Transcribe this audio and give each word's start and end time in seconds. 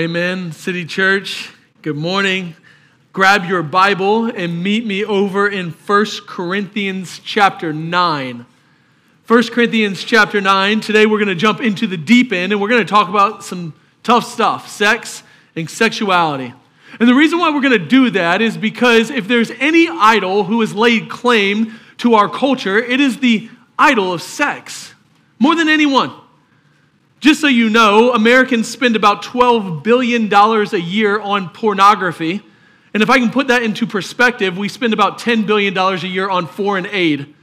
Amen. 0.00 0.52
City 0.52 0.84
Church, 0.84 1.50
good 1.82 1.96
morning. 1.96 2.54
Grab 3.12 3.46
your 3.46 3.64
Bible 3.64 4.26
and 4.26 4.62
meet 4.62 4.86
me 4.86 5.04
over 5.04 5.48
in 5.48 5.70
1 5.70 6.06
Corinthians 6.24 7.18
chapter 7.24 7.72
9. 7.72 8.46
1 9.26 9.42
Corinthians 9.48 10.04
chapter 10.04 10.40
9. 10.40 10.78
Today 10.82 11.04
we're 11.04 11.18
going 11.18 11.26
to 11.26 11.34
jump 11.34 11.60
into 11.60 11.88
the 11.88 11.96
deep 11.96 12.32
end 12.32 12.52
and 12.52 12.62
we're 12.62 12.68
going 12.68 12.86
to 12.86 12.88
talk 12.88 13.08
about 13.08 13.42
some 13.42 13.74
tough 14.04 14.24
stuff 14.24 14.68
sex 14.68 15.24
and 15.56 15.68
sexuality. 15.68 16.54
And 17.00 17.08
the 17.08 17.14
reason 17.14 17.40
why 17.40 17.50
we're 17.52 17.60
going 17.60 17.72
to 17.72 17.84
do 17.84 18.10
that 18.10 18.40
is 18.40 18.56
because 18.56 19.10
if 19.10 19.26
there's 19.26 19.50
any 19.58 19.88
idol 19.88 20.44
who 20.44 20.60
has 20.60 20.76
laid 20.76 21.10
claim 21.10 21.74
to 21.96 22.14
our 22.14 22.28
culture, 22.28 22.78
it 22.78 23.00
is 23.00 23.18
the 23.18 23.50
idol 23.76 24.12
of 24.12 24.22
sex, 24.22 24.94
more 25.40 25.56
than 25.56 25.68
anyone. 25.68 26.12
Just 27.20 27.40
so 27.40 27.48
you 27.48 27.68
know, 27.68 28.12
Americans 28.12 28.68
spend 28.68 28.94
about 28.94 29.24
$12 29.24 29.82
billion 29.82 30.32
a 30.32 30.76
year 30.76 31.18
on 31.18 31.48
pornography. 31.48 32.42
And 32.94 33.02
if 33.02 33.10
I 33.10 33.18
can 33.18 33.30
put 33.30 33.48
that 33.48 33.62
into 33.62 33.86
perspective, 33.86 34.56
we 34.56 34.68
spend 34.68 34.92
about 34.92 35.18
$10 35.18 35.46
billion 35.46 35.76
a 35.76 35.96
year 35.96 36.30
on 36.30 36.46
foreign 36.46 36.86
aid. 36.86 37.34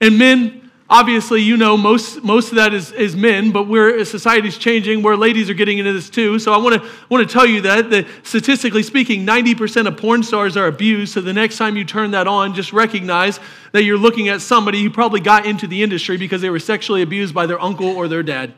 And 0.00 0.18
men, 0.18 0.70
obviously, 0.90 1.42
you 1.42 1.56
know, 1.56 1.76
most, 1.76 2.24
most 2.24 2.50
of 2.50 2.56
that 2.56 2.74
is, 2.74 2.90
is 2.90 3.14
men, 3.14 3.52
but 3.52 3.68
we're, 3.68 4.04
society's 4.04 4.58
changing 4.58 5.02
where 5.02 5.16
ladies 5.16 5.48
are 5.48 5.54
getting 5.54 5.78
into 5.78 5.92
this 5.92 6.10
too. 6.10 6.40
So 6.40 6.52
I 6.52 6.56
want 6.56 6.82
to 6.82 6.90
want 7.08 7.26
to 7.26 7.32
tell 7.32 7.46
you 7.46 7.60
that, 7.62 7.90
that 7.90 8.06
statistically 8.24 8.82
speaking, 8.82 9.24
90% 9.24 9.86
of 9.86 9.96
porn 9.96 10.24
stars 10.24 10.56
are 10.56 10.66
abused. 10.66 11.14
So 11.14 11.20
the 11.20 11.32
next 11.32 11.56
time 11.56 11.76
you 11.76 11.84
turn 11.84 12.10
that 12.12 12.26
on, 12.26 12.52
just 12.52 12.72
recognize 12.72 13.38
that 13.70 13.84
you're 13.84 13.98
looking 13.98 14.28
at 14.28 14.40
somebody 14.40 14.82
who 14.82 14.90
probably 14.90 15.20
got 15.20 15.46
into 15.46 15.68
the 15.68 15.84
industry 15.84 16.16
because 16.16 16.40
they 16.40 16.50
were 16.50 16.58
sexually 16.58 17.02
abused 17.02 17.32
by 17.32 17.46
their 17.46 17.60
uncle 17.62 17.88
or 17.88 18.08
their 18.08 18.24
dad. 18.24 18.54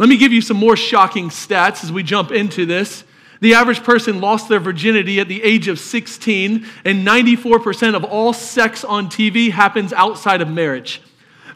Let 0.00 0.08
me 0.08 0.16
give 0.16 0.32
you 0.32 0.40
some 0.40 0.56
more 0.56 0.78
shocking 0.78 1.28
stats 1.28 1.84
as 1.84 1.92
we 1.92 2.02
jump 2.02 2.32
into 2.32 2.64
this. 2.64 3.04
The 3.40 3.52
average 3.52 3.84
person 3.84 4.18
lost 4.18 4.48
their 4.48 4.58
virginity 4.58 5.20
at 5.20 5.28
the 5.28 5.42
age 5.42 5.68
of 5.68 5.78
16, 5.78 6.64
and 6.86 7.06
94% 7.06 7.94
of 7.94 8.02
all 8.04 8.32
sex 8.32 8.82
on 8.82 9.08
TV 9.10 9.50
happens 9.50 9.92
outside 9.92 10.40
of 10.40 10.48
marriage. 10.48 11.02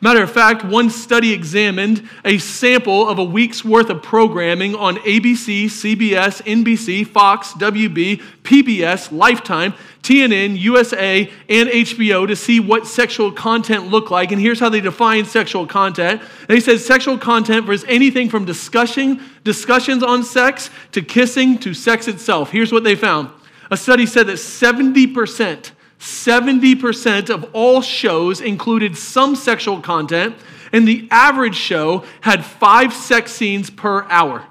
Matter 0.04 0.22
of 0.22 0.30
fact, 0.30 0.66
one 0.66 0.90
study 0.90 1.32
examined 1.32 2.06
a 2.26 2.36
sample 2.36 3.08
of 3.08 3.18
a 3.18 3.24
week's 3.24 3.64
worth 3.64 3.88
of 3.88 4.02
programming 4.02 4.74
on 4.74 4.96
ABC, 4.96 5.64
CBS, 5.64 6.42
NBC, 6.42 7.06
Fox, 7.06 7.52
WB, 7.54 8.20
PBS, 8.42 9.10
Lifetime, 9.10 9.72
TNN, 10.02 10.58
USA, 10.60 11.32
and 11.48 11.70
HBO 11.70 12.26
to 12.26 12.36
see 12.36 12.60
what 12.60 12.86
sexual 12.86 13.32
content 13.32 13.86
looked 13.86 14.10
like. 14.10 14.30
And 14.30 14.38
here's 14.38 14.60
how 14.60 14.68
they 14.68 14.82
define 14.82 15.24
sexual 15.24 15.66
content. 15.66 16.20
They 16.48 16.60
said 16.60 16.80
sexual 16.80 17.16
content 17.16 17.66
was 17.66 17.82
anything 17.84 18.28
from 18.28 18.44
discussing, 18.44 19.22
discussions 19.42 20.02
on 20.02 20.22
sex 20.22 20.68
to 20.92 21.00
kissing 21.00 21.56
to 21.60 21.72
sex 21.72 22.08
itself. 22.08 22.50
Here's 22.50 22.72
what 22.72 22.84
they 22.84 22.94
found. 22.94 23.30
A 23.70 23.76
study 23.78 24.04
said 24.04 24.26
that 24.26 24.34
70% 24.34 25.70
70% 25.98 27.30
of 27.30 27.48
all 27.52 27.80
shows 27.80 28.40
included 28.40 28.96
some 28.96 29.36
sexual 29.36 29.80
content, 29.80 30.36
and 30.72 30.86
the 30.86 31.08
average 31.10 31.56
show 31.56 32.04
had 32.20 32.44
five 32.44 32.92
sex 32.92 33.32
scenes 33.32 33.70
per 33.70 34.04
hour. 34.04 34.44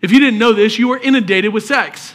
If 0.00 0.12
you 0.12 0.20
didn't 0.20 0.38
know 0.38 0.52
this, 0.52 0.78
you 0.78 0.88
were 0.88 0.98
inundated 0.98 1.52
with 1.52 1.64
sex. 1.64 2.14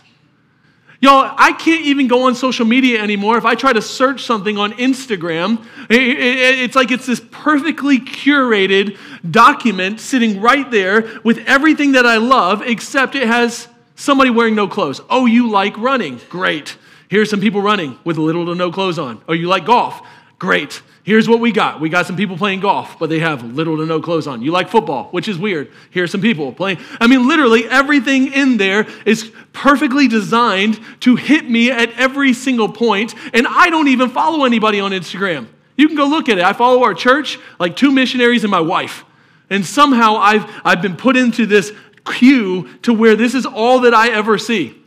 Y'all, 1.02 1.36
I 1.38 1.52
can't 1.52 1.86
even 1.86 2.08
go 2.08 2.28
on 2.28 2.36
social 2.36 2.66
media 2.66 3.02
anymore. 3.02 3.38
If 3.38 3.44
I 3.44 3.56
try 3.56 3.74
to 3.74 3.82
search 3.82 4.24
something 4.24 4.58
on 4.58 4.72
Instagram, 4.74 5.66
it's 5.90 6.78
like 6.78 6.92
it's 6.92 7.06
this 7.06 7.20
perfectly 7.30 8.00
curated 8.00 8.98
document 9.30 10.00
sitting 10.00 10.40
right 10.40 10.72
there 10.72 11.20
with 11.26 11.40
everything 11.40 11.92
that 11.92 12.06
I 12.06 12.18
love, 12.18 12.62
except 12.62 13.16
it 13.16 13.28
has 13.28 13.68
somebody 13.96 14.30
wearing 14.30 14.56
no 14.56 14.70
clothes. 14.70 15.02
Oh, 15.10 15.26
you 15.26 15.50
like 15.50 15.78
running? 15.78 16.22
Great. 16.30 16.78
Here's 17.14 17.30
some 17.30 17.42
people 17.42 17.62
running 17.62 18.00
with 18.04 18.18
little 18.18 18.48
to 18.48 18.56
no 18.56 18.72
clothes 18.72 18.98
on. 18.98 19.22
Oh, 19.30 19.34
you 19.34 19.48
like 19.48 19.66
golf? 19.66 20.02
Great. 20.40 20.82
Here's 21.04 21.30
what 21.30 21.40
we 21.40 21.52
got. 21.52 21.80
We 21.80 21.88
got 21.88 22.08
some 22.08 22.16
people 22.16 22.38
playing 22.38 22.62
golf, 22.62 22.98
but 22.98 23.08
they 23.08 23.20
have 23.20 23.44
little 23.54 23.78
to 23.78 23.86
no 23.86 24.02
clothes 24.02 24.26
on. 24.26 24.42
You 24.42 24.50
like 24.50 24.68
football, 24.68 25.10
which 25.12 25.28
is 25.28 25.38
weird. 25.38 25.72
Here's 25.92 26.10
some 26.10 26.22
people 26.22 26.52
playing. 26.52 26.80
I 27.00 27.06
mean, 27.06 27.28
literally 27.28 27.70
everything 27.70 28.34
in 28.34 28.58
there 28.58 28.88
is 29.06 29.32
perfectly 29.52 30.08
designed 30.08 30.80
to 31.02 31.16
hit 31.16 31.48
me 31.48 31.70
at 31.70 31.92
every 32.00 32.34
single 32.34 32.68
point, 32.68 33.14
and 33.32 33.46
I 33.48 33.70
don't 33.70 33.90
even 33.90 34.10
follow 34.10 34.44
anybody 34.44 34.80
on 34.80 34.90
Instagram. 34.90 35.46
You 35.78 35.86
can 35.86 35.96
go 35.96 36.08
look 36.08 36.30
at 36.30 36.40
it. 36.40 36.44
I 36.44 36.54
follow 36.54 36.82
our 36.82 36.96
church, 36.96 37.38
like 37.60 37.76
two 37.76 37.92
missionaries 37.92 38.44
and 38.44 38.50
my 38.50 38.62
wife. 38.62 39.06
And 39.52 39.64
somehow 39.64 40.16
I've, 40.16 40.50
I've 40.66 40.82
been 40.82 40.96
put 40.96 41.16
into 41.16 41.46
this 41.46 41.74
queue 42.06 42.76
to 42.80 42.92
where 42.92 43.16
this 43.16 43.36
is 43.36 43.46
all 43.46 43.82
that 43.82 43.94
I 43.94 44.10
ever 44.10 44.40
see. 44.40 44.83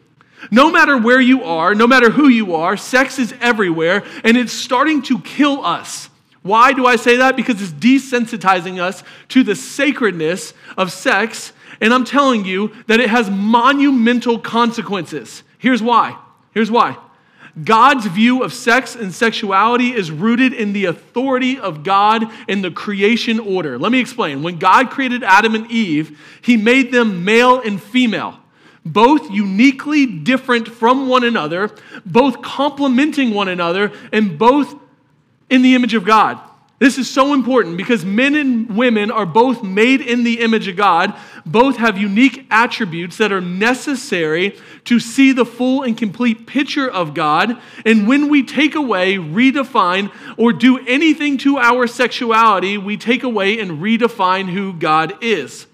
No 0.50 0.70
matter 0.70 0.98
where 0.98 1.20
you 1.20 1.44
are, 1.44 1.74
no 1.74 1.86
matter 1.86 2.10
who 2.10 2.28
you 2.28 2.54
are, 2.54 2.76
sex 2.76 3.18
is 3.18 3.34
everywhere 3.40 4.04
and 4.24 4.36
it's 4.36 4.52
starting 4.52 5.02
to 5.02 5.18
kill 5.20 5.64
us. 5.64 6.08
Why 6.42 6.72
do 6.72 6.86
I 6.86 6.96
say 6.96 7.16
that? 7.16 7.36
Because 7.36 7.60
it's 7.60 7.72
desensitizing 7.72 8.80
us 8.80 9.02
to 9.30 9.42
the 9.42 9.56
sacredness 9.56 10.54
of 10.76 10.92
sex. 10.92 11.52
And 11.80 11.92
I'm 11.92 12.04
telling 12.04 12.44
you 12.44 12.72
that 12.86 13.00
it 13.00 13.10
has 13.10 13.28
monumental 13.28 14.38
consequences. 14.38 15.42
Here's 15.58 15.82
why. 15.82 16.16
Here's 16.52 16.70
why. 16.70 16.96
God's 17.64 18.06
view 18.06 18.42
of 18.42 18.52
sex 18.52 18.94
and 18.94 19.12
sexuality 19.12 19.92
is 19.92 20.10
rooted 20.10 20.52
in 20.52 20.72
the 20.72 20.84
authority 20.84 21.58
of 21.58 21.82
God 21.82 22.24
in 22.48 22.62
the 22.62 22.70
creation 22.70 23.40
order. 23.40 23.78
Let 23.78 23.90
me 23.90 23.98
explain. 23.98 24.42
When 24.42 24.58
God 24.58 24.90
created 24.90 25.24
Adam 25.24 25.54
and 25.54 25.70
Eve, 25.70 26.18
he 26.42 26.56
made 26.56 26.92
them 26.92 27.24
male 27.24 27.60
and 27.60 27.82
female 27.82 28.38
both 28.86 29.30
uniquely 29.30 30.06
different 30.06 30.68
from 30.68 31.08
one 31.08 31.24
another, 31.24 31.70
both 32.06 32.40
complementing 32.40 33.34
one 33.34 33.48
another, 33.48 33.92
and 34.12 34.38
both 34.38 34.74
in 35.50 35.62
the 35.62 35.74
image 35.74 35.94
of 35.94 36.04
God. 36.04 36.40
This 36.78 36.98
is 36.98 37.08
so 37.08 37.32
important 37.32 37.78
because 37.78 38.04
men 38.04 38.34
and 38.34 38.76
women 38.76 39.10
are 39.10 39.24
both 39.24 39.62
made 39.62 40.02
in 40.02 40.24
the 40.24 40.40
image 40.40 40.68
of 40.68 40.76
God. 40.76 41.18
Both 41.46 41.78
have 41.78 41.96
unique 41.96 42.46
attributes 42.50 43.16
that 43.16 43.32
are 43.32 43.40
necessary 43.40 44.58
to 44.84 45.00
see 45.00 45.32
the 45.32 45.46
full 45.46 45.82
and 45.82 45.96
complete 45.96 46.46
picture 46.46 46.88
of 46.88 47.14
God. 47.14 47.58
And 47.86 48.06
when 48.06 48.28
we 48.28 48.42
take 48.42 48.74
away, 48.74 49.14
redefine, 49.16 50.12
or 50.36 50.52
do 50.52 50.78
anything 50.86 51.38
to 51.38 51.56
our 51.56 51.86
sexuality, 51.86 52.76
we 52.76 52.98
take 52.98 53.22
away 53.22 53.58
and 53.58 53.82
redefine 53.82 54.50
who 54.50 54.74
God 54.74 55.14
is. 55.22 55.66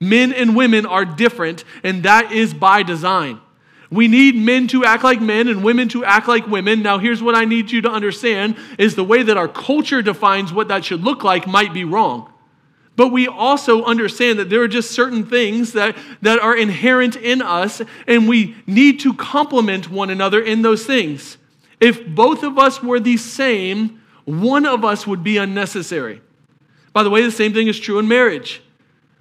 Men 0.00 0.32
and 0.32 0.56
women 0.56 0.86
are 0.86 1.04
different, 1.04 1.64
and 1.82 2.02
that 2.02 2.32
is 2.32 2.52
by 2.52 2.82
design. 2.82 3.40
We 3.90 4.08
need 4.08 4.34
men 4.34 4.66
to 4.68 4.84
act 4.84 5.04
like 5.04 5.20
men 5.20 5.48
and 5.48 5.62
women 5.62 5.88
to 5.90 6.04
act 6.04 6.26
like 6.26 6.46
women. 6.46 6.82
Now, 6.82 6.98
here's 6.98 7.22
what 7.22 7.34
I 7.34 7.44
need 7.44 7.70
you 7.70 7.80
to 7.82 7.90
understand 7.90 8.56
is 8.78 8.94
the 8.96 9.04
way 9.04 9.22
that 9.22 9.36
our 9.36 9.48
culture 9.48 10.02
defines 10.02 10.52
what 10.52 10.68
that 10.68 10.84
should 10.84 11.02
look 11.02 11.22
like 11.22 11.46
might 11.46 11.72
be 11.72 11.84
wrong. 11.84 12.32
But 12.96 13.08
we 13.08 13.28
also 13.28 13.84
understand 13.84 14.38
that 14.38 14.48
there 14.50 14.62
are 14.62 14.68
just 14.68 14.90
certain 14.90 15.24
things 15.26 15.74
that, 15.74 15.96
that 16.22 16.40
are 16.40 16.56
inherent 16.56 17.14
in 17.14 17.42
us, 17.42 17.82
and 18.06 18.26
we 18.26 18.56
need 18.66 19.00
to 19.00 19.12
complement 19.14 19.90
one 19.90 20.10
another 20.10 20.40
in 20.40 20.62
those 20.62 20.84
things. 20.84 21.36
If 21.78 22.06
both 22.06 22.42
of 22.42 22.58
us 22.58 22.82
were 22.82 22.98
the 22.98 23.18
same, 23.18 24.00
one 24.24 24.64
of 24.64 24.84
us 24.84 25.06
would 25.06 25.22
be 25.22 25.36
unnecessary. 25.36 26.22
By 26.94 27.02
the 27.02 27.10
way, 27.10 27.22
the 27.22 27.30
same 27.30 27.52
thing 27.52 27.68
is 27.68 27.78
true 27.78 27.98
in 27.98 28.08
marriage. 28.08 28.62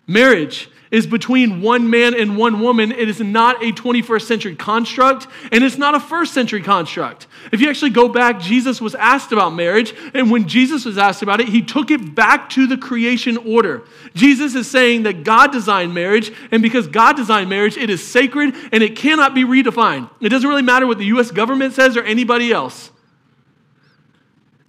Marriage 0.07 0.69
is 0.91 1.07
between 1.07 1.61
one 1.61 1.89
man 1.89 2.13
and 2.13 2.37
one 2.37 2.61
woman. 2.61 2.91
It 2.91 3.09
is 3.09 3.19
not 3.19 3.61
a 3.61 3.71
21st 3.71 4.21
century 4.21 4.55
construct, 4.55 5.27
and 5.51 5.63
it's 5.63 5.77
not 5.77 5.95
a 5.95 5.99
first 5.99 6.33
century 6.33 6.61
construct. 6.61 7.27
If 7.51 7.59
you 7.59 7.69
actually 7.69 7.89
go 7.89 8.07
back, 8.07 8.39
Jesus 8.39 8.79
was 8.79 8.95
asked 8.95 9.31
about 9.31 9.49
marriage, 9.49 9.93
and 10.13 10.31
when 10.31 10.47
Jesus 10.47 10.85
was 10.85 10.97
asked 10.97 11.21
about 11.21 11.41
it, 11.41 11.49
he 11.49 11.61
took 11.61 11.91
it 11.91 12.15
back 12.15 12.49
to 12.51 12.67
the 12.67 12.77
creation 12.77 13.37
order. 13.37 13.83
Jesus 14.13 14.55
is 14.55 14.69
saying 14.69 15.03
that 15.03 15.23
God 15.23 15.51
designed 15.51 15.93
marriage, 15.93 16.31
and 16.51 16.61
because 16.61 16.87
God 16.87 17.15
designed 17.15 17.49
marriage, 17.49 17.77
it 17.77 17.89
is 17.89 18.05
sacred 18.05 18.55
and 18.71 18.83
it 18.83 18.95
cannot 18.95 19.33
be 19.33 19.43
redefined. 19.43 20.09
It 20.21 20.29
doesn't 20.29 20.47
really 20.47 20.61
matter 20.61 20.87
what 20.87 20.97
the 20.97 21.05
US 21.07 21.31
government 21.31 21.73
says 21.73 21.97
or 21.97 22.03
anybody 22.03 22.51
else. 22.51 22.91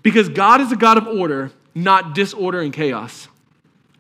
Because 0.02 0.28
God 0.28 0.60
is 0.60 0.72
a 0.72 0.76
God 0.76 0.98
of 0.98 1.06
order, 1.06 1.52
not 1.74 2.14
disorder 2.14 2.60
and 2.60 2.72
chaos. 2.72 3.28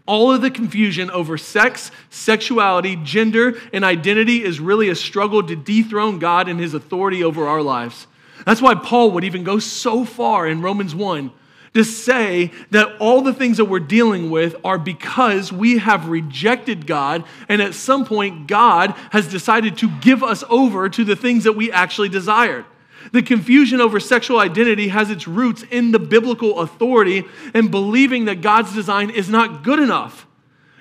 All 0.06 0.32
of 0.32 0.40
the 0.40 0.50
confusion 0.50 1.10
over 1.10 1.36
sex, 1.36 1.90
sexuality, 2.10 2.96
gender, 2.96 3.58
and 3.72 3.84
identity 3.84 4.44
is 4.44 4.60
really 4.60 4.88
a 4.88 4.94
struggle 4.94 5.42
to 5.42 5.56
dethrone 5.56 6.18
God 6.18 6.48
and 6.48 6.60
his 6.60 6.74
authority 6.74 7.24
over 7.24 7.46
our 7.46 7.62
lives. 7.62 8.06
That's 8.44 8.62
why 8.62 8.76
Paul 8.76 9.10
would 9.12 9.24
even 9.24 9.42
go 9.42 9.58
so 9.58 10.04
far 10.04 10.46
in 10.46 10.62
Romans 10.62 10.94
1 10.94 11.32
to 11.74 11.84
say 11.84 12.52
that 12.70 12.96
all 13.00 13.20
the 13.20 13.34
things 13.34 13.58
that 13.58 13.66
we're 13.66 13.80
dealing 13.80 14.30
with 14.30 14.56
are 14.64 14.78
because 14.78 15.52
we 15.52 15.78
have 15.78 16.08
rejected 16.08 16.86
God, 16.86 17.24
and 17.48 17.60
at 17.60 17.74
some 17.74 18.06
point, 18.06 18.46
God 18.46 18.92
has 19.10 19.28
decided 19.28 19.76
to 19.78 19.90
give 20.00 20.22
us 20.22 20.42
over 20.48 20.88
to 20.88 21.04
the 21.04 21.16
things 21.16 21.44
that 21.44 21.52
we 21.52 21.70
actually 21.70 22.08
desired. 22.08 22.64
The 23.12 23.22
confusion 23.22 23.80
over 23.80 24.00
sexual 24.00 24.38
identity 24.38 24.88
has 24.88 25.10
its 25.10 25.28
roots 25.28 25.64
in 25.70 25.92
the 25.92 25.98
biblical 25.98 26.60
authority 26.60 27.24
and 27.54 27.70
believing 27.70 28.26
that 28.26 28.40
God's 28.40 28.74
design 28.74 29.10
is 29.10 29.28
not 29.28 29.62
good 29.62 29.78
enough. 29.78 30.26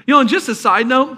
You 0.07 0.13
know, 0.13 0.19
and 0.22 0.30
just 0.30 0.50
a 0.50 0.56
side 0.56 0.88
note, 0.88 1.18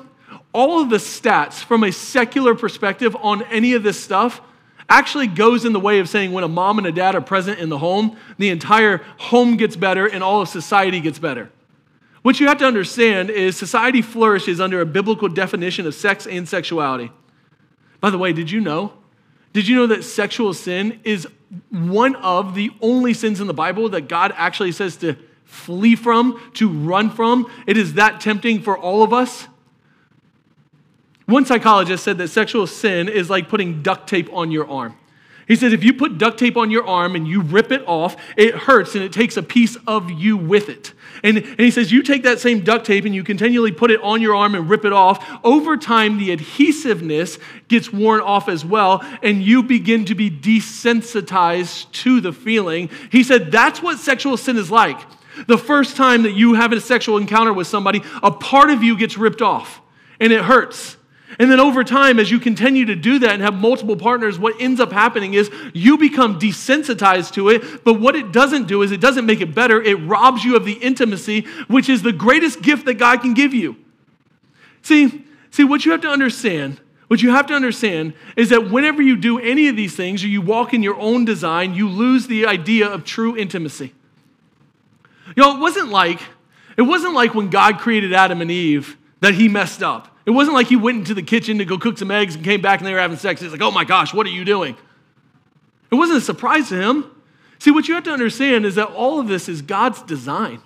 all 0.53 0.81
of 0.81 0.89
the 0.89 0.97
stats 0.97 1.63
from 1.63 1.83
a 1.83 1.91
secular 1.91 2.55
perspective 2.55 3.15
on 3.19 3.43
any 3.43 3.73
of 3.73 3.83
this 3.83 4.01
stuff 4.01 4.41
actually 4.89 5.27
goes 5.27 5.65
in 5.65 5.73
the 5.73 5.79
way 5.79 5.99
of 5.99 6.07
saying 6.07 6.31
when 6.31 6.43
a 6.43 6.47
mom 6.47 6.77
and 6.77 6.87
a 6.87 6.91
dad 6.91 7.15
are 7.15 7.21
present 7.21 7.59
in 7.59 7.69
the 7.69 7.77
home, 7.77 8.17
the 8.37 8.49
entire 8.49 8.97
home 9.17 9.57
gets 9.57 9.75
better 9.75 10.07
and 10.07 10.23
all 10.23 10.41
of 10.41 10.49
society 10.49 10.99
gets 11.01 11.19
better. 11.19 11.51
What 12.21 12.39
you 12.39 12.47
have 12.47 12.57
to 12.57 12.65
understand 12.65 13.29
is 13.29 13.55
society 13.55 14.01
flourishes 14.01 14.59
under 14.59 14.81
a 14.81 14.85
biblical 14.85 15.27
definition 15.27 15.85
of 15.85 15.93
sex 15.93 16.25
and 16.25 16.47
sexuality. 16.47 17.11
By 17.99 18.09
the 18.09 18.17
way, 18.17 18.33
did 18.33 18.51
you 18.51 18.61
know? 18.61 18.93
Did 19.53 19.67
you 19.67 19.75
know 19.75 19.87
that 19.87 20.03
sexual 20.03 20.53
sin 20.53 20.99
is 21.03 21.27
one 21.69 22.15
of 22.17 22.55
the 22.55 22.71
only 22.81 23.13
sins 23.13 23.39
in 23.39 23.47
the 23.47 23.53
Bible 23.53 23.89
that 23.89 24.07
God 24.07 24.33
actually 24.35 24.71
says 24.71 24.97
to 24.97 25.15
flee 25.45 25.95
from, 25.95 26.39
to 26.55 26.69
run 26.69 27.09
from? 27.09 27.49
It 27.65 27.77
is 27.77 27.93
that 27.93 28.21
tempting 28.21 28.61
for 28.61 28.77
all 28.77 29.03
of 29.03 29.13
us. 29.13 29.47
One 31.25 31.45
psychologist 31.45 32.03
said 32.03 32.17
that 32.19 32.29
sexual 32.29 32.67
sin 32.67 33.09
is 33.09 33.29
like 33.29 33.49
putting 33.49 33.81
duct 33.81 34.07
tape 34.07 34.31
on 34.31 34.51
your 34.51 34.69
arm. 34.69 34.95
He 35.47 35.55
says, 35.55 35.71
if 35.71 35.81
you 35.83 35.93
put 35.93 36.17
duct 36.17 36.37
tape 36.37 36.57
on 36.57 36.69
your 36.69 36.85
arm 36.85 37.15
and 37.15 37.25
you 37.25 37.41
rip 37.41 37.71
it 37.71 37.87
off, 37.87 38.17
it 38.35 38.53
hurts 38.53 38.95
and 38.95 39.03
it 39.03 39.13
takes 39.13 39.37
a 39.37 39.43
piece 39.43 39.77
of 39.87 40.11
you 40.11 40.35
with 40.35 40.67
it. 40.67 40.91
And, 41.23 41.37
and 41.37 41.59
he 41.59 41.71
says 41.71 41.89
you 41.89 42.03
take 42.03 42.23
that 42.23 42.39
same 42.39 42.65
duct 42.65 42.85
tape 42.85 43.05
and 43.05 43.15
you 43.15 43.23
continually 43.23 43.71
put 43.71 43.89
it 43.89 44.01
on 44.01 44.21
your 44.21 44.35
arm 44.35 44.55
and 44.55 44.69
rip 44.69 44.83
it 44.83 44.91
off. 44.91 45.25
Over 45.45 45.77
time, 45.77 46.17
the 46.17 46.33
adhesiveness 46.33 47.39
gets 47.69 47.93
worn 47.93 48.19
off 48.19 48.49
as 48.49 48.65
well, 48.65 49.01
and 49.23 49.41
you 49.41 49.63
begin 49.63 50.03
to 50.05 50.15
be 50.15 50.29
desensitized 50.29 51.91
to 51.93 52.19
the 52.19 52.33
feeling. 52.33 52.89
He 53.09 53.23
said 53.23 53.49
that's 53.49 53.81
what 53.81 53.99
sexual 53.99 54.35
sin 54.35 54.57
is 54.57 54.69
like. 54.69 54.99
The 55.47 55.57
first 55.57 55.95
time 55.95 56.23
that 56.23 56.33
you 56.33 56.55
have 56.55 56.73
a 56.73 56.81
sexual 56.81 57.17
encounter 57.17 57.53
with 57.53 57.67
somebody, 57.67 58.01
a 58.21 58.31
part 58.31 58.69
of 58.69 58.83
you 58.83 58.97
gets 58.97 59.17
ripped 59.17 59.41
off 59.41 59.81
and 60.19 60.33
it 60.33 60.43
hurts. 60.43 60.96
And 61.39 61.51
then 61.51 61.59
over 61.59 61.83
time, 61.83 62.19
as 62.19 62.31
you 62.31 62.39
continue 62.39 62.85
to 62.85 62.95
do 62.95 63.19
that 63.19 63.31
and 63.31 63.41
have 63.41 63.53
multiple 63.53 63.97
partners, 63.97 64.39
what 64.39 64.55
ends 64.61 64.79
up 64.79 64.91
happening 64.91 65.33
is 65.33 65.51
you 65.73 65.97
become 65.97 66.39
desensitized 66.39 67.33
to 67.33 67.49
it. 67.49 67.83
But 67.83 67.99
what 67.99 68.15
it 68.15 68.31
doesn't 68.31 68.67
do 68.67 68.81
is 68.81 68.91
it 68.91 69.01
doesn't 69.01 69.25
make 69.25 69.41
it 69.41 69.53
better, 69.53 69.81
it 69.81 69.95
robs 69.95 70.43
you 70.43 70.55
of 70.55 70.65
the 70.65 70.73
intimacy, 70.73 71.41
which 71.67 71.89
is 71.89 72.01
the 72.01 72.13
greatest 72.13 72.61
gift 72.61 72.85
that 72.85 72.95
God 72.95 73.21
can 73.21 73.33
give 73.33 73.53
you. 73.53 73.75
See, 74.81 75.25
see, 75.51 75.65
what 75.65 75.85
you 75.85 75.91
have 75.91 76.01
to 76.01 76.09
understand, 76.09 76.79
what 77.07 77.21
you 77.21 77.31
have 77.31 77.45
to 77.47 77.53
understand 77.53 78.13
is 78.37 78.49
that 78.49 78.71
whenever 78.71 79.01
you 79.01 79.17
do 79.17 79.37
any 79.37 79.67
of 79.67 79.75
these 79.75 79.95
things 79.95 80.23
or 80.23 80.27
you 80.27 80.41
walk 80.41 80.73
in 80.73 80.81
your 80.81 80.97
own 80.97 81.25
design, 81.25 81.73
you 81.73 81.89
lose 81.89 82.27
the 82.27 82.45
idea 82.47 82.87
of 82.87 83.03
true 83.03 83.35
intimacy. 83.35 83.93
You 85.35 85.43
know, 85.43 85.57
it 85.57 85.59
wasn't 85.59 85.89
like, 85.89 86.21
it 86.77 86.83
wasn't 86.83 87.13
like 87.13 87.35
when 87.35 87.49
God 87.49 87.79
created 87.79 88.13
Adam 88.13 88.41
and 88.41 88.49
Eve 88.49 88.97
that 89.19 89.33
he 89.33 89.49
messed 89.49 89.83
up. 89.83 90.16
It 90.27 90.31
wasn't 90.31 90.55
like 90.55 90.67
he 90.67 90.75
went 90.75 90.97
into 90.97 91.13
the 91.13 91.23
kitchen 91.23 91.57
to 91.59 91.65
go 91.65 91.77
cook 91.77 91.97
some 91.97 92.11
eggs 92.11 92.35
and 92.35 92.43
came 92.43 92.61
back 92.61 92.81
and 92.81 92.85
they 92.85 92.93
were 92.93 92.99
having 92.99 93.17
sex. 93.17 93.39
He's 93.39 93.51
like, 93.51 93.61
oh 93.61 93.71
my 93.71 93.85
gosh, 93.85 94.13
what 94.13 94.27
are 94.27 94.29
you 94.29 94.43
doing? 94.43 94.75
It 95.89 95.95
wasn't 95.95 96.17
a 96.17 96.21
surprise 96.21 96.67
to 96.67 96.75
him. 96.75 97.09
See, 97.59 97.71
what 97.71 97.87
you 97.87 97.95
have 97.95 98.03
to 98.03 98.11
understand 98.11 98.65
is 98.65 98.75
that 98.75 98.89
all 98.89 99.21
of 99.21 99.29
this 99.29 99.47
is 99.47 99.61
God's 99.61 100.01
design, 100.01 100.61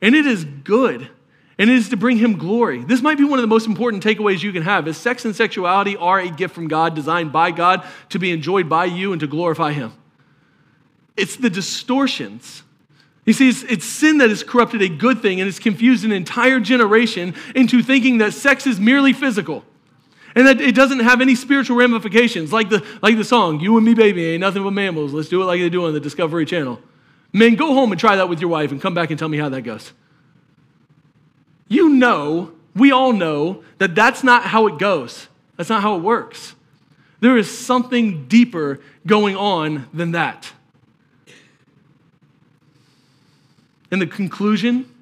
and 0.00 0.14
it 0.14 0.26
is 0.26 0.44
good, 0.44 1.10
and 1.58 1.68
it 1.68 1.76
is 1.76 1.88
to 1.88 1.96
bring 1.96 2.18
him 2.18 2.38
glory. 2.38 2.84
This 2.84 3.02
might 3.02 3.18
be 3.18 3.24
one 3.24 3.40
of 3.40 3.42
the 3.42 3.48
most 3.48 3.66
important 3.66 4.04
takeaways 4.04 4.44
you 4.44 4.52
can 4.52 4.62
have 4.62 4.86
is 4.86 4.96
sex 4.96 5.24
and 5.24 5.34
sexuality 5.34 5.96
are 5.96 6.20
a 6.20 6.30
gift 6.30 6.54
from 6.54 6.68
God, 6.68 6.94
designed 6.94 7.32
by 7.32 7.50
God 7.50 7.84
to 8.10 8.20
be 8.20 8.30
enjoyed 8.30 8.68
by 8.68 8.84
you 8.84 9.10
and 9.10 9.18
to 9.20 9.26
glorify 9.26 9.72
him. 9.72 9.92
It's 11.16 11.34
the 11.34 11.50
distortions 11.50 12.62
you 13.28 13.34
see, 13.34 13.50
it's, 13.50 13.62
it's, 13.64 13.84
sin 13.84 14.18
that 14.18 14.30
has 14.30 14.42
corrupted 14.42 14.80
a 14.80 14.88
good 14.88 15.20
thing 15.20 15.38
and 15.38 15.46
has 15.46 15.58
confused 15.58 16.02
an 16.02 16.12
entire 16.12 16.60
generation 16.60 17.34
into 17.54 17.82
thinking 17.82 18.18
that 18.18 18.32
sex 18.32 18.66
is 18.66 18.80
merely 18.80 19.12
physical 19.12 19.64
and 20.34 20.46
that 20.46 20.62
it 20.62 20.74
doesn't 20.74 21.00
have 21.00 21.20
any 21.20 21.34
spiritual 21.34 21.76
ramifications. 21.76 22.54
Like 22.54 22.70
the, 22.70 22.82
like 23.02 23.18
the 23.18 23.24
song, 23.24 23.60
You 23.60 23.76
and 23.76 23.84
Me, 23.84 23.92
Baby, 23.92 24.24
Ain't 24.24 24.40
Nothing 24.40 24.62
But 24.64 24.70
Mammals. 24.70 25.12
Let's 25.12 25.28
do 25.28 25.42
it 25.42 25.44
like 25.44 25.60
they 25.60 25.68
do 25.68 25.84
on 25.84 25.92
the 25.92 26.00
Discovery 26.00 26.46
Channel. 26.46 26.80
Men, 27.30 27.54
go 27.54 27.74
home 27.74 27.92
and 27.92 28.00
try 28.00 28.16
that 28.16 28.30
with 28.30 28.40
your 28.40 28.48
wife 28.48 28.72
and 28.72 28.80
come 28.80 28.94
back 28.94 29.10
and 29.10 29.18
tell 29.18 29.28
me 29.28 29.36
how 29.36 29.50
that 29.50 29.60
goes. 29.60 29.92
You 31.68 31.90
know, 31.90 32.52
we 32.74 32.92
all 32.92 33.12
know 33.12 33.62
that 33.76 33.94
that's 33.94 34.24
not 34.24 34.44
how 34.44 34.68
it 34.68 34.78
goes, 34.78 35.28
that's 35.58 35.68
not 35.68 35.82
how 35.82 35.96
it 35.96 36.02
works. 36.02 36.54
There 37.20 37.36
is 37.36 37.58
something 37.58 38.26
deeper 38.26 38.80
going 39.06 39.36
on 39.36 39.86
than 39.92 40.12
that. 40.12 40.50
And 43.90 44.02
the 44.02 44.06
conclusion 44.06 44.92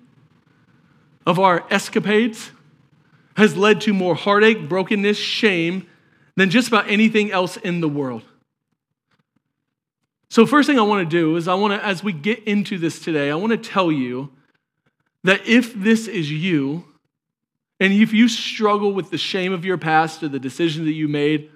of 1.26 1.38
our 1.38 1.64
escapades 1.70 2.50
has 3.36 3.56
led 3.56 3.80
to 3.82 3.92
more 3.92 4.14
heartache, 4.14 4.68
brokenness, 4.68 5.18
shame 5.18 5.86
than 6.36 6.50
just 6.50 6.68
about 6.68 6.88
anything 6.88 7.30
else 7.32 7.56
in 7.56 7.80
the 7.80 7.88
world. 7.88 8.22
So, 10.28 10.46
first 10.46 10.66
thing 10.66 10.78
I 10.78 10.82
want 10.82 11.08
to 11.08 11.16
do 11.16 11.36
is 11.36 11.48
I 11.48 11.54
want 11.54 11.80
to, 11.80 11.84
as 11.84 12.02
we 12.02 12.12
get 12.12 12.44
into 12.44 12.78
this 12.78 13.00
today, 13.00 13.30
I 13.30 13.36
want 13.36 13.52
to 13.52 13.56
tell 13.58 13.92
you 13.92 14.30
that 15.24 15.46
if 15.46 15.74
this 15.74 16.08
is 16.08 16.30
you, 16.30 16.84
and 17.78 17.92
if 17.92 18.12
you 18.12 18.28
struggle 18.28 18.92
with 18.92 19.10
the 19.10 19.18
shame 19.18 19.52
of 19.52 19.64
your 19.64 19.78
past 19.78 20.22
or 20.22 20.28
the 20.28 20.38
decision 20.38 20.84
that 20.84 20.92
you 20.92 21.08
made, 21.08 21.50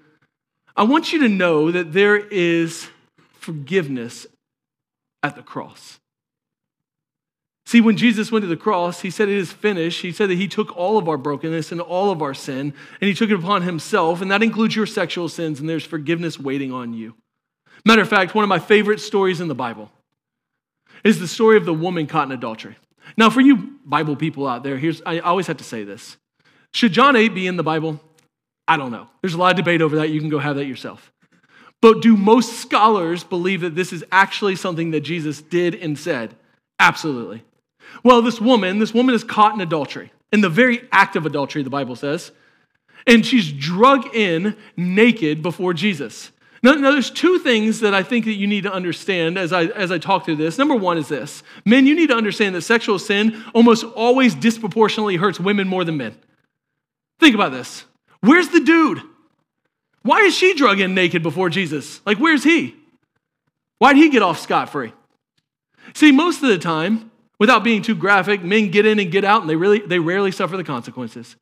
I 0.76 0.84
want 0.84 1.12
you 1.12 1.20
to 1.20 1.28
know 1.28 1.70
that 1.70 1.92
there 1.92 2.16
is 2.16 2.88
forgiveness 3.38 4.26
at 5.22 5.34
the 5.34 5.42
cross. 5.42 5.98
See, 7.70 7.80
when 7.80 7.96
Jesus 7.96 8.32
went 8.32 8.42
to 8.42 8.48
the 8.48 8.56
cross, 8.56 9.02
he 9.02 9.10
said, 9.10 9.28
It 9.28 9.36
is 9.36 9.52
finished. 9.52 10.02
He 10.02 10.10
said 10.10 10.28
that 10.28 10.34
he 10.38 10.48
took 10.48 10.76
all 10.76 10.98
of 10.98 11.08
our 11.08 11.16
brokenness 11.16 11.70
and 11.70 11.80
all 11.80 12.10
of 12.10 12.20
our 12.20 12.34
sin, 12.34 12.74
and 13.00 13.08
he 13.08 13.14
took 13.14 13.30
it 13.30 13.38
upon 13.38 13.62
himself, 13.62 14.20
and 14.20 14.28
that 14.32 14.42
includes 14.42 14.74
your 14.74 14.86
sexual 14.86 15.28
sins, 15.28 15.60
and 15.60 15.68
there's 15.68 15.84
forgiveness 15.84 16.36
waiting 16.36 16.72
on 16.72 16.94
you. 16.94 17.14
Matter 17.84 18.02
of 18.02 18.08
fact, 18.08 18.34
one 18.34 18.42
of 18.42 18.48
my 18.48 18.58
favorite 18.58 18.98
stories 18.98 19.40
in 19.40 19.46
the 19.46 19.54
Bible 19.54 19.88
is 21.04 21.20
the 21.20 21.28
story 21.28 21.56
of 21.56 21.64
the 21.64 21.72
woman 21.72 22.08
caught 22.08 22.26
in 22.26 22.32
adultery. 22.32 22.74
Now, 23.16 23.30
for 23.30 23.40
you 23.40 23.78
Bible 23.84 24.16
people 24.16 24.48
out 24.48 24.64
there, 24.64 24.76
here's 24.76 25.00
I 25.06 25.20
always 25.20 25.46
have 25.46 25.58
to 25.58 25.64
say 25.64 25.84
this. 25.84 26.16
Should 26.74 26.90
John 26.90 27.14
8 27.14 27.36
be 27.36 27.46
in 27.46 27.56
the 27.56 27.62
Bible? 27.62 28.00
I 28.66 28.78
don't 28.78 28.90
know. 28.90 29.06
There's 29.20 29.34
a 29.34 29.38
lot 29.38 29.52
of 29.52 29.56
debate 29.58 29.80
over 29.80 29.94
that. 29.98 30.10
You 30.10 30.18
can 30.18 30.28
go 30.28 30.40
have 30.40 30.56
that 30.56 30.66
yourself. 30.66 31.12
But 31.80 32.02
do 32.02 32.16
most 32.16 32.54
scholars 32.54 33.22
believe 33.22 33.60
that 33.60 33.76
this 33.76 33.92
is 33.92 34.04
actually 34.10 34.56
something 34.56 34.90
that 34.90 35.02
Jesus 35.02 35.40
did 35.40 35.76
and 35.76 35.96
said? 35.96 36.34
Absolutely. 36.80 37.44
Well, 38.02 38.22
this 38.22 38.40
woman, 38.40 38.78
this 38.78 38.94
woman 38.94 39.14
is 39.14 39.24
caught 39.24 39.54
in 39.54 39.60
adultery, 39.60 40.12
in 40.32 40.40
the 40.40 40.48
very 40.48 40.88
act 40.92 41.16
of 41.16 41.26
adultery, 41.26 41.62
the 41.62 41.70
Bible 41.70 41.96
says. 41.96 42.32
And 43.06 43.24
she's 43.24 43.50
drug 43.50 44.14
in 44.14 44.56
naked 44.76 45.42
before 45.42 45.72
Jesus. 45.74 46.32
Now, 46.62 46.72
now, 46.74 46.90
there's 46.92 47.10
two 47.10 47.38
things 47.38 47.80
that 47.80 47.94
I 47.94 48.02
think 48.02 48.26
that 48.26 48.34
you 48.34 48.46
need 48.46 48.64
to 48.64 48.72
understand 48.72 49.38
as 49.38 49.50
I, 49.50 49.64
as 49.64 49.90
I 49.90 49.96
talk 49.96 50.26
through 50.26 50.36
this. 50.36 50.58
Number 50.58 50.74
one 50.74 50.98
is 50.98 51.08
this 51.08 51.42
men, 51.64 51.86
you 51.86 51.94
need 51.94 52.08
to 52.08 52.16
understand 52.16 52.54
that 52.54 52.62
sexual 52.62 52.98
sin 52.98 53.42
almost 53.54 53.84
always 53.84 54.34
disproportionately 54.34 55.16
hurts 55.16 55.40
women 55.40 55.68
more 55.68 55.84
than 55.84 55.96
men. 55.96 56.14
Think 57.18 57.34
about 57.34 57.52
this. 57.52 57.84
Where's 58.20 58.48
the 58.48 58.60
dude? 58.60 59.00
Why 60.02 60.20
is 60.20 60.34
she 60.34 60.54
drug 60.54 60.80
in 60.80 60.94
naked 60.94 61.22
before 61.22 61.48
Jesus? 61.48 62.00
Like, 62.04 62.18
where's 62.18 62.44
he? 62.44 62.76
Why'd 63.78 63.96
he 63.96 64.10
get 64.10 64.22
off 64.22 64.38
scot 64.38 64.70
free? 64.70 64.92
See, 65.94 66.12
most 66.12 66.42
of 66.42 66.48
the 66.48 66.58
time, 66.58 67.09
Without 67.40 67.64
being 67.64 67.82
too 67.82 67.96
graphic, 67.96 68.44
men 68.44 68.70
get 68.70 68.86
in 68.86 69.00
and 69.00 69.10
get 69.10 69.24
out, 69.24 69.40
and 69.40 69.50
they, 69.50 69.56
really, 69.56 69.80
they 69.80 69.98
rarely 69.98 70.30
suffer 70.30 70.56
the 70.56 70.62
consequences. 70.62 71.34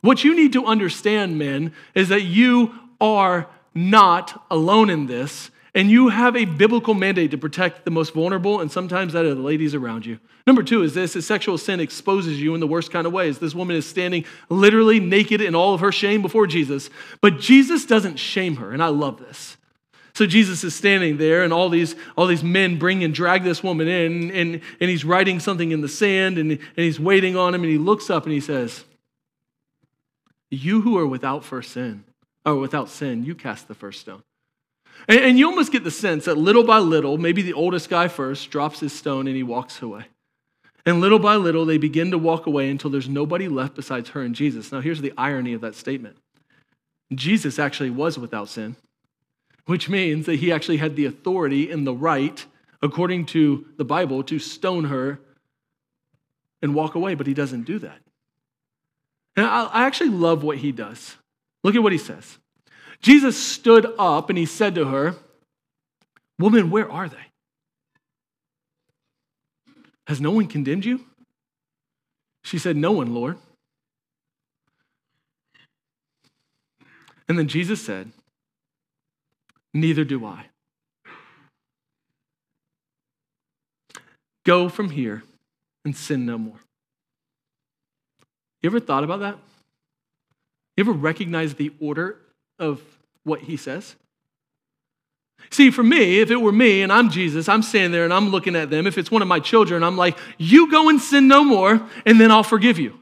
What 0.00 0.24
you 0.24 0.34
need 0.34 0.52
to 0.54 0.64
understand, 0.64 1.36
men, 1.36 1.74
is 1.94 2.08
that 2.08 2.22
you 2.22 2.72
are 3.00 3.48
not 3.74 4.46
alone 4.50 4.88
in 4.88 5.06
this, 5.06 5.50
and 5.74 5.90
you 5.90 6.10
have 6.10 6.36
a 6.36 6.44
biblical 6.44 6.94
mandate 6.94 7.32
to 7.32 7.38
protect 7.38 7.84
the 7.84 7.90
most 7.90 8.14
vulnerable, 8.14 8.60
and 8.60 8.70
sometimes 8.70 9.14
that 9.14 9.24
are 9.24 9.34
the 9.34 9.40
ladies 9.40 9.74
around 9.74 10.06
you. 10.06 10.20
Number 10.46 10.62
two 10.62 10.82
is 10.82 10.94
this 10.94 11.16
is 11.16 11.26
sexual 11.26 11.58
sin 11.58 11.80
exposes 11.80 12.40
you 12.40 12.54
in 12.54 12.60
the 12.60 12.66
worst 12.66 12.92
kind 12.92 13.06
of 13.06 13.12
ways. 13.12 13.38
This 13.38 13.54
woman 13.54 13.74
is 13.74 13.88
standing 13.88 14.24
literally 14.48 15.00
naked 15.00 15.40
in 15.40 15.54
all 15.54 15.74
of 15.74 15.80
her 15.80 15.92
shame 15.92 16.22
before 16.22 16.46
Jesus, 16.46 16.88
but 17.20 17.40
Jesus 17.40 17.84
doesn't 17.84 18.16
shame 18.16 18.56
her, 18.56 18.70
and 18.70 18.82
I 18.82 18.88
love 18.88 19.18
this. 19.18 19.56
So 20.14 20.26
Jesus 20.26 20.62
is 20.62 20.74
standing 20.74 21.16
there, 21.16 21.42
and 21.42 21.52
all 21.52 21.70
these, 21.70 21.96
all 22.16 22.26
these 22.26 22.44
men 22.44 22.78
bring 22.78 23.02
and 23.02 23.14
drag 23.14 23.44
this 23.44 23.62
woman 23.62 23.88
in, 23.88 24.30
and, 24.30 24.60
and 24.80 24.90
he's 24.90 25.04
writing 25.04 25.40
something 25.40 25.70
in 25.70 25.80
the 25.80 25.88
sand, 25.88 26.36
and, 26.36 26.52
and 26.52 26.60
he's 26.74 27.00
waiting 27.00 27.36
on 27.36 27.54
him, 27.54 27.62
and 27.62 27.72
he 27.72 27.78
looks 27.78 28.10
up 28.10 28.24
and 28.24 28.32
he 28.32 28.40
says, 28.40 28.84
You 30.50 30.82
who 30.82 30.98
are 30.98 31.06
without 31.06 31.44
first 31.44 31.72
sin, 31.72 32.04
or 32.44 32.56
without 32.56 32.90
sin, 32.90 33.24
you 33.24 33.34
cast 33.34 33.68
the 33.68 33.74
first 33.74 34.00
stone. 34.00 34.22
And, 35.08 35.20
and 35.20 35.38
you 35.38 35.48
almost 35.48 35.72
get 35.72 35.82
the 35.82 35.90
sense 35.90 36.26
that 36.26 36.36
little 36.36 36.64
by 36.64 36.78
little, 36.78 37.16
maybe 37.16 37.40
the 37.40 37.54
oldest 37.54 37.88
guy 37.88 38.08
first 38.08 38.50
drops 38.50 38.80
his 38.80 38.92
stone 38.92 39.26
and 39.26 39.36
he 39.36 39.42
walks 39.42 39.80
away. 39.80 40.04
And 40.84 41.00
little 41.00 41.18
by 41.18 41.36
little, 41.36 41.64
they 41.64 41.78
begin 41.78 42.10
to 42.10 42.18
walk 42.18 42.46
away 42.46 42.68
until 42.68 42.90
there's 42.90 43.08
nobody 43.08 43.48
left 43.48 43.76
besides 43.76 44.10
her 44.10 44.22
and 44.22 44.34
Jesus. 44.34 44.72
Now, 44.72 44.80
here's 44.80 45.00
the 45.00 45.12
irony 45.16 45.54
of 45.54 45.60
that 45.60 45.74
statement 45.74 46.16
Jesus 47.14 47.58
actually 47.58 47.90
was 47.90 48.18
without 48.18 48.48
sin 48.48 48.76
which 49.66 49.88
means 49.88 50.26
that 50.26 50.36
he 50.36 50.52
actually 50.52 50.78
had 50.78 50.96
the 50.96 51.04
authority 51.06 51.70
and 51.70 51.86
the 51.86 51.94
right, 51.94 52.44
according 52.82 53.26
to 53.26 53.66
the 53.76 53.84
Bible, 53.84 54.22
to 54.24 54.38
stone 54.38 54.84
her 54.84 55.20
and 56.60 56.74
walk 56.74 56.94
away, 56.94 57.14
but 57.14 57.26
he 57.26 57.34
doesn't 57.34 57.62
do 57.62 57.78
that. 57.78 57.98
And 59.36 59.46
I 59.46 59.86
actually 59.86 60.10
love 60.10 60.42
what 60.42 60.58
he 60.58 60.72
does. 60.72 61.16
Look 61.64 61.74
at 61.74 61.82
what 61.82 61.92
he 61.92 61.98
says. 61.98 62.38
Jesus 63.00 63.36
stood 63.36 63.86
up 63.98 64.28
and 64.28 64.38
he 64.38 64.46
said 64.46 64.74
to 64.74 64.86
her, 64.86 65.16
Woman, 66.38 66.70
where 66.70 66.90
are 66.90 67.08
they? 67.08 67.16
Has 70.06 70.20
no 70.20 70.32
one 70.32 70.46
condemned 70.46 70.84
you? 70.84 71.04
She 72.44 72.58
said, 72.58 72.76
No 72.76 72.92
one, 72.92 73.14
Lord. 73.14 73.38
And 77.28 77.38
then 77.38 77.48
Jesus 77.48 77.84
said, 77.84 78.12
Neither 79.74 80.04
do 80.04 80.26
I. 80.26 80.46
Go 84.44 84.68
from 84.68 84.90
here 84.90 85.22
and 85.84 85.96
sin 85.96 86.26
no 86.26 86.36
more. 86.38 86.60
You 88.62 88.70
ever 88.70 88.80
thought 88.80 89.04
about 89.04 89.20
that? 89.20 89.38
You 90.76 90.84
ever 90.84 90.92
recognize 90.92 91.54
the 91.54 91.72
order 91.80 92.18
of 92.58 92.80
what 93.24 93.40
he 93.40 93.56
says? 93.56 93.96
See, 95.50 95.70
for 95.70 95.82
me, 95.82 96.20
if 96.20 96.30
it 96.30 96.36
were 96.36 96.52
me 96.52 96.82
and 96.82 96.92
I'm 96.92 97.10
Jesus, 97.10 97.48
I'm 97.48 97.62
standing 97.62 97.92
there 97.92 98.04
and 98.04 98.12
I'm 98.12 98.28
looking 98.30 98.56
at 98.56 98.70
them. 98.70 98.86
If 98.86 98.96
it's 98.96 99.10
one 99.10 99.22
of 99.22 99.28
my 99.28 99.40
children, 99.40 99.82
I'm 99.82 99.96
like, 99.96 100.18
you 100.38 100.70
go 100.70 100.88
and 100.88 101.00
sin 101.00 101.28
no 101.28 101.44
more, 101.44 101.86
and 102.06 102.20
then 102.20 102.30
I'll 102.30 102.44
forgive 102.44 102.78
you. 102.78 102.98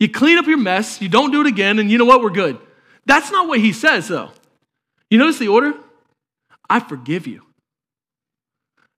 You 0.00 0.10
clean 0.10 0.36
up 0.36 0.46
your 0.46 0.58
mess, 0.58 1.00
you 1.00 1.08
don't 1.08 1.30
do 1.30 1.40
it 1.40 1.46
again, 1.46 1.78
and 1.78 1.90
you 1.90 1.96
know 1.96 2.04
what? 2.04 2.20
We're 2.20 2.30
good. 2.30 2.58
That's 3.06 3.30
not 3.30 3.46
what 3.46 3.60
he 3.60 3.72
says, 3.72 4.08
though. 4.08 4.30
You 5.10 5.18
notice 5.18 5.38
the 5.38 5.48
order? 5.48 5.74
I 6.68 6.80
forgive 6.80 7.26
you. 7.26 7.42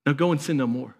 Now 0.05 0.13
go 0.13 0.31
and 0.31 0.41
sin 0.41 0.57
no 0.57 0.67
more. 0.67 0.95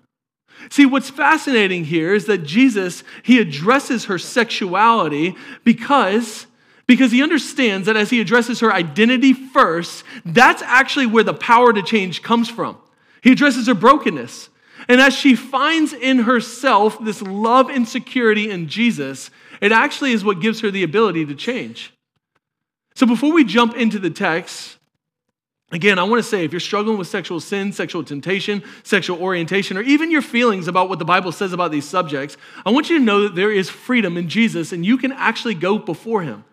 See, 0.71 0.87
what's 0.87 1.11
fascinating 1.11 1.85
here 1.85 2.15
is 2.15 2.27
that 2.27 2.39
Jesus, 2.39 3.05
he 3.23 3.39
addresses 3.39 4.07
her 4.07 4.19
sexuality 4.19 5.37
because, 5.65 6.47
because 6.87 7.13
he 7.13 7.23
understands 7.23 7.87
that 7.87 7.97
as 7.97 8.11
he 8.11 8.21
addresses 8.21 8.61
her 8.61 8.73
identity 8.73 9.33
first, 9.33 10.03
that's 10.25 10.63
actually 10.63 11.07
where 11.07 11.25
the 11.25 11.35
power 11.35 11.73
to 11.73 11.83
change 11.83 12.23
comes 12.23 12.49
from. 12.49 12.79
He 13.23 13.33
addresses 13.33 13.67
her 13.67 13.75
brokenness. 13.75 14.49
And 14.89 15.01
as 15.01 15.15
she 15.15 15.35
finds 15.35 15.93
in 15.93 16.21
herself 16.21 17.03
this 17.03 17.21
love 17.23 17.71
and 17.71 17.89
security 17.89 18.51
in 18.51 18.69
Jesus, 18.69 19.31
it 19.61 19.73
actually 19.73 20.13
is 20.13 20.25
what 20.25 20.41
gives 20.41 20.61
her 20.61 20.71
the 20.71 20.83
ability 20.83 21.27
to 21.27 21.35
change. 21.35 21.93
So 22.95 23.07
before 23.07 23.33
we 23.33 23.45
jump 23.45 23.77
into 23.77 23.99
the 23.99 24.11
text, 24.11 24.76
Again, 25.73 25.99
I 25.99 26.05
want 26.05 26.23
to 26.23 26.29
say 26.29 26.45
if 26.45 26.53
you're 26.53 26.61
struggling 26.61 26.97
with 26.97 27.09
sexual 27.09 27.41
sin, 27.41 27.73
sexual 27.73 28.05
temptation, 28.05 28.63
sexual 28.85 29.21
orientation, 29.21 29.77
or 29.77 29.83
even 29.83 30.13
your 30.13 30.23
feelings 30.23 30.69
about 30.69 30.89
what 30.89 31.01
the 31.01 31.05
Bible 31.05 31.33
says 31.33 31.53
about 31.53 31.73
these 31.73 31.85
subjects, 31.85 32.37
I 32.65 32.71
want 32.71 32.89
you 32.89 32.99
to 32.99 33.05
know 33.05 33.23
that 33.25 33.35
there 33.35 33.51
is 33.51 33.69
freedom 33.69 34.17
in 34.17 34.29
Jesus 34.29 34.73
and 34.73 34.87
you 34.87 34.97
can 34.97 35.11
actually 35.11 35.55
go 35.55 35.77
before 35.77 36.23
him. 36.23 36.45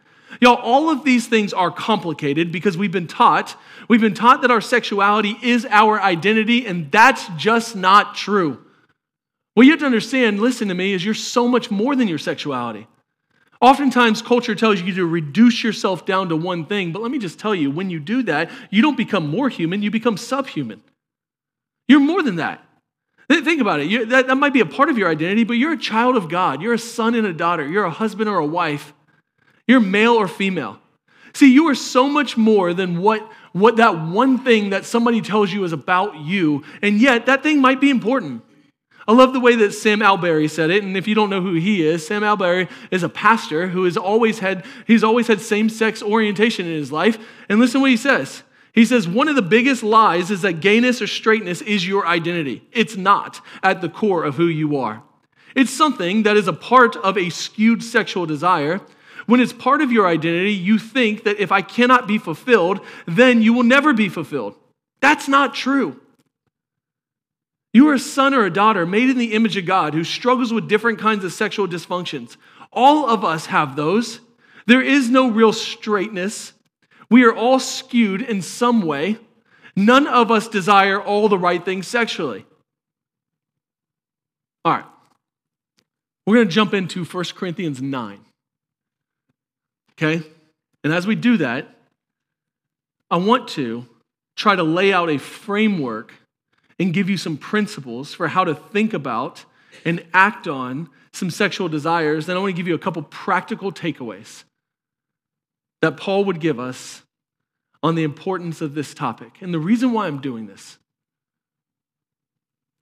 Y'all, 0.42 0.56
all 0.56 0.90
of 0.90 1.04
these 1.04 1.28
things 1.28 1.54
are 1.54 1.70
complicated 1.70 2.52
because 2.52 2.76
we've 2.76 2.92
been 2.92 3.06
taught, 3.06 3.56
we've 3.88 4.02
been 4.02 4.16
taught 4.16 4.42
that 4.42 4.50
our 4.50 4.62
sexuality 4.62 5.38
is 5.44 5.66
our 5.70 6.02
identity, 6.02 6.66
and 6.66 6.92
that's 6.92 7.28
just 7.38 7.76
not 7.76 8.16
true. 8.16 8.60
What 9.54 9.68
you 9.68 9.72
have 9.72 9.80
to 9.82 9.86
understand, 9.86 10.40
listen 10.40 10.70
to 10.70 10.74
me, 10.74 10.94
is 10.94 11.06
you're 11.06 11.14
so 11.14 11.48
much 11.48 11.70
more 11.70 11.96
than 11.96 12.08
your 12.08 12.18
sexuality. 12.18 12.88
Oftentimes, 13.64 14.22
culture 14.22 14.56
tells 14.56 14.82
you 14.82 14.94
to 14.96 15.06
reduce 15.06 15.64
yourself 15.64 16.06
down 16.06 16.28
to 16.28 16.36
one 16.36 16.66
thing, 16.66 16.92
but 16.92 17.02
let 17.02 17.12
me 17.12 17.18
just 17.18 17.40
tell 17.40 17.56
you 17.56 17.72
when 17.72 17.90
you 17.90 17.98
do 17.98 18.22
that, 18.24 18.52
you 18.70 18.82
don't 18.82 18.98
become 18.98 19.30
more 19.30 19.48
human, 19.48 19.82
you 19.82 19.90
become 19.90 20.18
subhuman. 20.18 20.84
You're 21.88 22.02
more 22.02 22.22
than 22.22 22.36
that. 22.36 22.62
Think 23.30 23.62
about 23.62 23.80
it. 23.80 24.10
That, 24.10 24.28
that 24.28 24.36
might 24.36 24.52
be 24.52 24.60
a 24.60 24.66
part 24.66 24.90
of 24.90 24.98
your 24.98 25.10
identity, 25.10 25.46
but 25.46 25.54
you're 25.54 25.72
a 25.72 25.78
child 25.78 26.18
of 26.18 26.28
God. 26.28 26.62
You're 26.62 26.74
a 26.74 26.78
son 26.78 27.16
and 27.16 27.26
a 27.26 27.32
daughter. 27.32 27.66
You're 27.66 27.86
a 27.86 27.90
husband 27.90 28.28
or 28.28 28.38
a 28.38 28.46
wife. 28.46 28.94
You're 29.66 29.80
male 29.80 30.16
or 30.16 30.28
female. 30.28 30.78
See, 31.34 31.54
you 31.54 31.70
are 31.70 31.76
so 31.76 32.10
much 32.10 32.36
more 32.36 32.74
than 32.74 33.00
what, 33.00 33.26
what 33.54 33.78
that 33.78 33.98
one 33.98 34.40
thing 34.40 34.72
that 34.72 34.84
somebody 34.84 35.22
tells 35.22 35.54
you 35.54 35.64
is 35.64 35.72
about 35.72 36.18
you, 36.18 36.66
and 36.82 37.00
yet 37.00 37.28
that 37.28 37.44
thing 37.44 37.62
might 37.62 37.80
be 37.80 37.90
important. 37.90 38.44
I 39.08 39.12
love 39.12 39.34
the 39.34 39.40
way 39.40 39.56
that 39.56 39.74
Sam 39.74 40.02
Allberry 40.02 40.48
said 40.48 40.70
it, 40.70 40.84
and 40.84 40.96
if 40.96 41.08
you 41.08 41.16
don't 41.16 41.30
know 41.30 41.42
who 41.42 41.56
he 41.56 41.86
is, 41.86 42.08
Sam 42.08 42.24
Allberry 42.24 42.70
is 42.90 43.04
a 43.04 43.10
pastor 43.10 43.68
who 43.68 43.84
has 43.84 43.98
always 43.98 44.40
had 44.40 44.66
he's 44.88 45.04
always 45.04 45.28
had 45.28 45.42
same-sex 45.42 46.02
orientation 46.02 46.66
in 46.66 46.74
his 46.74 46.92
life. 46.92 47.18
And 47.50 47.60
listen 47.60 47.82
what 47.82 47.90
he 47.90 47.98
says. 47.98 48.44
He 48.72 48.86
says 48.86 49.08
one 49.08 49.28
of 49.28 49.36
the 49.36 49.42
biggest 49.42 49.84
lies 49.84 50.32
is 50.32 50.42
that 50.42 50.62
gayness 50.62 51.02
or 51.02 51.08
straightness 51.08 51.62
is 51.62 51.88
your 51.88 52.08
identity. 52.08 52.68
It's 52.72 52.96
not 52.96 53.42
at 53.62 53.82
the 53.82 53.90
core 53.90 54.24
of 54.24 54.36
who 54.36 54.48
you 54.48 54.78
are. 54.78 55.04
It's 55.56 55.72
something 55.72 56.24
that 56.24 56.38
is 56.38 56.48
a 56.48 56.54
part 56.54 56.96
of 56.96 57.18
a 57.18 57.30
skewed 57.30 57.84
sexual 57.84 58.26
desire. 58.26 58.82
When 59.26 59.40
it's 59.40 59.54
part 59.54 59.82
of 59.82 59.92
your 59.92 60.08
identity, 60.08 60.54
you 60.54 60.80
think 60.80 61.24
that 61.24 61.40
if 61.40 61.52
I 61.52 61.62
cannot 61.62 62.08
be 62.08 62.18
fulfilled, 62.18 62.80
then 63.06 63.42
you 63.42 63.54
will 63.54 63.64
never 63.64 63.94
be 63.94 64.10
fulfilled. 64.10 64.56
That's 65.02 65.28
not 65.28 65.54
true. 65.54 66.02
You 67.74 67.90
are 67.90 67.96
a 67.96 68.00
son 68.00 68.36
or 68.36 68.46
a 68.46 68.54
daughter 68.54 68.86
made 68.86 69.10
in 69.10 69.18
the 69.18 69.34
image 69.34 69.58
of 69.58 69.66
God 69.66 69.96
who 69.96 70.04
struggles 70.04 70.54
with 70.54 70.70
different 70.70 71.00
kinds 71.00 71.26
of 71.26 71.34
sexual 71.34 71.68
dysfunctions. 71.68 72.38
All 72.72 73.10
of 73.10 73.26
us 73.26 73.48
have 73.48 73.76
those. 73.76 74.20
There 74.68 74.82
is 74.82 75.10
no 75.10 75.30
real 75.30 75.52
straightness. 75.52 76.54
We 77.10 77.24
are 77.26 77.36
all 77.36 77.60
skewed 77.60 78.22
in 78.22 78.42
some 78.42 78.84
way. 78.84 79.18
None 79.76 80.06
of 80.06 80.30
us 80.30 80.48
desire 80.48 81.02
all 81.02 81.28
the 81.30 81.38
right 81.38 81.64
things 81.64 81.88
sexually. 81.88 82.46
All 84.64 84.74
right. 84.74 84.86
We're 86.26 86.36
going 86.36 86.48
to 86.48 86.54
jump 86.54 86.74
into 86.74 87.04
1 87.04 87.24
Corinthians 87.36 87.82
9. 87.82 88.20
Okay? 89.94 90.24
And 90.84 90.94
as 90.94 91.08
we 91.08 91.16
do 91.16 91.38
that, 91.38 91.76
I 93.10 93.18
want 93.18 93.50
to 93.50 93.86
try 94.36 94.56
to 94.56 94.64
lay 94.64 94.94
out 94.94 95.10
a 95.10 95.18
framework 95.18 96.14
and 96.84 96.94
give 96.94 97.10
you 97.10 97.16
some 97.16 97.38
principles 97.38 98.14
for 98.14 98.28
how 98.28 98.44
to 98.44 98.54
think 98.54 98.94
about 98.94 99.46
and 99.86 100.06
act 100.14 100.50
on 100.50 100.90
some 101.14 101.30
sexual 101.30 101.70
desires, 101.70 102.26
then 102.26 102.36
I 102.36 102.40
want 102.42 102.50
to 102.50 102.58
give 102.58 102.68
you 102.68 102.76
a 102.76 102.80
couple 102.80 103.02
practical 103.04 103.72
takeaways 103.72 104.44
that 105.82 105.96
Paul 105.96 106.26
would 106.26 106.42
give 106.42 106.60
us 106.60 107.04
on 107.82 107.96
the 107.96 108.04
importance 108.04 108.60
of 108.60 108.76
this 108.76 108.94
topic. 108.94 109.42
And 109.42 109.54
the 109.54 109.60
reason 109.60 109.94
why 109.94 110.08
I'm 110.08 110.20
doing 110.20 110.48
this, 110.48 110.78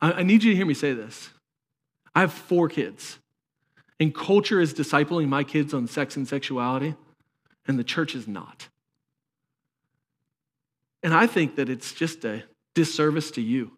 I, 0.01 0.13
I 0.13 0.23
need 0.23 0.43
you 0.43 0.49
to 0.51 0.55
hear 0.55 0.65
me 0.65 0.73
say 0.73 0.93
this. 0.93 1.29
I 2.15 2.21
have 2.21 2.33
four 2.33 2.69
kids, 2.69 3.19
and 3.99 4.13
culture 4.15 4.59
is 4.59 4.73
discipling 4.73 5.27
my 5.27 5.43
kids 5.43 5.75
on 5.75 5.85
sex 5.85 6.15
and 6.15 6.27
sexuality, 6.27 6.95
and 7.67 7.77
the 7.77 7.83
church 7.83 8.15
is 8.15 8.27
not. 8.27 8.67
And 11.03 11.13
I 11.13 11.27
think 11.27 11.55
that 11.57 11.69
it's 11.69 11.93
just 11.93 12.25
a 12.25 12.43
disservice 12.73 13.29
to 13.31 13.41
you 13.41 13.71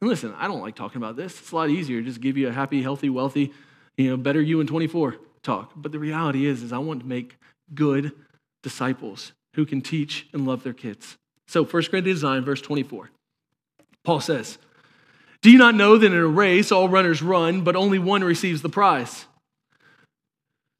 and 0.00 0.10
listen, 0.10 0.34
I 0.36 0.46
don't 0.46 0.60
like 0.60 0.74
talking 0.74 0.98
about 0.98 1.16
this. 1.16 1.38
It's 1.40 1.52
a 1.52 1.56
lot 1.56 1.70
easier 1.70 2.02
just 2.02 2.20
give 2.20 2.36
you 2.36 2.48
a 2.48 2.52
happy, 2.52 2.82
healthy, 2.82 3.08
wealthy, 3.08 3.52
you 3.96 4.10
know, 4.10 4.16
better 4.16 4.42
you 4.42 4.60
in 4.60 4.66
24 4.66 5.16
talk. 5.42 5.72
But 5.74 5.92
the 5.92 5.98
reality 5.98 6.46
is, 6.46 6.62
is 6.62 6.72
I 6.72 6.78
want 6.78 7.00
to 7.00 7.06
make 7.06 7.36
good 7.74 8.12
disciples 8.62 9.32
who 9.54 9.64
can 9.64 9.80
teach 9.80 10.26
and 10.32 10.46
love 10.46 10.62
their 10.62 10.74
kids. 10.74 11.16
So 11.48 11.64
1 11.64 11.84
Corinthians 11.84 12.22
9, 12.22 12.44
verse 12.44 12.60
24. 12.60 13.10
Paul 14.04 14.20
says, 14.20 14.58
Do 15.40 15.50
you 15.50 15.58
not 15.58 15.74
know 15.74 15.96
that 15.96 16.06
in 16.06 16.14
a 16.14 16.26
race 16.26 16.70
all 16.70 16.88
runners 16.88 17.22
run, 17.22 17.62
but 17.62 17.74
only 17.74 17.98
one 17.98 18.22
receives 18.22 18.62
the 18.62 18.68
prize? 18.68 19.26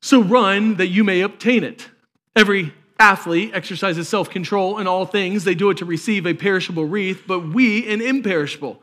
So 0.02 0.22
run 0.22 0.76
that 0.76 0.88
you 0.88 1.04
may 1.04 1.22
obtain 1.22 1.64
it. 1.64 1.88
Every 2.34 2.72
athlete 2.98 3.52
exercises 3.54 4.08
self 4.08 4.30
control 4.30 4.78
in 4.78 4.86
all 4.86 5.06
things. 5.06 5.44
They 5.44 5.54
do 5.54 5.70
it 5.70 5.78
to 5.78 5.84
receive 5.84 6.26
a 6.26 6.34
perishable 6.34 6.84
wreath, 6.84 7.24
but 7.26 7.48
we 7.48 7.90
an 7.90 8.00
imperishable. 8.00 8.82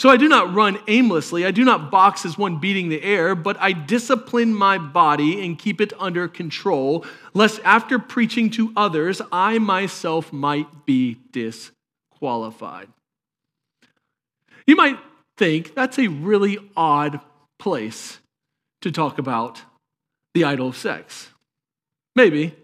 So 0.00 0.08
I 0.08 0.16
do 0.16 0.28
not 0.28 0.54
run 0.54 0.78
aimlessly. 0.88 1.44
I 1.44 1.50
do 1.50 1.62
not 1.62 1.90
box 1.90 2.24
as 2.24 2.38
one 2.38 2.56
beating 2.56 2.88
the 2.88 3.02
air, 3.02 3.34
but 3.34 3.58
I 3.60 3.72
discipline 3.72 4.54
my 4.54 4.78
body 4.78 5.44
and 5.44 5.58
keep 5.58 5.78
it 5.78 5.92
under 5.98 6.26
control, 6.26 7.04
lest 7.34 7.60
after 7.64 7.98
preaching 7.98 8.48
to 8.52 8.72
others, 8.74 9.20
I 9.30 9.58
myself 9.58 10.32
might 10.32 10.86
be 10.86 11.18
disqualified. 11.32 12.88
You 14.66 14.74
might 14.74 14.98
think 15.36 15.74
that's 15.74 15.98
a 15.98 16.06
really 16.06 16.56
odd 16.74 17.20
place 17.58 18.20
to 18.80 18.90
talk 18.90 19.18
about 19.18 19.60
the 20.32 20.44
idol 20.44 20.68
of 20.68 20.78
sex. 20.78 21.28
Maybe. 22.16 22.54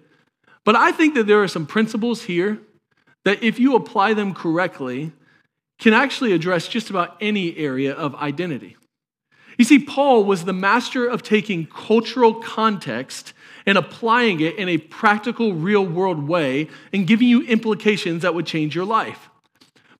But 0.64 0.74
I 0.74 0.90
think 0.90 1.14
that 1.16 1.26
there 1.26 1.42
are 1.42 1.48
some 1.48 1.66
principles 1.66 2.22
here 2.22 2.60
that 3.26 3.42
if 3.42 3.58
you 3.58 3.76
apply 3.76 4.14
them 4.14 4.32
correctly, 4.32 5.12
can 5.78 5.92
actually 5.92 6.32
address 6.32 6.68
just 6.68 6.90
about 6.90 7.16
any 7.20 7.56
area 7.56 7.92
of 7.92 8.14
identity. 8.16 8.76
You 9.58 9.64
see, 9.64 9.78
Paul 9.78 10.24
was 10.24 10.44
the 10.44 10.52
master 10.52 11.06
of 11.06 11.22
taking 11.22 11.66
cultural 11.66 12.34
context 12.34 13.32
and 13.64 13.78
applying 13.78 14.40
it 14.40 14.56
in 14.56 14.68
a 14.68 14.78
practical, 14.78 15.54
real 15.54 15.84
world 15.84 16.28
way 16.28 16.68
and 16.92 17.06
giving 17.06 17.28
you 17.28 17.42
implications 17.46 18.22
that 18.22 18.34
would 18.34 18.46
change 18.46 18.74
your 18.74 18.84
life. 18.84 19.30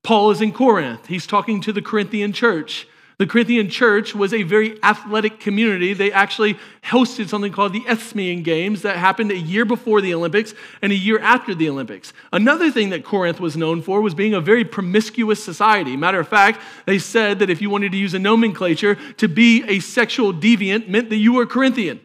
Paul 0.03 0.31
is 0.31 0.41
in 0.41 0.51
Corinth. 0.51 1.07
He's 1.07 1.27
talking 1.27 1.59
to 1.61 1.73
the 1.73 1.81
Corinthian 1.81 2.33
church. 2.33 2.87
The 3.19 3.25
Corinthian 3.25 3.67
church 3.67 4.13
was 4.13 4.31
a 4.31 4.43
very 4.43 4.77
athletic 4.83 5.39
community. 5.39 5.93
They 5.93 6.11
actually 6.11 6.55
hosted 6.83 7.29
something 7.29 7.51
called 7.51 7.73
the 7.73 7.83
Isthmian 7.89 8.43
Games 8.43 8.83
that 8.83 8.97
happened 8.97 9.31
a 9.31 9.37
year 9.37 9.65
before 9.65 10.01
the 10.01 10.13
Olympics 10.13 10.53
and 10.83 10.91
a 10.91 10.95
year 10.95 11.17
after 11.17 11.55
the 11.55 11.67
Olympics. 11.67 12.13
Another 12.31 12.69
thing 12.69 12.91
that 12.91 13.03
Corinth 13.03 13.39
was 13.39 13.57
known 13.57 13.81
for 13.81 14.01
was 14.01 14.13
being 14.13 14.35
a 14.35 14.41
very 14.41 14.63
promiscuous 14.63 15.43
society. 15.43 15.97
Matter 15.97 16.19
of 16.19 16.27
fact, 16.27 16.61
they 16.85 16.99
said 16.99 17.39
that 17.39 17.49
if 17.49 17.59
you 17.59 17.71
wanted 17.71 17.91
to 17.93 17.97
use 17.97 18.13
a 18.13 18.19
nomenclature, 18.19 18.95
to 19.17 19.27
be 19.27 19.63
a 19.67 19.79
sexual 19.79 20.31
deviant 20.31 20.87
meant 20.87 21.09
that 21.09 21.15
you 21.15 21.33
were 21.33 21.47
Corinthian. 21.47 21.99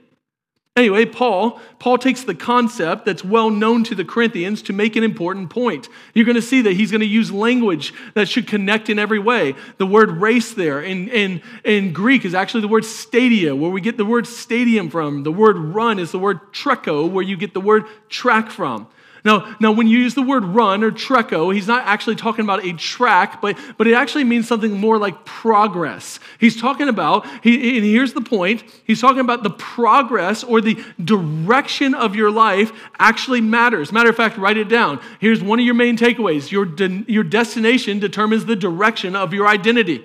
Anyway, 0.74 1.04
Paul, 1.04 1.60
Paul 1.78 1.98
takes 1.98 2.24
the 2.24 2.34
concept 2.34 3.04
that's 3.04 3.22
well 3.22 3.50
known 3.50 3.84
to 3.84 3.94
the 3.94 4.06
Corinthians 4.06 4.62
to 4.62 4.72
make 4.72 4.96
an 4.96 5.04
important 5.04 5.50
point. 5.50 5.90
You're 6.14 6.24
going 6.24 6.36
to 6.36 6.40
see 6.40 6.62
that 6.62 6.72
he's 6.72 6.90
going 6.90 7.02
to 7.02 7.06
use 7.06 7.30
language 7.30 7.92
that 8.14 8.26
should 8.26 8.46
connect 8.46 8.88
in 8.88 8.98
every 8.98 9.18
way. 9.18 9.54
The 9.76 9.84
word 9.84 10.10
race 10.12 10.54
there 10.54 10.80
in, 10.80 11.10
in, 11.10 11.42
in 11.62 11.92
Greek 11.92 12.24
is 12.24 12.32
actually 12.32 12.62
the 12.62 12.68
word 12.68 12.86
stadia, 12.86 13.54
where 13.54 13.70
we 13.70 13.82
get 13.82 13.98
the 13.98 14.06
word 14.06 14.26
stadium 14.26 14.88
from. 14.88 15.24
The 15.24 15.32
word 15.32 15.58
run 15.58 15.98
is 15.98 16.10
the 16.10 16.18
word 16.18 16.40
trecho, 16.54 17.06
where 17.10 17.22
you 17.22 17.36
get 17.36 17.52
the 17.52 17.60
word 17.60 17.84
track 18.08 18.50
from. 18.50 18.88
Now, 19.24 19.54
now, 19.60 19.70
when 19.70 19.86
you 19.86 19.98
use 19.98 20.14
the 20.14 20.22
word 20.22 20.44
run 20.44 20.82
or 20.82 20.90
trecho, 20.90 21.54
he's 21.54 21.68
not 21.68 21.86
actually 21.86 22.16
talking 22.16 22.44
about 22.44 22.64
a 22.64 22.72
track, 22.72 23.40
but, 23.40 23.56
but 23.78 23.86
it 23.86 23.94
actually 23.94 24.24
means 24.24 24.48
something 24.48 24.72
more 24.72 24.98
like 24.98 25.24
progress. 25.24 26.18
He's 26.40 26.60
talking 26.60 26.88
about, 26.88 27.24
he, 27.44 27.76
and 27.76 27.86
here's 27.86 28.14
the 28.14 28.20
point, 28.20 28.64
he's 28.84 29.00
talking 29.00 29.20
about 29.20 29.44
the 29.44 29.50
progress 29.50 30.42
or 30.42 30.60
the 30.60 30.82
direction 31.04 31.94
of 31.94 32.16
your 32.16 32.32
life 32.32 32.72
actually 32.98 33.40
matters. 33.40 33.92
Matter 33.92 34.10
of 34.10 34.16
fact, 34.16 34.38
write 34.38 34.56
it 34.56 34.68
down. 34.68 35.00
Here's 35.20 35.40
one 35.40 35.60
of 35.60 35.64
your 35.64 35.76
main 35.76 35.96
takeaways 35.96 36.50
your, 36.50 36.64
de, 36.64 37.04
your 37.06 37.24
destination 37.24 38.00
determines 38.00 38.46
the 38.46 38.56
direction 38.56 39.14
of 39.14 39.32
your 39.32 39.46
identity. 39.46 40.04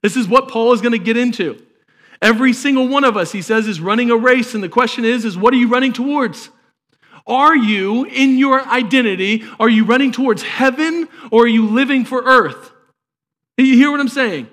This 0.00 0.16
is 0.16 0.28
what 0.28 0.46
Paul 0.48 0.72
is 0.72 0.80
going 0.80 0.92
to 0.92 0.98
get 0.98 1.16
into. 1.16 1.60
Every 2.22 2.52
single 2.52 2.86
one 2.86 3.02
of 3.02 3.16
us, 3.16 3.32
he 3.32 3.42
says, 3.42 3.66
is 3.66 3.80
running 3.80 4.12
a 4.12 4.16
race, 4.16 4.54
and 4.54 4.62
the 4.62 4.68
question 4.68 5.04
is, 5.04 5.24
is 5.24 5.36
what 5.36 5.52
are 5.52 5.56
you 5.56 5.68
running 5.68 5.92
towards? 5.92 6.50
Are 7.26 7.56
you, 7.56 8.04
in 8.04 8.36
your 8.36 8.66
identity, 8.66 9.44
are 9.58 9.68
you 9.68 9.84
running 9.84 10.12
towards 10.12 10.42
heaven 10.42 11.08
or 11.30 11.44
are 11.44 11.48
you 11.48 11.66
living 11.66 12.04
for 12.04 12.22
earth? 12.22 12.72
You 13.56 13.76
hear 13.76 13.90
what 13.90 14.00
I'm 14.00 14.08
saying? 14.08 14.48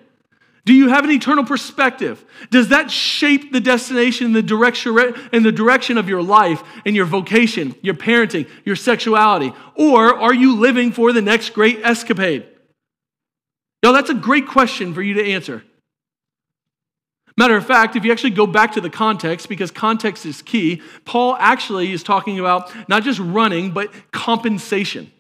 Do 0.64 0.74
you 0.74 0.90
have 0.90 1.04
an 1.04 1.12
eternal 1.12 1.44
perspective? 1.44 2.24
Does 2.52 2.70
that 2.70 2.92
shape 2.92 3.52
the 3.52 3.60
destination 3.60 4.28
and 4.28 4.36
the 4.36 4.44
direction 4.44 4.96
and 5.34 5.44
the 5.44 5.52
direction 5.52 5.98
of 5.98 6.08
your 6.08 6.22
life 6.22 6.62
and 6.86 6.96
your 6.96 7.06
vocation, 7.06 7.74
your 7.82 7.96
parenting, 7.96 8.48
your 8.64 8.76
sexuality? 8.76 9.54
Or 9.76 10.16
are 10.16 10.34
you 10.34 10.56
living 10.56 10.92
for 10.92 11.14
the 11.14 11.22
next 11.22 11.50
great 11.50 11.80
escapade? 11.84 12.46
Now, 13.84 13.92
that's 13.92 14.12
a 14.12 14.16
great 14.16 14.48
question 14.48 14.94
for 14.94 15.02
you 15.02 15.16
to 15.16 15.32
answer. 15.32 15.64
Matter 17.38 17.56
of 17.56 17.66
fact, 17.66 17.96
if 17.96 18.04
you 18.04 18.12
actually 18.12 18.32
go 18.32 18.46
back 18.46 18.74
to 18.74 18.82
the 18.82 18.90
context, 18.90 19.48
because 19.48 19.72
context 19.72 20.26
is 20.26 20.42
key, 20.42 20.82
Paul 21.06 21.36
actually 21.40 21.92
is 21.92 22.04
talking 22.04 22.40
about 22.40 22.72
not 22.90 23.04
just 23.04 23.20
running, 23.20 23.72
but 23.72 23.92
compensation. 24.12 25.12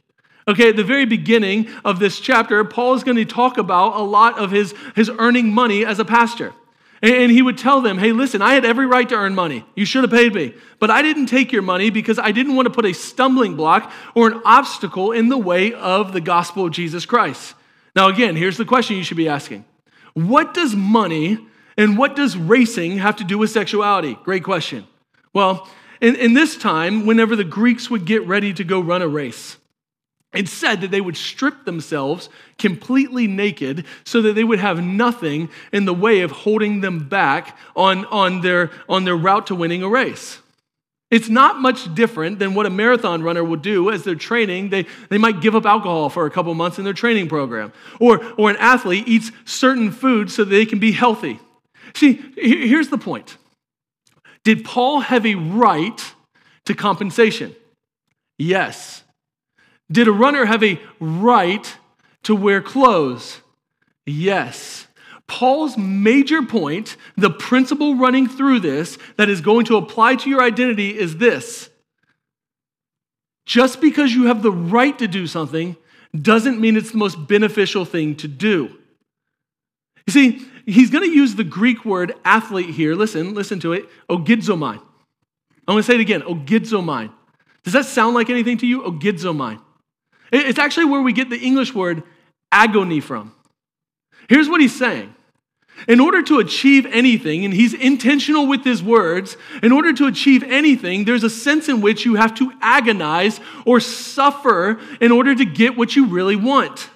Okay, 0.48 0.70
at 0.70 0.76
the 0.76 0.84
very 0.84 1.06
beginning 1.06 1.70
of 1.86 2.00
this 2.00 2.20
chapter, 2.20 2.64
Paul 2.66 2.96
is 2.96 3.04
going 3.04 3.18
to 3.18 3.26
talk 3.26 3.58
about 3.58 3.96
a 3.96 4.02
lot 4.02 4.40
of 4.40 4.52
his, 4.52 4.74
his 4.96 5.10
earning 5.10 5.54
money 5.54 5.86
as 5.86 6.00
a 6.00 6.06
pastor. 6.06 6.54
And 7.04 7.32
he 7.32 7.42
would 7.42 7.58
tell 7.58 7.82
them, 7.82 7.98
hey, 7.98 8.12
listen, 8.12 8.44
I 8.44 8.54
had 8.54 8.64
every 8.64 8.86
right 8.86 9.08
to 9.10 9.16
earn 9.16 9.34
money. 9.34 9.66
You 9.76 9.86
should 9.86 10.04
have 10.04 10.12
paid 10.12 10.36
me. 10.36 10.54
But 10.78 10.92
I 10.92 11.02
didn't 11.02 11.28
take 11.28 11.52
your 11.52 11.64
money 11.64 11.90
because 11.90 12.20
I 12.20 12.32
didn't 12.32 12.56
want 12.56 12.68
to 12.68 12.74
put 12.74 12.86
a 12.86 12.94
stumbling 12.94 13.56
block 13.56 13.92
or 14.14 14.28
an 14.28 14.42
obstacle 14.46 15.12
in 15.12 15.30
the 15.30 15.38
way 15.38 15.74
of 15.74 16.14
the 16.14 16.22
gospel 16.22 16.68
of 16.68 16.72
Jesus 16.72 17.06
Christ. 17.08 17.56
Now, 17.96 18.08
again, 18.08 18.36
here's 18.36 18.58
the 18.58 18.66
question 18.66 18.98
you 18.98 19.04
should 19.04 19.18
be 19.18 19.28
asking 19.28 19.66
What 20.14 20.54
does 20.54 20.76
money 20.76 21.40
and 21.78 21.98
what 21.98 22.16
does 22.16 22.38
racing 22.38 22.98
have 22.98 23.16
to 23.18 23.24
do 23.24 23.38
with 23.38 23.50
sexuality? 23.50 24.18
Great 24.24 24.44
question. 24.44 24.86
Well, 25.34 25.70
in, 26.02 26.16
in 26.16 26.34
this 26.34 26.58
time, 26.58 27.06
whenever 27.06 27.36
the 27.36 27.44
Greeks 27.44 27.90
would 27.90 28.06
get 28.06 28.26
ready 28.26 28.54
to 28.54 28.64
go 28.64 28.80
run 28.80 29.02
a 29.02 29.08
race, 29.08 29.58
it 30.34 30.48
said 30.48 30.82
that 30.82 30.92
they 30.92 31.02
would 31.02 31.18
strip 31.18 31.66
themselves 31.66 32.30
completely 32.58 33.28
naked 33.28 33.86
so 34.06 34.22
that 34.22 34.34
they 34.34 34.44
would 34.44 34.60
have 34.60 34.82
nothing 34.82 35.50
in 35.74 35.86
the 35.86 35.94
way 35.94 36.22
of 36.22 36.32
holding 36.32 36.82
them 36.82 37.10
back 37.10 37.58
on, 37.76 38.06
on, 38.06 38.42
their, 38.42 38.72
on 38.88 39.04
their 39.04 39.16
route 39.16 39.48
to 39.48 39.56
winning 39.56 39.84
a 39.84 39.90
race. 39.90 40.40
It's 41.10 41.28
not 41.28 41.60
much 41.60 41.94
different 41.94 42.40
than 42.40 42.54
what 42.54 42.66
a 42.66 42.70
marathon 42.70 43.22
runner 43.22 43.44
would 43.44 43.62
do 43.62 43.92
as 43.92 44.06
they're 44.06 44.16
training. 44.16 44.70
They, 44.70 44.86
they 45.10 45.18
might 45.18 45.42
give 45.42 45.56
up 45.56 45.66
alcohol 45.66 46.10
for 46.10 46.26
a 46.26 46.32
couple 46.32 46.54
months 46.56 46.80
in 46.80 46.86
their 46.86 46.94
training 46.94 47.28
program. 47.28 47.74
Or, 48.00 48.24
or 48.36 48.50
an 48.50 48.56
athlete 48.56 49.10
eats 49.10 49.32
certain 49.44 49.92
foods 49.92 50.34
so 50.34 50.46
that 50.46 50.50
they 50.50 50.66
can 50.66 50.80
be 50.80 50.94
healthy. 50.94 51.42
See, 51.96 52.24
here's 52.36 52.90
the 52.90 52.98
point 52.98 53.38
Did 54.44 54.66
Paul 54.66 55.02
have 55.02 55.26
a 55.26 55.36
right 55.36 56.14
to 56.66 56.74
compensation? 56.74 57.56
Yes. 58.38 59.04
Did 59.92 60.08
a 60.08 60.12
runner 60.12 60.46
have 60.46 60.64
a 60.64 60.80
right 61.00 61.78
to 62.24 62.36
wear 62.36 62.62
clothes? 62.62 63.42
Yes. 64.06 64.88
Paul's 65.28 65.78
major 65.78 66.42
point, 66.42 66.98
the 67.16 67.30
principle 67.30 67.96
running 67.96 68.28
through 68.28 68.60
this 68.60 68.98
that 69.18 69.30
is 69.30 69.40
going 69.40 69.66
to 69.66 69.78
apply 69.78 70.16
to 70.18 70.30
your 70.30 70.42
identity 70.42 70.98
is 70.98 71.18
this. 71.18 71.70
Just 73.46 73.82
because 73.82 74.14
you 74.14 74.26
have 74.26 74.44
the 74.44 74.52
right 74.52 74.98
to 75.00 75.08
do 75.08 75.28
something 75.28 75.78
doesn't 76.20 76.60
mean 76.60 76.76
it's 76.76 76.92
the 76.92 76.98
most 76.98 77.28
beneficial 77.28 77.86
thing 77.86 78.16
to 78.18 78.28
do. 78.28 78.78
You 80.08 80.14
see, 80.14 80.46
he's 80.66 80.90
going 80.90 81.04
to 81.10 81.16
use 81.16 81.36
the 81.36 81.44
Greek 81.44 81.86
word 81.86 82.14
athlete 82.26 82.70
here. 82.70 82.96
Listen, 82.96 83.34
listen 83.34 83.60
to 83.62 83.74
it. 83.74 83.86
Ogizomai. 84.10 84.76
I'm 84.78 84.82
going 85.68 85.80
to 85.80 85.84
say 85.84 85.96
it 85.96 86.02
again. 86.02 86.22
Ogizomai. 86.22 87.12
Does 87.64 87.74
that 87.74 87.86
sound 87.86 88.16
like 88.16 88.30
anything 88.30 88.58
to 88.60 88.68
you? 88.68 88.82
Ogizomai. 88.82 89.62
It's 90.32 90.60
actually 90.60 90.86
where 90.86 91.02
we 91.02 91.14
get 91.14 91.30
the 91.30 91.40
English 91.40 91.74
word 91.74 92.04
agony 92.52 93.00
from. 93.00 93.34
Here's 94.30 94.50
what 94.50 94.62
he's 94.62 94.78
saying. 94.78 95.14
In 95.88 96.00
order 96.00 96.22
to 96.24 96.40
achieve 96.40 96.86
anything, 96.86 97.44
and 97.44 97.54
he's 97.54 97.74
intentional 97.74 98.46
with 98.46 98.64
his 98.64 98.84
words, 98.84 99.36
in 99.64 99.72
order 99.72 99.94
to 99.94 100.06
achieve 100.06 100.44
anything, 100.44 101.06
there's 101.06 101.24
a 101.24 101.30
sense 101.30 101.70
in 101.70 101.82
which 101.82 102.06
you 102.06 102.16
have 102.16 102.36
to 102.36 102.52
agonize 102.62 103.40
or 103.66 103.80
suffer 103.80 104.80
in 105.00 105.12
order 105.12 105.34
to 105.34 105.46
get 105.46 105.76
what 105.76 105.96
you 105.96 106.06
really 106.06 106.36
want. 106.36 106.90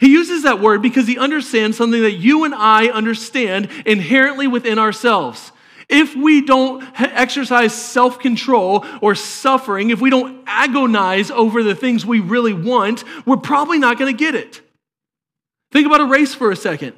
He 0.00 0.10
uses 0.12 0.42
that 0.42 0.60
word 0.60 0.82
because 0.82 1.06
he 1.06 1.18
understands 1.18 1.76
something 1.76 2.02
that 2.02 2.12
you 2.12 2.44
and 2.44 2.54
I 2.54 2.88
understand 2.88 3.68
inherently 3.86 4.46
within 4.46 4.78
ourselves. 4.78 5.52
If 5.88 6.16
we 6.16 6.44
don't 6.44 6.82
exercise 6.98 7.74
self 7.74 8.18
control 8.18 8.84
or 9.00 9.14
suffering, 9.14 9.90
if 9.90 10.00
we 10.00 10.10
don't 10.10 10.42
agonize 10.46 11.30
over 11.30 11.62
the 11.62 11.74
things 11.74 12.06
we 12.06 12.20
really 12.20 12.54
want, 12.54 13.04
we're 13.26 13.36
probably 13.36 13.78
not 13.78 13.98
going 13.98 14.14
to 14.14 14.18
get 14.18 14.34
it. 14.34 14.60
Think 15.72 15.86
about 15.86 16.00
a 16.00 16.06
race 16.06 16.34
for 16.34 16.50
a 16.50 16.56
second. 16.56 16.94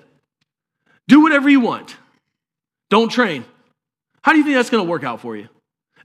Do 1.09 1.23
whatever 1.23 1.49
you 1.49 1.61
want, 1.61 1.97
don't 2.91 3.09
train. 3.09 3.45
How 4.23 4.33
do 4.33 4.39
you 4.39 4.45
think 4.45 4.57
that's 4.57 4.71
going 4.71 4.85
to 4.85 4.91
work 4.91 5.05
out 5.05 5.21
for 5.21 5.37
you? 5.37 5.49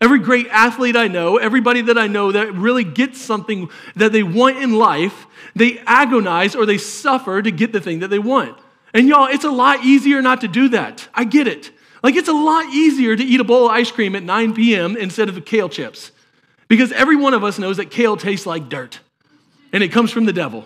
Every 0.02 0.18
great 0.18 0.48
athlete 0.48 0.96
I 0.96 1.08
know, 1.08 1.38
everybody 1.38 1.82
that 1.84 1.98
I 1.98 2.08
know 2.08 2.32
that 2.32 2.54
really 2.56 2.84
gets 2.84 3.22
something 3.22 3.70
that 3.96 4.12
they 4.12 4.24
want 4.24 4.58
in 4.58 4.74
life, 4.74 5.28
they 5.56 5.78
agonize 5.86 6.56
or 6.56 6.66
they 6.66 6.80
suffer 6.80 7.42
to 7.42 7.52
get 7.52 7.72
the 7.72 7.80
thing 7.80 8.00
that 8.00 8.08
they 8.08 8.20
want. 8.20 8.58
And 8.94 9.08
y'all, 9.08 9.28
it's 9.28 9.46
a 9.46 9.52
lot 9.52 9.86
easier 9.86 10.22
not 10.22 10.42
to 10.42 10.48
do 10.48 10.70
that. 10.70 11.08
I 11.14 11.24
get 11.24 11.48
it. 11.48 11.72
Like, 12.02 12.16
it's 12.16 12.28
a 12.28 12.34
lot 12.34 12.66
easier 12.74 13.16
to 13.16 13.24
eat 13.24 13.40
a 13.40 13.44
bowl 13.44 13.68
of 13.68 13.72
ice 13.72 13.92
cream 13.92 14.16
at 14.16 14.24
9 14.24 14.56
p.m. 14.56 14.98
instead 14.98 15.30
of 15.30 15.46
kale 15.46 15.70
chips. 15.70 16.12
Because 16.68 16.92
every 16.94 17.16
one 17.16 17.36
of 17.36 17.44
us 17.44 17.60
knows 17.60 17.78
that 17.78 17.92
kale 17.92 18.18
tastes 18.18 18.48
like 18.48 18.70
dirt 18.70 19.00
and 19.72 19.84
it 19.84 19.90
comes 19.90 20.12
from 20.12 20.26
the 20.26 20.34
devil. 20.34 20.66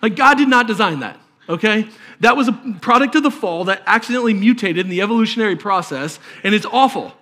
Like, 0.00 0.14
God 0.14 0.38
did 0.38 0.48
not 0.48 0.68
design 0.68 1.00
that, 1.00 1.18
okay? 1.48 1.88
That 2.20 2.36
was 2.36 2.48
a 2.48 2.52
product 2.80 3.16
of 3.16 3.22
the 3.24 3.30
fall 3.30 3.64
that 3.64 3.82
accidentally 3.86 4.34
mutated 4.34 4.86
in 4.86 4.90
the 4.90 5.02
evolutionary 5.02 5.56
process, 5.56 6.20
and 6.44 6.54
it's 6.54 6.66
awful. 6.66 7.12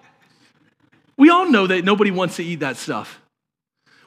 We 1.17 1.31
all 1.31 1.51
know 1.51 1.67
that 1.67 1.85
nobody 1.85 2.11
wants 2.11 2.37
to 2.37 2.45
eat 2.45 2.61
that 2.61 2.77
stuff. 2.77 3.21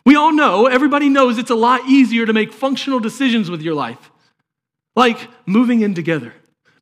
We 0.06 0.16
all 0.16 0.32
know, 0.32 0.66
everybody 0.66 1.10
knows 1.10 1.38
it's 1.38 1.50
a 1.50 1.56
lot 1.56 1.88
easier 1.88 2.26
to 2.26 2.34
make 2.34 2.54
functional 2.54 3.00
decisions 3.00 3.50
with 3.50 3.62
your 3.62 3.76
life, 3.76 4.12
like 4.96 5.28
moving 5.46 5.82
in 5.82 5.94
together 5.94 6.34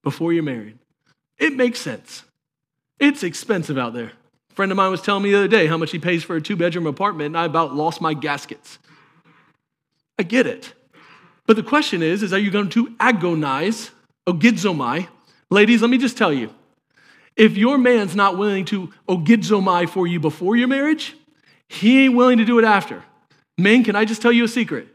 before 0.03 0.33
you're 0.33 0.43
married. 0.43 0.77
It 1.37 1.55
makes 1.55 1.79
sense. 1.79 2.23
It's 2.99 3.23
expensive 3.23 3.77
out 3.77 3.93
there. 3.93 4.11
A 4.51 4.53
friend 4.53 4.71
of 4.71 4.75
mine 4.75 4.91
was 4.91 5.01
telling 5.01 5.23
me 5.23 5.31
the 5.31 5.37
other 5.37 5.47
day 5.47 5.67
how 5.67 5.77
much 5.77 5.91
he 5.91 5.99
pays 5.99 6.23
for 6.23 6.35
a 6.35 6.41
two 6.41 6.55
bedroom 6.55 6.87
apartment, 6.87 7.27
and 7.27 7.37
I 7.37 7.45
about 7.45 7.75
lost 7.75 8.01
my 8.01 8.13
gaskets. 8.13 8.79
I 10.17 10.23
get 10.23 10.47
it. 10.47 10.73
But 11.45 11.55
the 11.55 11.63
question 11.63 12.01
is, 12.01 12.23
is 12.23 12.33
are 12.33 12.39
you 12.39 12.51
going 12.51 12.69
to 12.69 12.95
agonize, 12.99 13.91
ogizomai? 14.27 15.07
Ladies, 15.49 15.81
let 15.81 15.89
me 15.89 15.97
just 15.97 16.17
tell 16.17 16.33
you, 16.33 16.53
if 17.37 17.55
your 17.55 17.77
man's 17.77 18.15
not 18.15 18.37
willing 18.37 18.65
to 18.65 18.91
ogizomai 19.07 19.87
for 19.87 20.07
you 20.07 20.19
before 20.19 20.55
your 20.55 20.67
marriage, 20.67 21.15
he 21.69 22.03
ain't 22.05 22.15
willing 22.15 22.39
to 22.39 22.45
do 22.45 22.59
it 22.59 22.65
after. 22.65 23.03
Men, 23.57 23.83
can 23.83 23.95
I 23.95 24.05
just 24.05 24.21
tell 24.21 24.31
you 24.31 24.43
a 24.43 24.47
secret? 24.47 24.87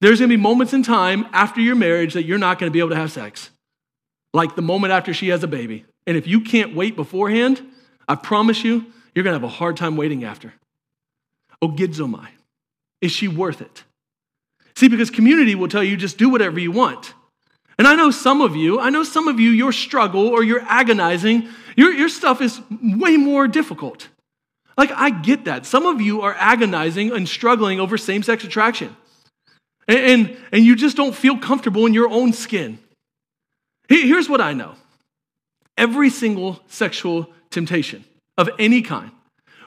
There's 0.00 0.20
gonna 0.20 0.28
be 0.28 0.36
moments 0.36 0.72
in 0.72 0.82
time 0.82 1.26
after 1.32 1.60
your 1.60 1.74
marriage 1.76 2.14
that 2.14 2.24
you're 2.24 2.38
not 2.38 2.58
gonna 2.58 2.70
be 2.70 2.78
able 2.78 2.90
to 2.90 2.96
have 2.96 3.12
sex. 3.12 3.50
like 4.34 4.54
the 4.54 4.62
moment 4.62 4.92
after 4.92 5.14
she 5.14 5.28
has 5.28 5.42
a 5.42 5.48
baby. 5.48 5.86
And 6.06 6.16
if 6.16 6.26
you 6.26 6.42
can't 6.42 6.74
wait 6.74 6.96
beforehand, 6.96 7.62
I 8.06 8.14
promise 8.14 8.62
you, 8.62 8.84
you're 9.14 9.24
to 9.24 9.32
have 9.32 9.42
a 9.42 9.48
hard 9.48 9.76
time 9.76 9.96
waiting 9.96 10.22
after. 10.22 10.52
Ogizomai. 11.62 12.28
Is 13.00 13.10
she 13.10 13.26
worth 13.26 13.60
it? 13.60 13.84
See, 14.76 14.88
because 14.88 15.10
community 15.10 15.54
will 15.54 15.68
tell 15.68 15.82
you 15.82 15.96
just 15.96 16.18
do 16.18 16.28
whatever 16.28 16.60
you 16.60 16.70
want. 16.70 17.14
And 17.78 17.88
I 17.88 17.94
know 17.94 18.10
some 18.10 18.40
of 18.40 18.54
you, 18.54 18.78
I 18.78 18.90
know 18.90 19.02
some 19.02 19.28
of 19.28 19.40
you, 19.40 19.50
your 19.50 19.72
struggle 19.72 20.28
or 20.28 20.42
your 20.42 20.60
agonizing, 20.62 21.48
your, 21.78 21.92
your 21.92 22.08
stuff 22.08 22.40
is 22.40 22.60
way 22.82 23.16
more 23.16 23.46
difficult. 23.46 24.08
Like, 24.76 24.90
I 24.90 25.10
get 25.10 25.44
that. 25.44 25.64
Some 25.64 25.86
of 25.86 26.00
you 26.00 26.22
are 26.22 26.34
agonizing 26.34 27.12
and 27.12 27.28
struggling 27.28 27.78
over 27.78 27.96
same 27.96 28.24
sex 28.24 28.42
attraction. 28.42 28.96
And, 29.86 29.98
and, 29.98 30.36
and, 30.50 30.64
you 30.64 30.74
just 30.74 30.96
don't 30.96 31.14
feel 31.14 31.38
comfortable 31.38 31.86
in 31.86 31.94
your 31.94 32.08
own 32.10 32.32
skin. 32.32 32.80
Here's 33.88 34.28
what 34.28 34.40
I 34.40 34.54
know 34.54 34.74
every 35.76 36.10
single 36.10 36.60
sexual 36.66 37.30
temptation 37.50 38.04
of 38.36 38.50
any 38.58 38.82
kind, 38.82 39.12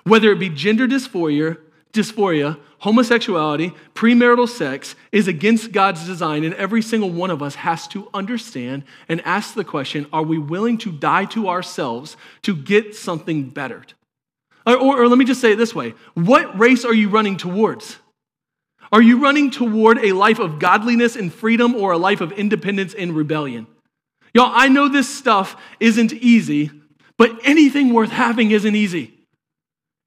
whether 0.04 0.34
it 0.34 0.40
be 0.40 0.50
gender 0.50 0.90
dysphoria, 0.90 1.58
dysphoria, 1.92 2.58
homosexuality, 2.80 3.74
premarital 3.94 4.48
sex, 4.48 4.96
is 5.12 5.28
against 5.28 5.72
God's 5.72 6.06
design, 6.06 6.44
and 6.44 6.54
every 6.56 6.82
single 6.82 7.10
one 7.10 7.32
of 7.32 7.42
us 7.42 7.56
has 7.56 7.88
to 7.90 8.10
understand 8.14 8.84
and 9.08 9.22
ask 9.22 9.54
the 9.54 9.64
question 9.64 10.08
are 10.12 10.24
we 10.24 10.38
willing 10.38 10.78
to 10.80 10.92
die 10.92 11.26
to 11.26 11.50
ourselves 11.50 12.18
to 12.44 12.56
get 12.56 12.96
something 12.96 13.50
bettered? 13.50 13.94
Or, 14.66 14.78
or, 14.78 15.02
or 15.02 15.08
let 15.08 15.18
me 15.18 15.26
just 15.26 15.42
say 15.42 15.54
it 15.54 15.58
this 15.58 15.76
way 15.76 15.94
what 16.14 16.58
race 16.58 16.86
are 16.86 16.94
you 16.94 17.10
running 17.10 17.38
towards? 17.38 17.98
Are 18.92 19.02
you 19.02 19.22
running 19.22 19.52
toward 19.52 20.00
a 20.00 20.12
life 20.12 20.40
of 20.40 20.60
godliness 20.60 21.16
and 21.16 21.34
freedom 21.34 21.76
or 21.76 21.94
a 21.94 21.98
life 21.98 22.20
of 22.20 22.34
independence 22.34 22.94
and 22.94 23.16
rebellion? 23.16 23.68
Y'all, 24.34 24.52
I 24.54 24.68
know 24.68 24.90
this 24.90 25.08
stuff 25.08 25.56
isn't 25.80 26.14
easy, 26.14 26.72
but 27.18 27.32
anything 27.44 27.94
worth 27.94 28.12
having 28.12 28.52
isn't 28.52 28.76
easy. 28.76 29.14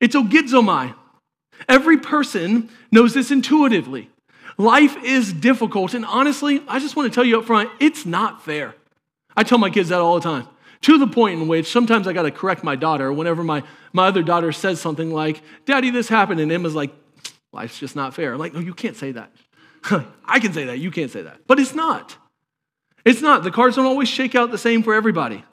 It's 0.01 0.14
ogizomai. 0.14 0.94
Every 1.68 1.98
person 1.98 2.70
knows 2.90 3.14
this 3.14 3.30
intuitively. 3.30 4.10
Life 4.56 4.96
is 5.02 5.32
difficult, 5.32 5.94
and 5.94 6.04
honestly, 6.04 6.62
I 6.68 6.78
just 6.78 6.96
want 6.96 7.10
to 7.10 7.14
tell 7.14 7.24
you 7.24 7.38
up 7.38 7.44
front, 7.44 7.70
it's 7.80 8.06
not 8.06 8.44
fair. 8.44 8.74
I 9.36 9.42
tell 9.42 9.58
my 9.58 9.70
kids 9.70 9.88
that 9.88 10.00
all 10.00 10.14
the 10.14 10.20
time. 10.20 10.46
To 10.82 10.98
the 10.98 11.06
point 11.06 11.40
in 11.40 11.48
which 11.48 11.72
sometimes 11.72 12.06
I 12.06 12.12
got 12.12 12.22
to 12.22 12.30
correct 12.30 12.62
my 12.62 12.76
daughter 12.76 13.12
whenever 13.12 13.42
my, 13.42 13.62
my 13.92 14.06
other 14.08 14.22
daughter 14.22 14.52
says 14.52 14.80
something 14.80 15.10
like, 15.10 15.42
Daddy, 15.64 15.90
this 15.90 16.08
happened. 16.08 16.40
And 16.40 16.52
Emma's 16.52 16.74
like, 16.74 16.92
Life's 17.54 17.78
just 17.78 17.94
not 17.94 18.14
fair. 18.14 18.32
I'm 18.32 18.38
like, 18.38 18.52
no, 18.52 18.58
you 18.58 18.74
can't 18.74 18.96
say 18.96 19.12
that. 19.12 19.30
I 20.24 20.40
can 20.40 20.52
say 20.52 20.64
that. 20.64 20.78
You 20.78 20.90
can't 20.90 21.10
say 21.10 21.22
that. 21.22 21.38
But 21.46 21.60
it's 21.60 21.74
not. 21.74 22.16
It's 23.04 23.22
not. 23.22 23.44
The 23.44 23.52
cards 23.52 23.76
don't 23.76 23.86
always 23.86 24.08
shake 24.08 24.34
out 24.34 24.50
the 24.50 24.58
same 24.58 24.82
for 24.82 24.92
everybody. 24.92 25.44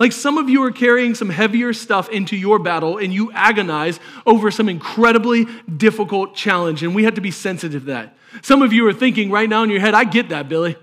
Like 0.00 0.12
some 0.12 0.38
of 0.38 0.48
you 0.48 0.62
are 0.64 0.72
carrying 0.72 1.14
some 1.14 1.30
heavier 1.30 1.72
stuff 1.72 2.08
into 2.08 2.36
your 2.36 2.58
battle 2.58 2.98
and 2.98 3.12
you 3.12 3.30
agonize 3.32 4.00
over 4.26 4.50
some 4.50 4.68
incredibly 4.68 5.46
difficult 5.76 6.34
challenge, 6.34 6.82
and 6.82 6.94
we 6.94 7.04
have 7.04 7.14
to 7.14 7.20
be 7.20 7.30
sensitive 7.30 7.82
to 7.82 7.86
that. 7.92 8.16
Some 8.42 8.62
of 8.62 8.72
you 8.72 8.86
are 8.88 8.92
thinking 8.92 9.30
right 9.30 9.48
now 9.48 9.62
in 9.62 9.70
your 9.70 9.80
head, 9.80 9.94
I 9.94 10.04
get 10.04 10.30
that, 10.30 10.48
Billy. 10.48 10.76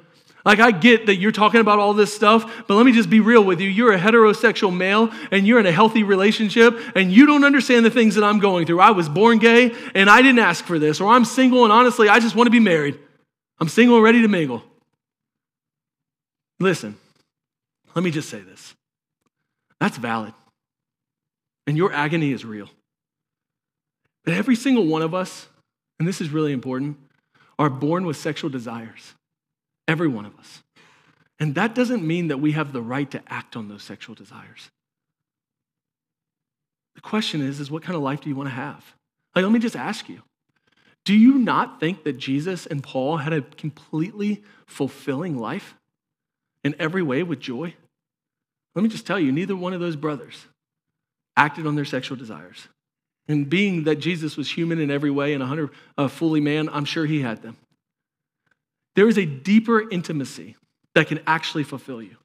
Like, 0.44 0.60
I 0.60 0.72
get 0.72 1.06
that 1.06 1.18
you're 1.18 1.32
talking 1.32 1.62
about 1.62 1.78
all 1.78 1.94
this 1.94 2.12
stuff, 2.12 2.66
but 2.68 2.74
let 2.74 2.84
me 2.84 2.94
just 2.94 3.12
be 3.12 3.20
real 3.20 3.44
with 3.44 3.62
you. 3.62 3.70
You're 3.70 3.94
a 3.94 4.00
heterosexual 4.00 4.76
male 4.76 5.12
and 5.30 5.46
you're 5.46 5.60
in 5.60 5.68
a 5.68 5.72
healthy 5.72 6.02
relationship 6.02 6.80
and 6.96 7.12
you 7.12 7.28
don't 7.28 7.44
understand 7.44 7.86
the 7.86 7.92
things 7.92 8.16
that 8.16 8.24
I'm 8.24 8.40
going 8.40 8.66
through. 8.66 8.80
I 8.80 8.90
was 8.90 9.08
born 9.08 9.38
gay 9.38 9.76
and 9.94 10.10
I 10.10 10.24
didn't 10.24 10.40
ask 10.40 10.66
for 10.66 10.80
this, 10.80 11.00
or 11.00 11.14
I'm 11.14 11.26
single 11.26 11.64
and 11.64 11.72
honestly, 11.72 12.10
I 12.10 12.20
just 12.20 12.36
want 12.36 12.48
to 12.48 12.52
be 12.52 12.60
married. 12.60 12.98
I'm 13.60 13.68
single 13.68 13.98
and 13.98 14.04
ready 14.04 14.24
to 14.24 14.28
mingle. 14.28 14.64
Listen, 16.60 16.96
let 17.94 18.04
me 18.04 18.10
just 18.10 18.30
say 18.30 18.40
this 18.40 18.74
that's 19.82 19.98
valid. 19.98 20.34
And 21.66 21.76
your 21.76 21.92
agony 21.92 22.32
is 22.32 22.46
real. 22.46 22.70
But 24.24 24.36
every 24.36 24.56
single 24.56 24.86
one 24.86 25.02
of 25.02 25.16
us, 25.16 25.48
and 26.00 26.08
this 26.08 26.22
is 26.22 26.30
really 26.30 26.54
important, 26.54 26.98
are 27.58 27.70
born 27.70 28.06
with 28.06 28.16
sexual 28.16 28.52
desires. 28.52 29.16
Every 29.88 30.08
one 30.08 30.26
of 30.26 30.38
us. 30.38 30.62
And 31.40 31.56
that 31.56 31.74
doesn't 31.74 32.06
mean 32.06 32.28
that 32.28 32.38
we 32.38 32.52
have 32.52 32.72
the 32.72 32.82
right 32.82 33.10
to 33.10 33.24
act 33.28 33.56
on 33.56 33.68
those 33.68 33.82
sexual 33.82 34.14
desires. 34.14 34.70
The 36.94 37.02
question 37.02 37.42
is, 37.42 37.60
is 37.60 37.72
what 37.72 37.82
kind 37.82 37.96
of 37.96 38.04
life 38.04 38.22
do 38.22 38.30
you 38.30 38.36
want 38.36 38.50
to 38.50 38.56
have? 38.56 38.86
Like, 39.36 39.44
let 39.44 39.52
me 39.52 39.60
just 39.60 39.76
ask 39.76 40.08
you. 40.08 40.22
Do 41.06 41.16
you 41.16 41.40
not 41.40 41.80
think 41.80 42.04
that 42.04 42.20
Jesus 42.20 42.68
and 42.68 42.84
Paul 42.84 43.18
had 43.18 43.34
a 43.34 43.42
completely 43.42 44.44
fulfilling 44.68 45.40
life 45.40 45.74
in 46.64 46.76
every 46.78 47.02
way 47.02 47.24
with 47.24 47.40
joy? 47.40 47.74
Let 48.76 48.84
me 48.84 48.90
just 48.90 49.06
tell 49.06 49.20
you, 49.20 49.32
neither 49.32 49.56
one 49.56 49.74
of 49.74 49.80
those 49.80 49.96
brothers 49.96 50.46
acted 51.36 51.68
on 51.68 51.76
their 51.76 51.86
sexual 51.86 52.18
desires. 52.18 52.68
And 53.28 53.50
being 53.50 53.84
that 53.84 53.98
Jesus 53.98 54.36
was 54.36 54.52
human 54.52 54.80
in 54.80 54.92
every 54.92 55.12
way 55.12 55.34
and 55.34 55.42
a 55.42 55.46
100 55.46 55.70
uh, 55.98 56.08
fully 56.08 56.42
man, 56.42 56.70
I'm 56.70 56.86
sure 56.86 57.06
he 57.06 57.22
had 57.22 57.42
them. 57.42 57.58
There 58.96 59.08
is 59.08 59.18
a 59.18 59.26
deeper 59.26 59.90
intimacy 59.90 60.58
that 60.96 61.08
can 61.08 61.20
actually 61.26 61.64
fulfill 61.64 62.02
you. 62.02 62.18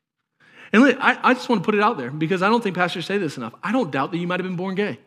And 0.72 0.84
I, 1.00 1.18
I 1.22 1.34
just 1.34 1.48
want 1.48 1.62
to 1.62 1.64
put 1.64 1.74
it 1.74 1.80
out 1.80 1.96
there 1.96 2.10
because 2.10 2.42
I 2.42 2.48
don't 2.48 2.62
think 2.62 2.74
pastors 2.74 3.06
say 3.06 3.18
this 3.18 3.36
enough. 3.36 3.54
I 3.62 3.72
don't 3.72 3.90
doubt 3.90 4.10
that 4.10 4.18
you 4.18 4.26
might 4.26 4.40
have 4.40 4.46
been 4.46 4.56
born 4.56 4.74
gay. 4.74 4.98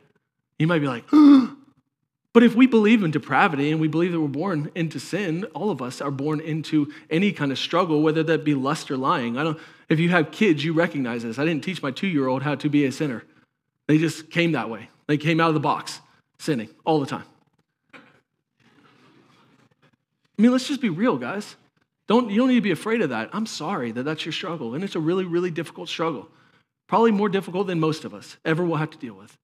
You 0.58 0.68
might 0.68 0.80
be 0.80 0.88
like, 0.88 1.04
but 2.34 2.44
if 2.44 2.56
we 2.56 2.66
believe 2.66 3.04
in 3.04 3.12
depravity 3.12 3.72
and 3.72 3.82
we 3.82 3.88
believe 3.88 4.14
that 4.14 4.22
we're 4.22 4.28
born 4.28 4.72
into 4.76 5.00
sin, 5.00 5.44
all 5.54 5.70
of 5.70 5.82
us 5.82 6.00
are 6.00 6.12
born 6.12 6.40
into 6.40 6.92
any 7.10 7.34
kind 7.34 7.52
of 7.52 7.60
struggle, 7.60 8.02
whether 8.02 8.24
that 8.24 8.46
be 8.46 8.54
lust 8.54 8.90
or 8.90 8.98
lying. 8.98 9.38
I 9.38 9.44
don't, 9.44 9.60
if 9.90 10.00
you 10.00 10.10
have 10.10 10.32
kids, 10.32 10.64
you 10.64 10.74
recognize 10.74 11.24
this. 11.24 11.40
I 11.40 11.46
didn't 11.46 11.64
teach 11.64 11.82
my 11.82 11.92
two 11.92 12.08
year 12.08 12.28
old 12.28 12.44
how 12.44 12.56
to 12.56 12.70
be 12.70 12.86
a 12.86 12.92
sinner, 12.92 13.24
they 13.88 13.98
just 13.98 14.30
came 14.30 14.54
that 14.54 14.70
way. 14.70 14.90
They 15.08 15.18
came 15.18 15.40
out 15.40 15.48
of 15.48 15.56
the 15.56 15.60
box 15.60 16.00
sinning 16.38 16.70
all 16.86 17.00
the 17.00 17.08
time. 17.08 17.26
I 17.94 20.42
mean, 20.42 20.52
let's 20.52 20.68
just 20.68 20.80
be 20.80 20.90
real, 20.90 21.18
guys. 21.18 21.56
Don't, 22.08 22.30
you 22.30 22.38
don't 22.38 22.48
need 22.48 22.56
to 22.56 22.62
be 22.62 22.72
afraid 22.72 23.02
of 23.02 23.10
that. 23.10 23.30
I'm 23.34 23.46
sorry 23.46 23.92
that 23.92 24.04
that's 24.04 24.26
your 24.26 24.32
struggle, 24.32 24.74
and 24.74 24.84
it's 24.84 24.96
a 24.96 25.00
really, 25.00 25.26
really 25.26 25.52
difficult 25.52 25.90
struggle. 25.90 26.30
Probably 26.88 27.12
more 27.12 27.30
difficult 27.30 27.68
than 27.68 27.80
most 27.80 28.06
of 28.06 28.14
us 28.14 28.38
ever 28.46 28.64
will 28.64 28.78
have 28.78 28.92
to 28.92 28.98
deal 28.98 29.16
with. 29.16 29.38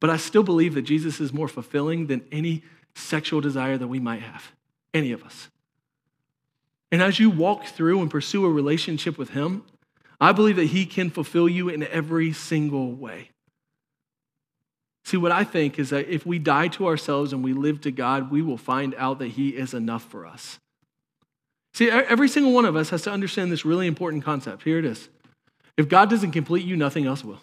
But 0.00 0.10
I 0.10 0.16
still 0.16 0.42
believe 0.42 0.74
that 0.74 0.82
Jesus 0.82 1.20
is 1.20 1.32
more 1.32 1.48
fulfilling 1.48 2.06
than 2.06 2.24
any 2.30 2.62
sexual 2.94 3.40
desire 3.40 3.76
that 3.78 3.88
we 3.88 4.00
might 4.00 4.22
have, 4.22 4.52
any 4.94 5.12
of 5.12 5.24
us. 5.24 5.48
And 6.90 7.02
as 7.02 7.18
you 7.18 7.30
walk 7.30 7.66
through 7.66 8.00
and 8.00 8.10
pursue 8.10 8.46
a 8.46 8.50
relationship 8.50 9.18
with 9.18 9.30
Him, 9.30 9.64
I 10.20 10.32
believe 10.32 10.56
that 10.56 10.66
He 10.66 10.86
can 10.86 11.10
fulfill 11.10 11.48
you 11.48 11.68
in 11.68 11.82
every 11.84 12.32
single 12.32 12.92
way. 12.92 13.30
See, 15.04 15.16
what 15.16 15.32
I 15.32 15.44
think 15.44 15.78
is 15.78 15.90
that 15.90 16.08
if 16.08 16.26
we 16.26 16.38
die 16.38 16.68
to 16.68 16.86
ourselves 16.86 17.32
and 17.32 17.42
we 17.42 17.54
live 17.54 17.80
to 17.82 17.90
God, 17.90 18.30
we 18.30 18.42
will 18.42 18.58
find 18.58 18.94
out 18.96 19.18
that 19.20 19.28
He 19.28 19.50
is 19.50 19.72
enough 19.72 20.04
for 20.04 20.26
us. 20.26 20.58
See, 21.72 21.90
every 21.90 22.28
single 22.28 22.52
one 22.52 22.64
of 22.64 22.76
us 22.76 22.90
has 22.90 23.02
to 23.02 23.12
understand 23.12 23.52
this 23.52 23.64
really 23.64 23.86
important 23.86 24.24
concept. 24.24 24.64
Here 24.64 24.78
it 24.78 24.84
is. 24.84 25.08
If 25.76 25.88
God 25.88 26.10
doesn't 26.10 26.32
complete 26.32 26.64
you, 26.64 26.76
nothing 26.76 27.06
else 27.06 27.24
will. 27.24 27.40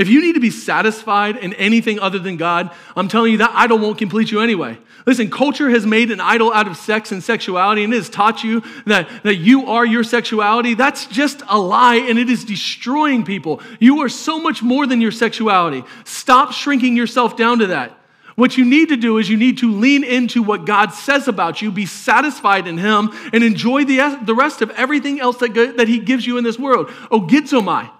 If 0.00 0.08
you 0.08 0.22
need 0.22 0.32
to 0.32 0.40
be 0.40 0.50
satisfied 0.50 1.36
in 1.36 1.52
anything 1.52 2.00
other 2.00 2.18
than 2.18 2.38
God, 2.38 2.70
I'm 2.96 3.06
telling 3.06 3.32
you 3.32 3.38
that 3.38 3.52
idol 3.52 3.78
won't 3.78 3.98
complete 3.98 4.30
you 4.30 4.40
anyway. 4.40 4.78
Listen, 5.04 5.30
culture 5.30 5.68
has 5.68 5.84
made 5.84 6.10
an 6.10 6.20
idol 6.20 6.50
out 6.54 6.66
of 6.66 6.78
sex 6.78 7.12
and 7.12 7.22
sexuality 7.22 7.84
and 7.84 7.92
it 7.92 7.98
has 7.98 8.08
taught 8.08 8.42
you 8.42 8.62
that, 8.86 9.10
that 9.24 9.34
you 9.36 9.66
are 9.66 9.84
your 9.84 10.02
sexuality. 10.02 10.72
That's 10.72 11.04
just 11.04 11.42
a 11.46 11.58
lie 11.58 11.96
and 11.96 12.18
it 12.18 12.30
is 12.30 12.46
destroying 12.46 13.26
people. 13.26 13.60
You 13.78 14.00
are 14.00 14.08
so 14.08 14.40
much 14.40 14.62
more 14.62 14.86
than 14.86 15.02
your 15.02 15.12
sexuality. 15.12 15.84
Stop 16.04 16.52
shrinking 16.52 16.96
yourself 16.96 17.36
down 17.36 17.58
to 17.58 17.66
that. 17.66 17.94
What 18.36 18.56
you 18.56 18.64
need 18.64 18.88
to 18.88 18.96
do 18.96 19.18
is 19.18 19.28
you 19.28 19.36
need 19.36 19.58
to 19.58 19.70
lean 19.70 20.02
into 20.02 20.42
what 20.42 20.64
God 20.64 20.94
says 20.94 21.28
about 21.28 21.60
you, 21.60 21.70
be 21.70 21.84
satisfied 21.84 22.66
in 22.66 22.78
Him, 22.78 23.10
and 23.34 23.44
enjoy 23.44 23.84
the, 23.84 24.18
the 24.24 24.34
rest 24.34 24.62
of 24.62 24.70
everything 24.70 25.20
else 25.20 25.36
that, 25.40 25.52
that 25.76 25.88
He 25.88 25.98
gives 25.98 26.26
you 26.26 26.38
in 26.38 26.44
this 26.44 26.58
world. 26.58 26.90
Oh, 27.10 27.20
Ogizomai. 27.20 27.90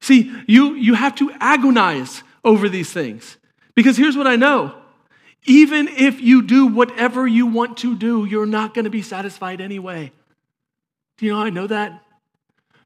See, 0.00 0.32
you, 0.46 0.74
you 0.74 0.94
have 0.94 1.14
to 1.16 1.30
agonize 1.40 2.22
over 2.44 2.68
these 2.68 2.92
things. 2.92 3.36
Because 3.74 3.96
here's 3.96 4.16
what 4.16 4.26
I 4.26 4.36
know 4.36 4.74
even 5.44 5.88
if 5.88 6.20
you 6.20 6.42
do 6.42 6.66
whatever 6.66 7.26
you 7.26 7.46
want 7.46 7.78
to 7.78 7.96
do, 7.96 8.24
you're 8.24 8.44
not 8.44 8.74
going 8.74 8.84
to 8.84 8.90
be 8.90 9.02
satisfied 9.02 9.60
anyway. 9.60 10.12
Do 11.16 11.26
you 11.26 11.32
know 11.32 11.40
I 11.40 11.50
know 11.50 11.66
that? 11.66 12.04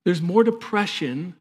There's 0.05 0.23
more 0.23 0.45
depression, 0.45 1.35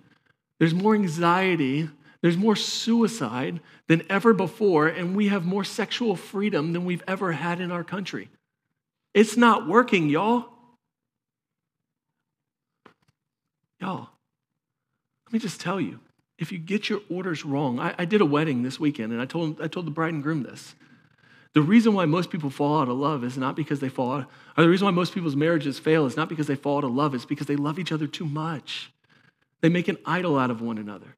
there's 0.60 0.74
more 0.74 0.96
anxiety, 0.96 1.90
there's 2.22 2.38
more 2.38 2.56
suicide 2.56 3.60
than 3.88 4.04
ever 4.10 4.34
before, 4.34 4.88
and 4.88 5.16
we 5.16 5.28
have 5.30 5.44
more 5.46 5.64
sexual 5.64 6.16
freedom 6.16 6.74
than 6.74 6.86
we've 6.86 7.04
ever 7.08 7.32
had 7.32 7.60
in 7.60 7.72
our 7.72 7.84
country. 7.84 8.30
It's 9.14 9.36
not 9.36 9.68
working, 9.68 10.10
y'all. 10.10 10.46
Y'all, 13.80 14.10
let 15.32 15.34
me 15.36 15.40
just 15.40 15.62
tell 15.62 15.80
you 15.80 15.98
if 16.38 16.52
you 16.52 16.58
get 16.58 16.90
your 16.90 17.00
orders 17.10 17.46
wrong, 17.46 17.80
I, 17.80 17.96
I, 17.98 18.04
did 18.04 18.20
a 18.20 18.26
wedding 18.26 18.64
this 18.64 18.80
weekend 18.80 19.14
and 19.14 19.22
I 19.22 19.26
told, 19.26 19.62
I 19.62 19.68
told 19.68 19.88
the 19.88 19.92
bride 19.92 20.12
and 20.12 20.22
groom 20.22 20.44
this. 20.44 20.76
The 21.54 21.62
reason 21.62 21.94
why 21.94 22.04
most 22.04 22.30
people 22.30 22.50
fall 22.50 22.82
out 22.82 22.90
of 22.90 22.98
love 22.98 23.24
is 23.24 23.38
not 23.38 23.56
because 23.56 23.80
they 23.80 23.88
fall 23.88 24.12
out, 24.12 24.30
or 24.58 24.64
the 24.64 24.70
reason 24.70 24.86
why 24.86 24.92
most 24.92 25.14
people's 25.14 25.38
marriages 25.38 25.80
fail 25.80 26.06
is 26.06 26.18
not 26.18 26.28
because 26.28 26.48
they 26.48 26.56
fall 26.56 26.80
out 26.80 26.84
of 26.84 26.92
love, 26.92 27.16
it's 27.16 27.26
because 27.26 27.48
they 27.48 27.56
love 27.56 27.80
each 27.80 27.94
other 27.94 28.08
too 28.08 28.26
much. 28.26 28.92
They 29.62 29.70
make 29.70 29.88
an 29.88 30.00
idol 30.06 30.38
out 30.38 30.52
of 30.52 30.62
one 30.62 30.78
another. 30.78 31.16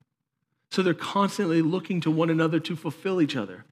So 0.70 0.84
they're 0.84 0.94
constantly 0.94 1.64
looking 1.64 2.00
to 2.02 2.12
one 2.12 2.30
another 2.30 2.60
to 2.60 2.76
fulfill 2.76 3.20
each 3.20 3.36
other. 3.36 3.66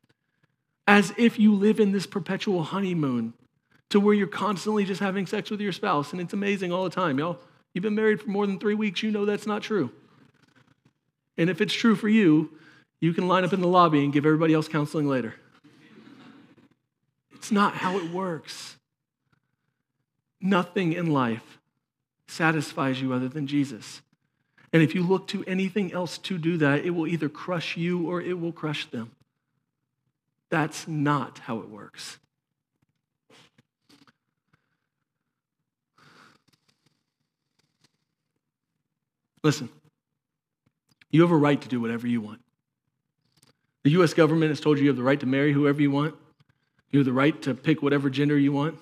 As 0.87 1.13
if 1.17 1.37
you 1.37 1.53
live 1.53 1.79
in 1.79 1.91
this 1.91 2.07
perpetual 2.07 2.63
honeymoon 2.63 3.33
to 3.89 3.99
where 3.99 4.15
you're 4.15 4.25
constantly 4.25 4.85
just 4.85 5.01
having 5.01 5.27
sex 5.27 5.51
with 5.51 5.61
your 5.61 5.71
spouse 5.71 6.11
and 6.13 6.21
it's 6.21 6.33
amazing 6.33 6.71
all 6.71 6.83
the 6.83 6.89
time. 6.89 7.19
Y'all, 7.19 7.37
you've 7.73 7.83
been 7.83 7.95
married 7.95 8.21
for 8.21 8.29
more 8.29 8.47
than 8.47 8.57
three 8.57 8.75
weeks, 8.75 9.03
you 9.03 9.11
know 9.11 9.25
that's 9.25 9.45
not 9.45 9.61
true. 9.61 9.91
And 11.41 11.49
if 11.49 11.59
it's 11.59 11.73
true 11.73 11.95
for 11.95 12.07
you, 12.07 12.51
you 12.99 13.13
can 13.13 13.27
line 13.27 13.43
up 13.43 13.51
in 13.51 13.61
the 13.61 13.67
lobby 13.67 14.03
and 14.03 14.13
give 14.13 14.27
everybody 14.27 14.53
else 14.53 14.67
counseling 14.67 15.07
later. 15.07 15.33
It's 17.33 17.51
not 17.51 17.73
how 17.73 17.97
it 17.97 18.11
works. 18.11 18.77
Nothing 20.39 20.93
in 20.93 21.07
life 21.07 21.57
satisfies 22.27 23.01
you 23.01 23.11
other 23.11 23.27
than 23.27 23.47
Jesus. 23.47 24.03
And 24.71 24.83
if 24.83 24.93
you 24.93 25.01
look 25.01 25.27
to 25.29 25.43
anything 25.45 25.91
else 25.91 26.19
to 26.19 26.37
do 26.37 26.57
that, 26.57 26.85
it 26.85 26.91
will 26.91 27.07
either 27.07 27.27
crush 27.27 27.75
you 27.75 28.07
or 28.07 28.21
it 28.21 28.39
will 28.39 28.51
crush 28.51 28.85
them. 28.91 29.09
That's 30.51 30.87
not 30.87 31.39
how 31.39 31.57
it 31.57 31.69
works. 31.69 32.19
Listen, 39.43 39.69
you 41.11 41.21
have 41.21 41.31
a 41.31 41.37
right 41.37 41.61
to 41.61 41.67
do 41.67 41.79
whatever 41.79 42.07
you 42.07 42.21
want. 42.21 42.41
The 43.83 43.91
US 43.91 44.13
government 44.13 44.49
has 44.49 44.59
told 44.59 44.77
you 44.77 44.85
you 44.85 44.89
have 44.89 44.97
the 44.97 45.03
right 45.03 45.19
to 45.19 45.25
marry 45.25 45.53
whoever 45.53 45.81
you 45.81 45.91
want, 45.91 46.15
you 46.89 46.99
have 46.99 47.05
the 47.05 47.13
right 47.13 47.39
to 47.43 47.53
pick 47.53 47.81
whatever 47.81 48.09
gender 48.09 48.37
you 48.37 48.51
want. 48.51 48.77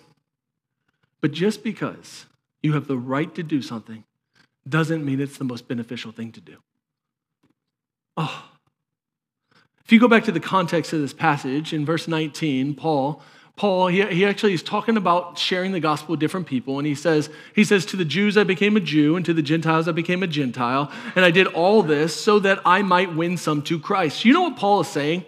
But 1.21 1.31
just 1.31 1.63
because 1.63 2.25
you 2.61 2.73
have 2.73 2.87
the 2.87 2.97
right 2.97 3.33
to 3.35 3.43
do 3.43 3.61
something 3.61 4.03
doesn't 4.67 5.03
mean 5.03 5.19
it's 5.19 5.37
the 5.37 5.43
most 5.43 5.67
beneficial 5.67 6.11
thing 6.11 6.31
to 6.33 6.41
do. 6.41 6.57
Oh. 8.17 8.45
If 9.83 9.91
you 9.91 9.99
go 9.99 10.07
back 10.07 10.23
to 10.25 10.31
the 10.31 10.39
context 10.39 10.93
of 10.93 11.01
this 11.01 11.13
passage 11.13 11.73
in 11.73 11.85
verse 11.85 12.07
19, 12.07 12.75
Paul 12.75 13.23
Paul, 13.59 13.87
he, 13.87 14.01
he 14.05 14.23
actually 14.23 14.53
is 14.53 14.63
talking 14.63 14.95
about 14.95 15.37
sharing 15.37 15.73
the 15.73 15.81
gospel 15.81 16.13
with 16.13 16.21
different 16.21 16.47
people. 16.47 16.79
And 16.79 16.87
he 16.87 16.95
says, 16.95 17.29
he 17.53 17.65
says, 17.65 17.85
To 17.87 17.97
the 17.97 18.05
Jews 18.05 18.37
I 18.37 18.45
became 18.45 18.77
a 18.77 18.79
Jew, 18.79 19.17
and 19.17 19.25
to 19.25 19.33
the 19.33 19.41
Gentiles 19.41 19.89
I 19.89 19.91
became 19.91 20.23
a 20.23 20.27
Gentile. 20.27 20.89
And 21.13 21.25
I 21.25 21.31
did 21.31 21.45
all 21.47 21.83
this 21.83 22.15
so 22.15 22.39
that 22.39 22.61
I 22.63 22.83
might 22.83 23.13
win 23.13 23.35
some 23.35 23.61
to 23.63 23.77
Christ. 23.77 24.23
You 24.23 24.31
know 24.31 24.43
what 24.43 24.55
Paul 24.55 24.79
is 24.79 24.87
saying? 24.87 25.25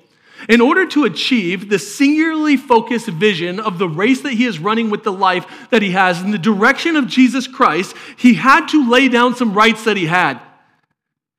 In 0.47 0.61
order 0.61 0.87
to 0.87 1.03
achieve 1.03 1.69
the 1.69 1.77
singularly 1.77 2.55
focused 2.55 3.07
vision 3.07 3.59
of 3.59 3.79
the 3.79 3.89
race 3.89 4.21
that 4.21 4.31
he 4.31 4.45
is 4.45 4.59
running 4.59 4.89
with 4.89 5.03
the 5.03 5.11
life 5.11 5.67
that 5.69 5.81
he 5.81 5.91
has 5.91 6.21
in 6.21 6.31
the 6.31 6.37
direction 6.37 6.95
of 6.95 7.07
Jesus 7.07 7.47
Christ, 7.47 7.97
he 8.15 8.35
had 8.35 8.67
to 8.67 8.89
lay 8.89 9.09
down 9.09 9.35
some 9.35 9.53
rights 9.53 9.83
that 9.83 9.97
he 9.97 10.05
had. 10.05 10.39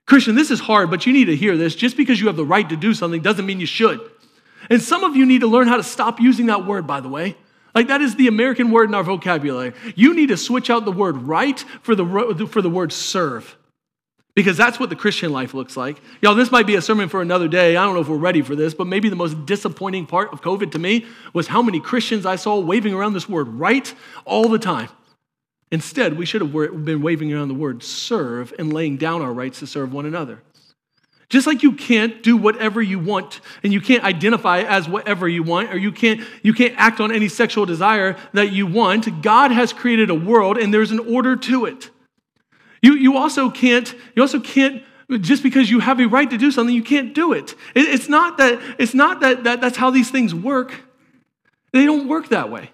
Christian, 0.05 0.35
this 0.35 0.51
is 0.51 0.61
hard, 0.61 0.91
but 0.91 1.07
you 1.07 1.15
need 1.15 1.25
to 1.25 1.37
hear 1.37 1.57
this. 1.57 1.75
Just 1.75 1.97
because 1.97 2.21
you 2.21 2.27
have 2.27 2.37
the 2.37 2.45
right 2.45 2.69
to 2.69 2.77
do 2.77 2.93
something 2.93 3.23
doesn't 3.23 3.47
mean 3.47 3.61
you 3.61 3.67
should. 3.67 4.12
And 4.71 4.83
some 4.83 5.05
of 5.05 5.17
you 5.17 5.27
need 5.27 5.41
to 5.41 5.47
learn 5.47 5.69
how 5.69 5.77
to 5.77 5.83
stop 5.83 6.21
using 6.21 6.47
that 6.47 6.67
word, 6.67 6.87
by 6.87 7.01
the 7.01 7.09
way. 7.09 7.37
Like 7.75 7.89
that 7.89 8.03
is 8.03 8.17
the 8.17 8.29
American 8.29 8.71
word 8.71 8.89
in 8.89 8.95
our 8.95 9.03
vocabulary. 9.03 9.73
You 9.95 10.15
need 10.15 10.29
to 10.29 10.37
switch 10.37 10.71
out 10.71 10.85
the 10.85 10.93
word 10.93 11.17
right 11.17 11.59
for 11.83 11.95
the, 11.95 12.47
for 12.51 12.61
the 12.61 12.71
word 12.71 12.93
serve. 12.93 13.57
Because 14.35 14.57
that's 14.57 14.81
what 14.81 14.89
the 14.89 14.97
Christian 14.97 15.31
life 15.31 15.53
looks 15.53 15.77
like. 15.77 16.01
Y'all, 16.23 16.35
this 16.35 16.51
might 16.51 16.67
be 16.67 16.75
a 16.75 16.81
sermon 16.81 17.11
for 17.11 17.21
another 17.21 17.49
day. 17.49 17.77
I 17.77 17.85
don't 17.85 17.95
know 17.95 18.01
if 18.01 18.09
we're 18.09 18.17
ready 18.17 18.41
for 18.41 18.57
this, 18.57 18.73
but 18.73 18.87
maybe 18.87 19.11
the 19.11 19.17
most 19.17 19.45
disappointing 19.45 20.07
part 20.07 20.33
of 20.33 20.41
COVID 20.41 20.73
to 20.73 20.79
me 20.79 21.05
was 21.35 21.49
how 21.49 21.61
many 21.61 21.81
Christians 21.81 22.25
I 22.25 22.37
saw 22.37 22.59
waving 22.59 22.95
around 22.95 23.13
this 23.13 23.29
word 23.29 23.49
right 23.49 23.93
all 24.25 24.49
the 24.49 24.59
time. 24.59 24.89
Instead, 25.71 26.17
we 26.17 26.25
should 26.25 26.41
have 26.41 26.53
been 26.85 27.03
waving 27.03 27.33
around 27.33 27.49
the 27.49 27.55
word 27.55 27.83
serve 27.83 28.55
and 28.59 28.73
laying 28.73 28.97
down 28.97 29.21
our 29.21 29.33
rights 29.33 29.59
to 29.61 29.67
serve 29.67 29.93
one 29.93 30.07
another. 30.07 30.43
Just 31.33 31.47
like 31.47 31.63
you 31.63 31.73
can't 31.73 32.23
do 32.23 32.37
whatever 32.37 32.83
you 32.83 32.99
want 32.99 33.41
and 33.63 33.73
you 33.73 33.81
can't 33.81 34.05
identify 34.05 34.59
as 34.61 34.87
whatever 34.87 35.27
you 35.27 35.43
want 35.43 35.73
or 35.73 35.79
you 35.79 35.91
can't, 35.91 36.21
you 36.43 36.53
can't 36.53 36.75
act 36.77 37.01
on 37.01 37.11
any 37.11 37.27
sexual 37.27 37.65
desire 37.65 38.19
that 38.35 38.53
you 38.53 38.67
want, 38.67 39.23
God 39.23 39.51
has 39.51 39.73
created 39.73 40.11
a 40.11 40.15
world 40.15 40.59
and 40.59 40.75
there's 40.75 40.91
an 40.91 40.99
order 40.99 41.35
to 41.37 41.65
it. 41.65 41.89
You, 42.83 42.97
you 42.97 43.17
also 43.17 43.49
can't, 43.49 43.95
you 44.15 44.21
also 44.21 44.41
can't, 44.41 44.83
just 45.23 45.43
because 45.43 45.71
you 45.71 45.81
have 45.81 46.01
a 46.01 46.07
right 46.07 46.29
to 46.29 46.37
do 46.37 46.51
something, 46.51 46.75
you 46.75 46.83
can't 46.83 47.15
do 47.15 47.33
it. 47.33 47.53
it 47.75 47.89
it's 47.89 48.11
not 48.11 48.37
that, 48.37 48.61
it's 48.79 48.93
not 48.93 49.21
that, 49.21 49.45
that 49.45 49.63
that's 49.63 49.79
how 49.79 49.89
these 49.89 50.11
things 50.11 50.35
work. 50.35 50.83
They 51.73 51.87
don't 51.87 52.09
work 52.09 52.29
that 52.29 52.51
way. 52.51 52.73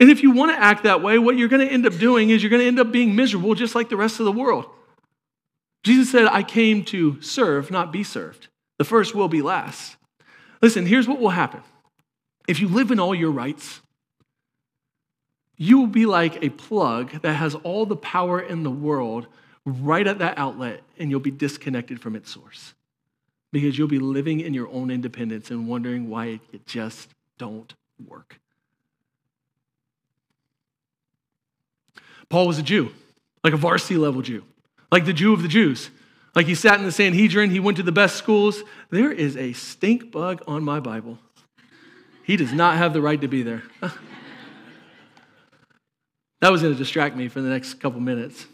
And 0.00 0.10
if 0.10 0.24
you 0.24 0.32
want 0.32 0.50
to 0.50 0.60
act 0.60 0.82
that 0.82 1.02
way, 1.02 1.20
what 1.20 1.38
you're 1.38 1.46
going 1.46 1.64
to 1.64 1.72
end 1.72 1.86
up 1.86 1.96
doing 1.98 2.30
is 2.30 2.42
you're 2.42 2.50
going 2.50 2.62
to 2.62 2.66
end 2.66 2.80
up 2.80 2.90
being 2.90 3.14
miserable 3.14 3.54
just 3.54 3.76
like 3.76 3.90
the 3.90 3.96
rest 3.96 4.18
of 4.18 4.24
the 4.24 4.32
world. 4.32 4.66
Jesus 5.82 6.10
said, 6.10 6.26
I 6.26 6.42
came 6.42 6.84
to 6.86 7.20
serve, 7.20 7.70
not 7.70 7.92
be 7.92 8.04
served. 8.04 8.48
The 8.78 8.84
first 8.84 9.14
will 9.14 9.28
be 9.28 9.42
last. 9.42 9.96
Listen, 10.60 10.86
here's 10.86 11.08
what 11.08 11.20
will 11.20 11.30
happen. 11.30 11.60
If 12.46 12.60
you 12.60 12.68
live 12.68 12.90
in 12.90 13.00
all 13.00 13.14
your 13.14 13.30
rights, 13.30 13.80
you 15.56 15.78
will 15.78 15.88
be 15.88 16.06
like 16.06 16.42
a 16.42 16.50
plug 16.50 17.22
that 17.22 17.34
has 17.34 17.54
all 17.56 17.86
the 17.86 17.96
power 17.96 18.40
in 18.40 18.62
the 18.62 18.70
world 18.70 19.26
right 19.64 20.06
at 20.06 20.18
that 20.18 20.38
outlet, 20.38 20.82
and 20.98 21.10
you'll 21.10 21.20
be 21.20 21.30
disconnected 21.30 22.00
from 22.00 22.16
its 22.16 22.30
source 22.30 22.74
because 23.52 23.76
you'll 23.76 23.88
be 23.88 23.98
living 23.98 24.40
in 24.40 24.54
your 24.54 24.68
own 24.70 24.90
independence 24.90 25.50
and 25.50 25.68
wondering 25.68 26.08
why 26.08 26.40
it 26.52 26.66
just 26.66 27.10
don't 27.38 27.74
work. 28.04 28.40
Paul 32.28 32.46
was 32.46 32.58
a 32.58 32.62
Jew, 32.62 32.90
like 33.44 33.52
a 33.52 33.58
varsity 33.58 33.96
level 33.96 34.22
Jew 34.22 34.42
like 34.92 35.06
the 35.06 35.12
Jew 35.12 35.32
of 35.32 35.42
the 35.42 35.48
Jews. 35.48 35.90
Like 36.36 36.46
he 36.46 36.54
sat 36.54 36.78
in 36.78 36.84
the 36.84 36.92
Sanhedrin, 36.92 37.50
he 37.50 37.58
went 37.58 37.78
to 37.78 37.82
the 37.82 37.92
best 37.92 38.16
schools. 38.16 38.62
There 38.90 39.10
is 39.10 39.36
a 39.36 39.52
stink 39.54 40.12
bug 40.12 40.42
on 40.46 40.62
my 40.62 40.78
Bible. 40.80 41.18
He 42.24 42.36
does 42.36 42.52
not 42.52 42.76
have 42.76 42.92
the 42.92 43.02
right 43.02 43.20
to 43.20 43.28
be 43.28 43.42
there. 43.42 43.64
that 46.40 46.52
was 46.52 46.62
going 46.62 46.72
to 46.72 46.78
distract 46.78 47.16
me 47.16 47.26
for 47.28 47.40
the 47.40 47.48
next 47.48 47.74
couple 47.74 48.00
minutes. 48.00 48.46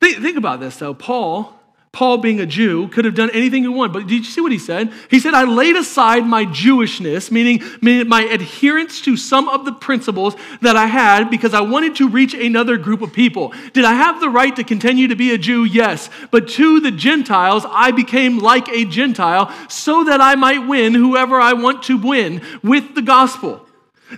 Think, 0.00 0.22
think 0.22 0.36
about 0.38 0.60
this 0.60 0.76
though. 0.76 0.94
Paul 0.94 1.60
Paul, 1.92 2.16
being 2.18 2.40
a 2.40 2.46
Jew, 2.46 2.88
could 2.88 3.04
have 3.04 3.14
done 3.14 3.28
anything 3.34 3.64
he 3.64 3.68
wanted. 3.68 3.92
But 3.92 4.06
did 4.06 4.14
you 4.14 4.24
see 4.24 4.40
what 4.40 4.50
he 4.50 4.58
said? 4.58 4.90
He 5.10 5.20
said, 5.20 5.34
I 5.34 5.44
laid 5.44 5.76
aside 5.76 6.26
my 6.26 6.46
Jewishness, 6.46 7.30
meaning, 7.30 7.62
my 8.08 8.22
adherence 8.22 9.02
to 9.02 9.18
some 9.18 9.46
of 9.46 9.66
the 9.66 9.72
principles 9.72 10.34
that 10.62 10.74
I 10.74 10.86
had 10.86 11.28
because 11.28 11.52
I 11.52 11.60
wanted 11.60 11.96
to 11.96 12.08
reach 12.08 12.32
another 12.32 12.78
group 12.78 13.02
of 13.02 13.12
people. 13.12 13.52
Did 13.74 13.84
I 13.84 13.92
have 13.92 14.20
the 14.20 14.30
right 14.30 14.56
to 14.56 14.64
continue 14.64 15.08
to 15.08 15.16
be 15.16 15.34
a 15.34 15.38
Jew? 15.38 15.64
Yes. 15.64 16.08
But 16.30 16.48
to 16.50 16.80
the 16.80 16.90
Gentiles, 16.90 17.66
I 17.68 17.90
became 17.90 18.38
like 18.38 18.70
a 18.70 18.86
Gentile 18.86 19.52
so 19.68 20.04
that 20.04 20.22
I 20.22 20.34
might 20.34 20.66
win 20.66 20.94
whoever 20.94 21.38
I 21.38 21.52
want 21.52 21.82
to 21.84 21.98
win 21.98 22.40
with 22.62 22.94
the 22.94 23.02
gospel. 23.02 23.68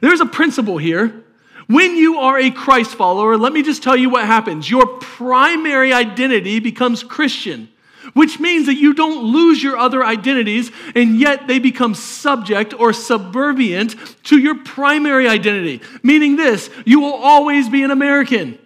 There's 0.00 0.20
a 0.20 0.26
principle 0.26 0.78
here 0.78 1.23
when 1.66 1.96
you 1.96 2.18
are 2.18 2.38
a 2.38 2.50
Christ 2.50 2.94
follower, 2.94 3.37
let 3.37 3.53
me 3.53 3.62
just 3.62 3.83
tell 3.83 3.96
you 3.96 4.11
what 4.11 4.24
happens. 4.24 4.68
Your 4.68 4.87
primary 4.98 5.92
identity 5.92 6.61
becomes 6.61 7.03
Christian, 7.03 7.68
which 8.12 8.38
means 8.38 8.66
that 8.66 8.74
you 8.74 8.92
don't 8.92 9.24
lose 9.24 9.62
your 9.62 9.79
other 9.79 10.05
identities, 10.05 10.70
and 10.94 11.18
yet 11.18 11.46
they 11.46 11.59
become 11.59 11.94
subject 11.94 12.74
or 12.79 12.92
subservient 12.92 13.96
to 14.24 14.38
your 14.38 14.62
primary 14.62 15.27
identity. 15.27 15.81
Meaning 16.03 16.37
this, 16.37 16.68
you 16.85 17.00
will 17.00 17.14
always 17.14 17.68
be 17.68 17.83
an 17.83 17.90
American, 17.90 18.59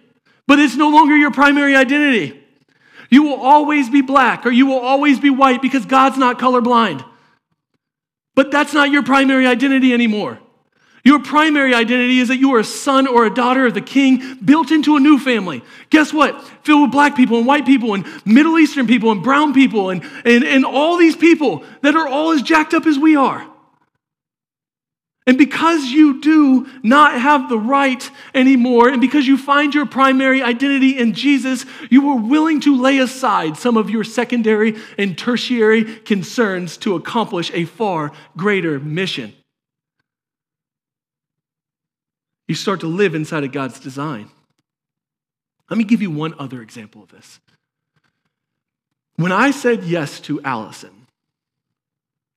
but 0.45 0.59
it's 0.59 0.75
no 0.75 0.89
longer 0.89 1.15
your 1.15 1.31
primary 1.31 1.75
identity. 1.75 2.35
You 3.09 3.23
will 3.23 3.39
always 3.39 3.89
be 3.89 4.01
black 4.01 4.45
or 4.45 4.51
you 4.51 4.67
will 4.67 4.79
always 4.79 5.19
be 5.19 5.29
white 5.29 5.61
because 5.61 5.85
God's 5.85 6.17
not 6.17 6.37
colorblind. 6.37 7.03
But 8.35 8.51
that's 8.51 8.73
not 8.73 8.91
your 8.91 9.03
primary 9.03 9.47
identity 9.47 9.93
anymore. 9.93 10.39
Your 11.03 11.19
primary 11.19 11.73
identity 11.73 12.19
is 12.19 12.27
that 12.27 12.37
you 12.37 12.53
are 12.55 12.59
a 12.59 12.63
son 12.63 13.07
or 13.07 13.25
a 13.25 13.33
daughter 13.33 13.65
of 13.65 13.73
the 13.73 13.81
king 13.81 14.37
built 14.43 14.71
into 14.71 14.95
a 14.95 14.99
new 14.99 15.17
family. 15.17 15.63
Guess 15.89 16.13
what? 16.13 16.41
Filled 16.63 16.81
with 16.81 16.91
black 16.91 17.15
people 17.15 17.37
and 17.37 17.47
white 17.47 17.65
people 17.65 17.93
and 17.93 18.05
Middle 18.25 18.59
Eastern 18.59 18.85
people 18.85 19.11
and 19.11 19.23
brown 19.23 19.53
people 19.53 19.89
and, 19.89 20.03
and, 20.25 20.43
and 20.43 20.65
all 20.65 20.97
these 20.97 21.15
people 21.15 21.63
that 21.81 21.95
are 21.95 22.07
all 22.07 22.31
as 22.31 22.41
jacked 22.41 22.73
up 22.73 22.85
as 22.85 22.97
we 22.97 23.15
are. 23.15 23.45
And 25.29 25.37
because 25.37 25.83
you 25.83 26.21
do 26.21 26.67
not 26.81 27.21
have 27.21 27.49
the 27.49 27.59
right 27.59 28.09
anymore, 28.33 28.89
and 28.89 28.99
because 28.99 29.27
you 29.27 29.37
find 29.37 29.75
your 29.75 29.85
primary 29.85 30.41
identity 30.41 30.97
in 30.97 31.13
Jesus, 31.13 31.67
you 31.91 32.09
are 32.09 32.17
willing 32.17 32.59
to 32.61 32.75
lay 32.75 32.97
aside 32.97 33.55
some 33.55 33.77
of 33.77 33.91
your 33.91 34.03
secondary 34.03 34.75
and 34.97 35.15
tertiary 35.15 35.83
concerns 35.99 36.77
to 36.77 36.95
accomplish 36.95 37.51
a 37.53 37.65
far 37.65 38.11
greater 38.37 38.79
mission. 38.79 39.35
You 42.49 42.55
start 42.55 42.79
to 42.79 42.87
live 42.87 43.13
inside 43.13 43.43
of 43.43 43.51
God's 43.51 43.79
design. 43.79 44.27
Let 45.69 45.77
me 45.77 45.83
give 45.83 46.01
you 46.01 46.09
one 46.09 46.33
other 46.39 46.63
example 46.63 47.03
of 47.03 47.09
this. 47.09 47.39
When 49.17 49.31
I 49.31 49.51
said 49.51 49.83
yes 49.83 50.19
to 50.21 50.41
Allison, 50.41 51.05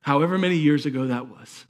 however 0.03 0.37
many 0.37 0.57
years 0.57 0.85
ago 0.85 1.07
that 1.07 1.29
was, 1.29 1.65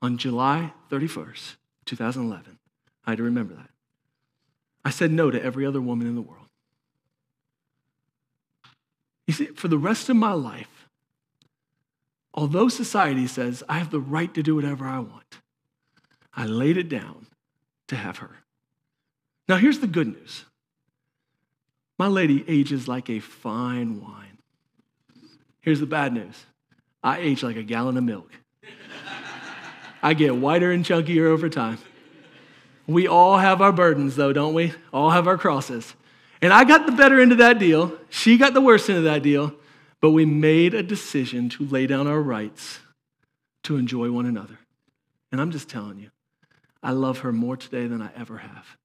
on 0.00 0.16
July 0.16 0.72
31st, 0.92 1.56
2011. 1.86 2.56
I 3.04 3.10
had 3.10 3.18
to 3.18 3.24
remember 3.24 3.54
that. 3.54 3.70
I 4.84 4.90
said 4.90 5.10
no 5.10 5.32
to 5.32 5.42
every 5.42 5.66
other 5.66 5.80
woman 5.80 6.06
in 6.06 6.14
the 6.14 6.22
world. 6.22 6.46
You 9.26 9.34
see, 9.34 9.46
for 9.46 9.66
the 9.66 9.76
rest 9.76 10.08
of 10.08 10.14
my 10.14 10.34
life, 10.34 10.88
although 12.32 12.68
society 12.68 13.26
says 13.26 13.64
I 13.68 13.78
have 13.78 13.90
the 13.90 13.98
right 13.98 14.32
to 14.34 14.42
do 14.44 14.54
whatever 14.54 14.86
I 14.86 15.00
want, 15.00 15.40
I 16.34 16.46
laid 16.46 16.76
it 16.76 16.88
down 16.88 17.26
to 17.88 17.96
have 17.96 18.18
her. 18.18 18.30
Now, 19.48 19.56
here's 19.56 19.78
the 19.80 19.86
good 19.86 20.08
news 20.08 20.44
my 21.98 22.06
lady 22.06 22.44
ages 22.46 22.86
like 22.86 23.10
a 23.10 23.18
fine 23.18 24.00
wine. 24.00 24.38
Here's 25.60 25.80
the 25.80 25.86
bad 25.86 26.12
news 26.12 26.46
I 27.02 27.18
age 27.18 27.42
like 27.42 27.56
a 27.56 27.62
gallon 27.62 27.96
of 27.96 28.04
milk. 28.04 28.30
I 30.02 30.14
get 30.14 30.36
whiter 30.36 30.70
and 30.70 30.84
chunkier 30.84 31.26
over 31.26 31.48
time. 31.48 31.78
We 32.86 33.08
all 33.08 33.36
have 33.36 33.60
our 33.60 33.72
burdens, 33.72 34.16
though, 34.16 34.32
don't 34.32 34.54
we? 34.54 34.72
All 34.92 35.10
have 35.10 35.26
our 35.26 35.36
crosses. 35.36 35.94
And 36.40 36.52
I 36.52 36.64
got 36.64 36.86
the 36.86 36.92
better 36.92 37.20
end 37.20 37.32
of 37.32 37.38
that 37.38 37.58
deal. 37.58 37.92
She 38.08 38.38
got 38.38 38.54
the 38.54 38.60
worst 38.60 38.88
end 38.88 38.98
of 38.98 39.04
that 39.04 39.22
deal. 39.22 39.54
But 40.00 40.12
we 40.12 40.24
made 40.24 40.72
a 40.74 40.82
decision 40.82 41.48
to 41.50 41.66
lay 41.66 41.86
down 41.86 42.06
our 42.06 42.22
rights 42.22 42.78
to 43.64 43.76
enjoy 43.76 44.10
one 44.10 44.24
another. 44.24 44.58
And 45.32 45.40
I'm 45.40 45.50
just 45.50 45.68
telling 45.68 45.98
you, 45.98 46.10
I 46.82 46.92
love 46.92 47.20
her 47.20 47.32
more 47.32 47.56
today 47.56 47.86
than 47.86 48.02
I 48.02 48.10
ever 48.16 48.38
have. 48.38 48.76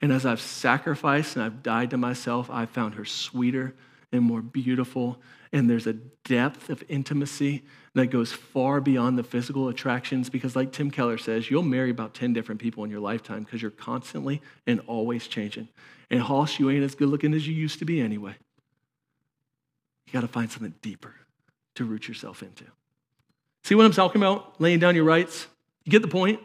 And 0.00 0.12
as 0.12 0.24
I've 0.24 0.40
sacrificed 0.40 1.36
and 1.36 1.44
I've 1.44 1.62
died 1.62 1.90
to 1.90 1.96
myself, 1.96 2.48
I've 2.50 2.70
found 2.70 2.94
her 2.94 3.04
sweeter 3.04 3.74
and 4.12 4.22
more 4.22 4.40
beautiful. 4.40 5.20
And 5.52 5.68
there's 5.68 5.86
a 5.86 5.92
depth 5.92 6.70
of 6.70 6.82
intimacy 6.88 7.64
that 7.94 8.06
goes 8.06 8.32
far 8.32 8.80
beyond 8.80 9.18
the 9.18 9.22
physical 9.22 9.68
attractions 9.68 10.30
because, 10.30 10.54
like 10.54 10.72
Tim 10.72 10.90
Keller 10.90 11.18
says, 11.18 11.50
you'll 11.50 11.62
marry 11.62 11.90
about 11.90 12.14
10 12.14 12.32
different 12.32 12.60
people 12.60 12.84
in 12.84 12.90
your 12.90 13.00
lifetime 13.00 13.42
because 13.42 13.60
you're 13.60 13.70
constantly 13.70 14.40
and 14.66 14.80
always 14.86 15.26
changing. 15.26 15.68
And 16.08 16.20
Hoss, 16.20 16.58
you 16.58 16.70
ain't 16.70 16.84
as 16.84 16.94
good 16.94 17.08
looking 17.08 17.34
as 17.34 17.46
you 17.46 17.54
used 17.54 17.80
to 17.80 17.84
be 17.84 18.00
anyway. 18.00 18.36
You 20.06 20.12
got 20.12 20.22
to 20.22 20.28
find 20.28 20.50
something 20.50 20.74
deeper 20.82 21.14
to 21.74 21.84
root 21.84 22.08
yourself 22.08 22.42
into. 22.42 22.64
See 23.64 23.74
what 23.74 23.84
I'm 23.84 23.92
talking 23.92 24.20
about? 24.20 24.60
Laying 24.60 24.78
down 24.78 24.94
your 24.94 25.04
rights? 25.04 25.46
You 25.84 25.90
get 25.90 26.02
the 26.02 26.08
point? 26.08 26.40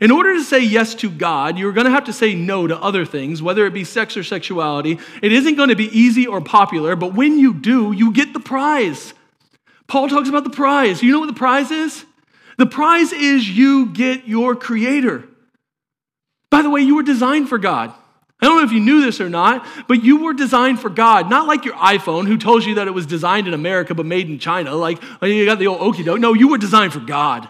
In 0.00 0.10
order 0.10 0.34
to 0.34 0.42
say 0.42 0.60
yes 0.60 0.94
to 0.96 1.10
God, 1.10 1.56
you're 1.56 1.72
going 1.72 1.84
to 1.84 1.90
have 1.90 2.04
to 2.04 2.12
say 2.12 2.34
no 2.34 2.66
to 2.66 2.76
other 2.76 3.04
things, 3.04 3.40
whether 3.40 3.64
it 3.66 3.72
be 3.72 3.84
sex 3.84 4.16
or 4.16 4.24
sexuality. 4.24 4.98
It 5.22 5.32
isn't 5.32 5.54
going 5.54 5.68
to 5.68 5.76
be 5.76 5.86
easy 5.96 6.26
or 6.26 6.40
popular, 6.40 6.96
but 6.96 7.14
when 7.14 7.38
you 7.38 7.54
do, 7.54 7.92
you 7.92 8.12
get 8.12 8.32
the 8.32 8.40
prize. 8.40 9.14
Paul 9.86 10.08
talks 10.08 10.28
about 10.28 10.44
the 10.44 10.50
prize. 10.50 11.02
You 11.02 11.12
know 11.12 11.20
what 11.20 11.28
the 11.28 11.32
prize 11.32 11.70
is? 11.70 12.04
The 12.58 12.66
prize 12.66 13.12
is 13.12 13.48
you 13.48 13.86
get 13.86 14.26
your 14.26 14.56
creator. 14.56 15.24
By 16.50 16.62
the 16.62 16.70
way, 16.70 16.80
you 16.80 16.96
were 16.96 17.02
designed 17.02 17.48
for 17.48 17.58
God. 17.58 17.92
I 18.40 18.46
don't 18.46 18.58
know 18.58 18.64
if 18.64 18.72
you 18.72 18.80
knew 18.80 19.00
this 19.00 19.20
or 19.20 19.30
not, 19.30 19.66
but 19.88 20.04
you 20.04 20.24
were 20.24 20.34
designed 20.34 20.80
for 20.80 20.90
God. 20.90 21.30
Not 21.30 21.46
like 21.46 21.64
your 21.64 21.74
iPhone, 21.74 22.26
who 22.26 22.36
tells 22.36 22.66
you 22.66 22.76
that 22.76 22.88
it 22.88 22.92
was 22.92 23.06
designed 23.06 23.46
in 23.46 23.54
America 23.54 23.94
but 23.94 24.06
made 24.06 24.28
in 24.28 24.38
China. 24.38 24.74
Like 24.74 25.02
oh, 25.22 25.26
you 25.26 25.46
got 25.46 25.58
the 25.58 25.68
old 25.68 25.80
okey 25.80 26.02
doke. 26.02 26.20
No, 26.20 26.34
you 26.34 26.48
were 26.48 26.58
designed 26.58 26.92
for 26.92 27.00
God 27.00 27.48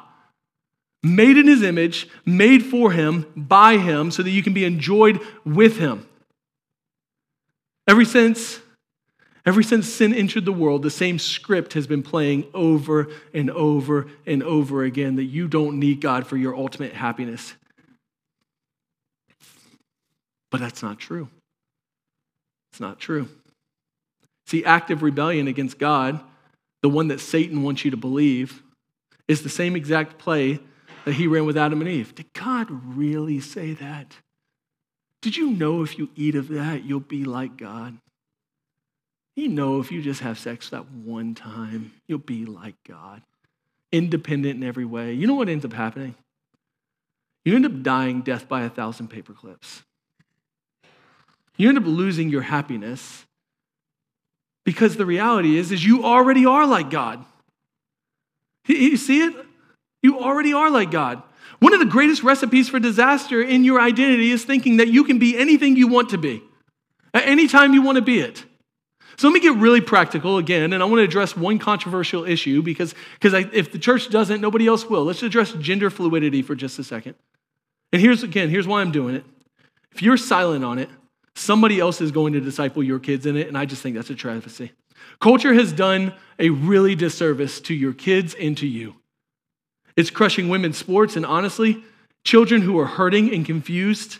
made 1.05 1.37
in 1.37 1.47
his 1.47 1.63
image, 1.63 2.09
made 2.25 2.65
for 2.65 2.91
him, 2.91 3.31
by 3.37 3.77
him, 3.77 4.11
so 4.11 4.23
that 4.23 4.31
you 4.31 4.43
can 4.43 4.55
be 4.55 4.65
enjoyed 4.65 5.21
with 5.45 5.79
him. 5.79 6.09
Ever 7.87 8.05
since, 8.05 8.61
ever 9.45 9.63
since 9.63 9.87
sin 9.87 10.15
entered 10.15 10.47
the 10.47 10.53
world, 10.53 10.83
the 10.83 10.91
same 10.91 11.19
script 11.19 11.75
has 11.75 11.87
been 11.87 12.03
playing 12.03 12.47
over 12.55 13.09
and 13.35 13.51
over 13.51 14.07
and 14.27 14.43
over 14.43 14.83
again 14.83 15.17
that 15.17 15.25
you 15.25 15.47
don't 15.47 15.79
need 15.79 16.01
God 16.01 16.27
for 16.27 16.39
your 16.39 16.57
ultimate 16.57 16.95
happiness. 16.95 17.53
But 20.51 20.61
that's 20.61 20.83
not 20.83 20.99
true. 20.99 21.29
It's 22.73 22.81
not 22.81 22.99
true. 22.99 23.29
See, 24.47 24.65
active 24.65 25.03
rebellion 25.03 25.49
against 25.49 25.79
God, 25.79 26.21
the 26.83 26.89
one 26.89 27.09
that 27.09 27.21
Satan 27.21 27.63
wants 27.63 27.85
you 27.85 27.91
to 27.91 27.97
believe, 27.97 28.63
is 29.29 29.43
the 29.43 29.49
same 29.49 29.77
exact 29.77 30.19
play 30.19 30.61
that 31.05 31.13
he 31.13 31.27
ran 31.27 31.47
with 31.47 31.57
Adam 31.57 31.81
and 31.81 31.91
Eve. 31.91 32.15
Did 32.15 32.33
God 32.33 32.69
really 32.71 33.41
say 33.41 33.73
that? 33.75 34.17
Did 35.23 35.37
you 35.37 35.51
know 35.51 35.83
if 35.83 35.99
you 35.99 36.11
eat 36.17 36.35
of 36.35 36.49
that, 36.49 36.85
you'll 36.85 37.01
be 37.01 37.25
like 37.25 37.57
God? 37.57 37.99
You 39.37 39.49
know 39.49 39.81
if 39.81 39.91
you 39.91 40.01
just 40.01 40.21
have 40.21 40.39
sex 40.39 40.71
that 40.71 40.91
one 40.91 41.35
time, 41.35 41.93
you'll 42.07 42.19
be 42.19 42.45
like 42.45 42.77
God. 42.87 43.23
Independent 43.91 44.63
in 44.63 44.69
every 44.69 44.85
way. 44.85 45.13
You 45.13 45.27
know 45.27 45.35
what 45.35 45.49
ends 45.49 45.65
up 45.65 45.73
happening? 45.73 46.15
You 47.45 47.55
end 47.55 47.67
up 47.67 47.83
dying 47.83 48.23
death 48.23 48.49
by 48.49 48.63
a 48.63 48.71
thousand 48.71 49.09
paper 49.09 49.33
clips. 49.33 49.83
You 51.57 51.69
end 51.69 51.79
up 51.79 51.85
losing 51.87 52.31
your 52.31 52.43
happiness 52.43 53.25
because 54.65 54.97
the 54.97 55.07
reality 55.07 55.59
is, 55.59 55.71
is 55.71 55.85
you 55.85 56.05
already 56.05 56.47
are 56.47 56.67
like 56.67 56.91
God. 56.91 57.25
You 58.67 58.97
see 58.97 59.23
it? 59.23 59.44
You 60.05 60.21
already 60.21 60.53
are 60.53 60.69
like 60.69 60.91
God. 60.91 61.23
One 61.61 61.73
of 61.73 61.81
the 61.81 61.87
greatest 61.87 62.23
recipes 62.23 62.69
for 62.69 62.79
disaster 62.79 63.41
in 63.41 63.65
your 63.65 63.81
identity 63.81 64.33
is 64.33 64.45
thinking 64.45 64.77
that 64.77 64.89
you 64.89 65.03
can 65.05 65.19
be 65.19 65.35
anything 65.39 65.77
you 65.77 65.89
want 65.89 66.11
to 66.11 66.19
be 66.19 66.43
at 67.15 67.27
any 67.27 67.47
time 67.47 67.73
you 67.73 67.81
want 67.81 67.97
to 67.97 68.03
be 68.03 68.21
it. 68.21 68.45
So 69.17 69.29
let 69.29 69.33
me 69.33 69.41
get 69.41 69.57
really 69.57 69.81
practical 69.81 70.37
again, 70.37 70.75
and 70.75 70.83
I 70.83 70.87
want 70.87 70.99
to 70.99 71.05
address 71.05 71.35
one 71.35 71.59
controversial 71.59 72.27
issue 72.27 72.61
because, 72.61 72.95
because 73.19 73.47
if 73.55 73.73
the 73.73 73.79
church 73.79 74.11
doesn't, 74.11 74.43
nobody 74.43 74.67
else 74.67 74.85
will. 74.85 75.05
Let's 75.05 75.23
address 75.23 75.53
gender 75.53 75.89
fluidity 75.89 76.43
for 76.43 76.55
just 76.55 76.79
a 76.79 76.85
second. 76.85 77.15
And 77.91 78.03
here's 78.03 78.23
again, 78.23 78.51
here's 78.51 78.67
why 78.67 78.83
I'm 78.83 78.93
doing 78.93 79.15
it. 79.15 79.25
If 79.93 80.03
you're 80.03 80.19
silent 80.19 80.67
on 80.67 80.79
it, 80.79 80.91
somebody 81.35 81.81
else 81.81 82.03
is 82.03 82.11
going 82.11 82.35
to 82.35 82.41
disciple 82.41 82.83
your 82.83 82.99
kids 82.99 83.25
in 83.25 83.39
it, 83.39 83.49
and 83.49 83.57
I 83.57 83.65
just 83.65 83.81
think 83.81 83.97
that's 83.97 84.11
a 84.11 84.15
travesty. 84.15 84.73
Culture 85.19 85.55
has 85.55 85.73
done 85.73 86.13
a 86.39 86.51
really 86.51 86.95
disservice 86.95 87.59
to 87.63 87.75
your 87.75 87.95
kids 87.95 88.35
and 88.35 88.55
to 88.59 88.67
you. 88.67 88.97
It's 89.97 90.11
crushing 90.11 90.49
women's 90.49 90.77
sports, 90.77 91.17
and 91.17 91.25
honestly, 91.25 91.83
children 92.25 92.63
who 92.63 92.79
are 92.79 92.87
hurting 92.87 93.33
and 93.33 93.47
confused 93.47 94.19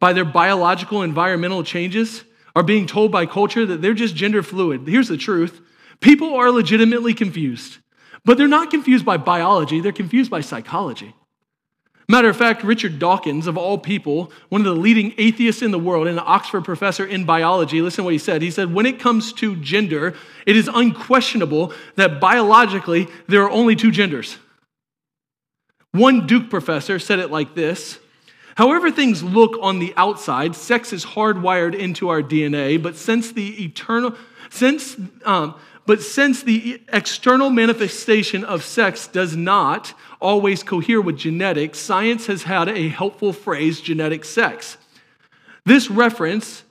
by 0.00 0.12
their 0.12 0.24
biological 0.24 1.02
environmental 1.02 1.62
changes 1.62 2.24
are 2.54 2.62
being 2.62 2.86
told 2.86 3.12
by 3.12 3.26
culture 3.26 3.66
that 3.66 3.82
they're 3.82 3.94
just 3.94 4.16
gender 4.16 4.42
fluid. 4.42 4.86
Here's 4.86 5.08
the 5.08 5.16
truth 5.16 5.60
people 6.00 6.34
are 6.34 6.50
legitimately 6.50 7.14
confused, 7.14 7.78
but 8.24 8.38
they're 8.38 8.48
not 8.48 8.70
confused 8.70 9.04
by 9.04 9.16
biology, 9.16 9.80
they're 9.80 9.92
confused 9.92 10.30
by 10.30 10.40
psychology. 10.40 11.14
Matter 12.08 12.28
of 12.28 12.36
fact, 12.36 12.62
Richard 12.62 13.00
Dawkins, 13.00 13.48
of 13.48 13.58
all 13.58 13.78
people, 13.78 14.30
one 14.48 14.60
of 14.60 14.64
the 14.64 14.80
leading 14.80 15.12
atheists 15.18 15.60
in 15.60 15.72
the 15.72 15.78
world 15.78 16.06
and 16.06 16.18
an 16.18 16.24
Oxford 16.24 16.64
professor 16.64 17.04
in 17.04 17.24
biology, 17.24 17.82
listen 17.82 17.98
to 17.98 18.04
what 18.04 18.12
he 18.12 18.18
said. 18.18 18.42
He 18.42 18.50
said, 18.52 18.72
When 18.72 18.86
it 18.86 19.00
comes 19.00 19.32
to 19.34 19.56
gender, 19.56 20.14
it 20.46 20.54
is 20.54 20.70
unquestionable 20.72 21.72
that 21.96 22.20
biologically 22.20 23.08
there 23.26 23.42
are 23.42 23.50
only 23.50 23.74
two 23.74 23.90
genders. 23.90 24.38
One 25.96 26.26
Duke 26.26 26.50
professor 26.50 26.98
said 26.98 27.18
it 27.18 27.30
like 27.30 27.54
this 27.54 27.98
However, 28.56 28.90
things 28.90 29.22
look 29.22 29.58
on 29.60 29.80
the 29.80 29.92
outside, 29.98 30.56
sex 30.56 30.92
is 30.92 31.04
hardwired 31.04 31.74
into 31.74 32.08
our 32.08 32.22
DNA, 32.22 32.82
but 32.82 32.96
since 32.96 33.32
the 33.32 33.62
eternal, 33.62 34.14
since, 34.48 34.96
um, 35.26 35.54
but 35.84 36.00
since 36.00 36.42
the 36.42 36.80
external 36.90 37.50
manifestation 37.50 38.44
of 38.44 38.64
sex 38.64 39.08
does 39.08 39.36
not 39.36 39.92
always 40.20 40.62
cohere 40.62 41.02
with 41.02 41.18
genetics, 41.18 41.78
science 41.78 42.26
has 42.26 42.44
had 42.44 42.68
a 42.70 42.88
helpful 42.88 43.34
phrase, 43.34 43.82
genetic 43.82 44.24
sex. 44.24 44.78
This 45.66 45.90
reference 45.90 46.62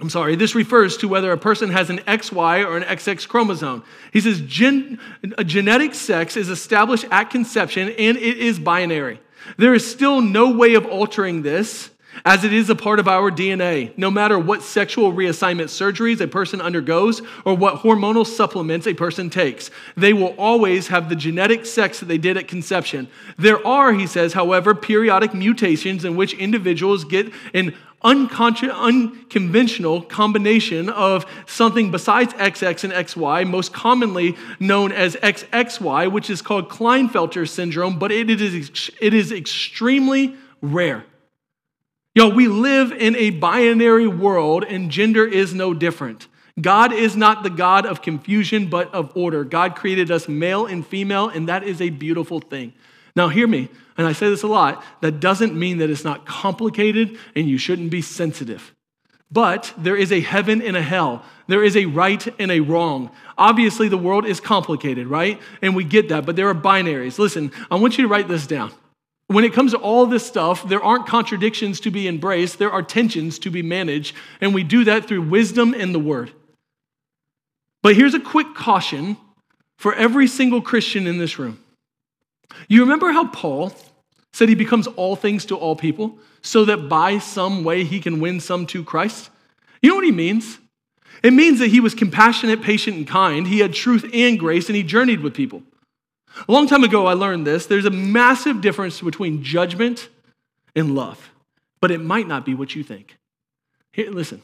I'm 0.00 0.10
sorry, 0.10 0.34
this 0.34 0.54
refers 0.54 0.96
to 0.98 1.08
whether 1.08 1.30
a 1.30 1.38
person 1.38 1.70
has 1.70 1.88
an 1.88 1.98
XY 1.98 2.66
or 2.66 2.76
an 2.76 2.82
XX 2.82 3.28
chromosome. 3.28 3.84
He 4.12 4.20
says 4.20 4.40
gen, 4.40 4.98
genetic 5.46 5.94
sex 5.94 6.36
is 6.36 6.48
established 6.48 7.06
at 7.12 7.30
conception 7.30 7.90
and 7.90 8.16
it 8.16 8.38
is 8.38 8.58
binary. 8.58 9.20
There 9.56 9.74
is 9.74 9.88
still 9.88 10.20
no 10.20 10.50
way 10.50 10.74
of 10.74 10.84
altering 10.86 11.42
this 11.42 11.90
as 12.24 12.44
it 12.44 12.52
is 12.52 12.70
a 12.70 12.74
part 12.74 12.98
of 12.98 13.08
our 13.08 13.30
DNA. 13.30 13.96
No 13.96 14.10
matter 14.10 14.38
what 14.38 14.62
sexual 14.62 15.12
reassignment 15.12 15.64
surgeries 15.64 16.20
a 16.20 16.28
person 16.28 16.60
undergoes 16.60 17.22
or 17.44 17.56
what 17.56 17.76
hormonal 17.76 18.26
supplements 18.26 18.86
a 18.86 18.94
person 18.94 19.30
takes, 19.30 19.70
they 19.96 20.12
will 20.12 20.34
always 20.38 20.88
have 20.88 21.08
the 21.08 21.16
genetic 21.16 21.66
sex 21.66 22.00
that 22.00 22.06
they 22.06 22.18
did 22.18 22.36
at 22.36 22.48
conception. 22.48 23.08
There 23.36 23.64
are, 23.66 23.92
he 23.92 24.06
says, 24.06 24.32
however, 24.32 24.74
periodic 24.74 25.34
mutations 25.34 26.04
in 26.04 26.16
which 26.16 26.34
individuals 26.34 27.04
get 27.04 27.32
an 27.52 27.74
unconventional 28.04 30.02
combination 30.02 30.90
of 30.90 31.26
something 31.46 31.90
besides 31.90 32.34
XX 32.34 32.84
and 32.84 32.92
XY, 32.92 33.48
most 33.48 33.72
commonly 33.72 34.36
known 34.60 34.92
as 34.92 35.16
XXY, 35.16 36.12
which 36.12 36.28
is 36.28 36.42
called 36.42 36.68
Klinefelter 36.68 37.48
syndrome, 37.48 37.98
but 37.98 38.12
it 38.12 38.28
is, 38.28 38.90
it 39.00 39.14
is 39.14 39.32
extremely 39.32 40.36
rare. 40.60 41.04
Yo, 42.14 42.28
we 42.28 42.46
live 42.46 42.92
in 42.92 43.16
a 43.16 43.30
binary 43.30 44.06
world 44.06 44.62
and 44.62 44.90
gender 44.90 45.26
is 45.26 45.52
no 45.52 45.74
different. 45.74 46.28
God 46.60 46.92
is 46.92 47.16
not 47.16 47.42
the 47.42 47.50
God 47.50 47.86
of 47.86 48.02
confusion, 48.02 48.70
but 48.70 48.94
of 48.94 49.16
order. 49.16 49.42
God 49.42 49.74
created 49.74 50.12
us 50.12 50.28
male 50.28 50.66
and 50.66 50.86
female, 50.86 51.28
and 51.28 51.48
that 51.48 51.64
is 51.64 51.80
a 51.80 51.90
beautiful 51.90 52.38
thing. 52.38 52.72
Now, 53.16 53.28
hear 53.28 53.48
me, 53.48 53.68
and 53.96 54.06
I 54.06 54.12
say 54.12 54.28
this 54.28 54.42
a 54.42 54.48
lot, 54.48 54.82
that 55.00 55.20
doesn't 55.20 55.54
mean 55.54 55.78
that 55.78 55.90
it's 55.90 56.04
not 56.04 56.26
complicated 56.26 57.16
and 57.34 57.48
you 57.48 57.58
shouldn't 57.58 57.90
be 57.90 58.02
sensitive. 58.02 58.74
But 59.30 59.72
there 59.76 59.96
is 59.96 60.12
a 60.12 60.20
heaven 60.20 60.62
and 60.62 60.76
a 60.76 60.82
hell. 60.82 61.24
There 61.48 61.64
is 61.64 61.76
a 61.76 61.86
right 61.86 62.26
and 62.38 62.50
a 62.50 62.60
wrong. 62.60 63.10
Obviously, 63.36 63.88
the 63.88 63.98
world 63.98 64.26
is 64.26 64.40
complicated, 64.40 65.06
right? 65.06 65.40
And 65.60 65.74
we 65.74 65.84
get 65.84 66.08
that, 66.10 66.24
but 66.24 66.36
there 66.36 66.48
are 66.48 66.54
binaries. 66.54 67.18
Listen, 67.18 67.50
I 67.70 67.76
want 67.76 67.98
you 67.98 68.02
to 68.02 68.08
write 68.08 68.28
this 68.28 68.46
down. 68.46 68.72
When 69.26 69.44
it 69.44 69.54
comes 69.54 69.72
to 69.72 69.78
all 69.78 70.06
this 70.06 70.26
stuff, 70.26 70.68
there 70.68 70.82
aren't 70.82 71.06
contradictions 71.06 71.80
to 71.80 71.90
be 71.90 72.06
embraced, 72.06 72.58
there 72.58 72.70
are 72.70 72.82
tensions 72.82 73.38
to 73.40 73.50
be 73.50 73.62
managed, 73.62 74.14
and 74.40 74.54
we 74.54 74.62
do 74.62 74.84
that 74.84 75.06
through 75.06 75.22
wisdom 75.22 75.74
and 75.74 75.94
the 75.94 75.98
word. 75.98 76.30
But 77.82 77.96
here's 77.96 78.14
a 78.14 78.20
quick 78.20 78.54
caution 78.54 79.16
for 79.78 79.94
every 79.94 80.26
single 80.26 80.60
Christian 80.60 81.06
in 81.06 81.18
this 81.18 81.38
room. 81.38 81.63
You 82.68 82.82
remember 82.82 83.12
how 83.12 83.26
Paul 83.26 83.72
said 84.32 84.48
he 84.48 84.54
becomes 84.54 84.86
all 84.86 85.16
things 85.16 85.44
to 85.46 85.56
all 85.56 85.76
people 85.76 86.18
so 86.42 86.64
that 86.64 86.88
by 86.88 87.18
some 87.18 87.64
way 87.64 87.84
he 87.84 88.00
can 88.00 88.20
win 88.20 88.40
some 88.40 88.66
to 88.66 88.84
Christ? 88.84 89.30
You 89.80 89.90
know 89.90 89.96
what 89.96 90.04
he 90.04 90.12
means? 90.12 90.58
It 91.22 91.32
means 91.32 91.58
that 91.60 91.68
he 91.68 91.80
was 91.80 91.94
compassionate, 91.94 92.62
patient, 92.62 92.96
and 92.96 93.06
kind. 93.06 93.46
He 93.46 93.60
had 93.60 93.72
truth 93.72 94.04
and 94.12 94.38
grace, 94.38 94.68
and 94.68 94.76
he 94.76 94.82
journeyed 94.82 95.20
with 95.20 95.34
people. 95.34 95.62
A 96.48 96.52
long 96.52 96.66
time 96.66 96.84
ago, 96.84 97.06
I 97.06 97.14
learned 97.14 97.46
this. 97.46 97.66
There's 97.66 97.84
a 97.84 97.90
massive 97.90 98.60
difference 98.60 99.00
between 99.00 99.42
judgment 99.42 100.08
and 100.74 100.94
love, 100.94 101.30
but 101.80 101.90
it 101.90 102.00
might 102.00 102.26
not 102.26 102.44
be 102.44 102.54
what 102.54 102.74
you 102.74 102.82
think. 102.82 103.16
Here, 103.92 104.10
listen. 104.10 104.42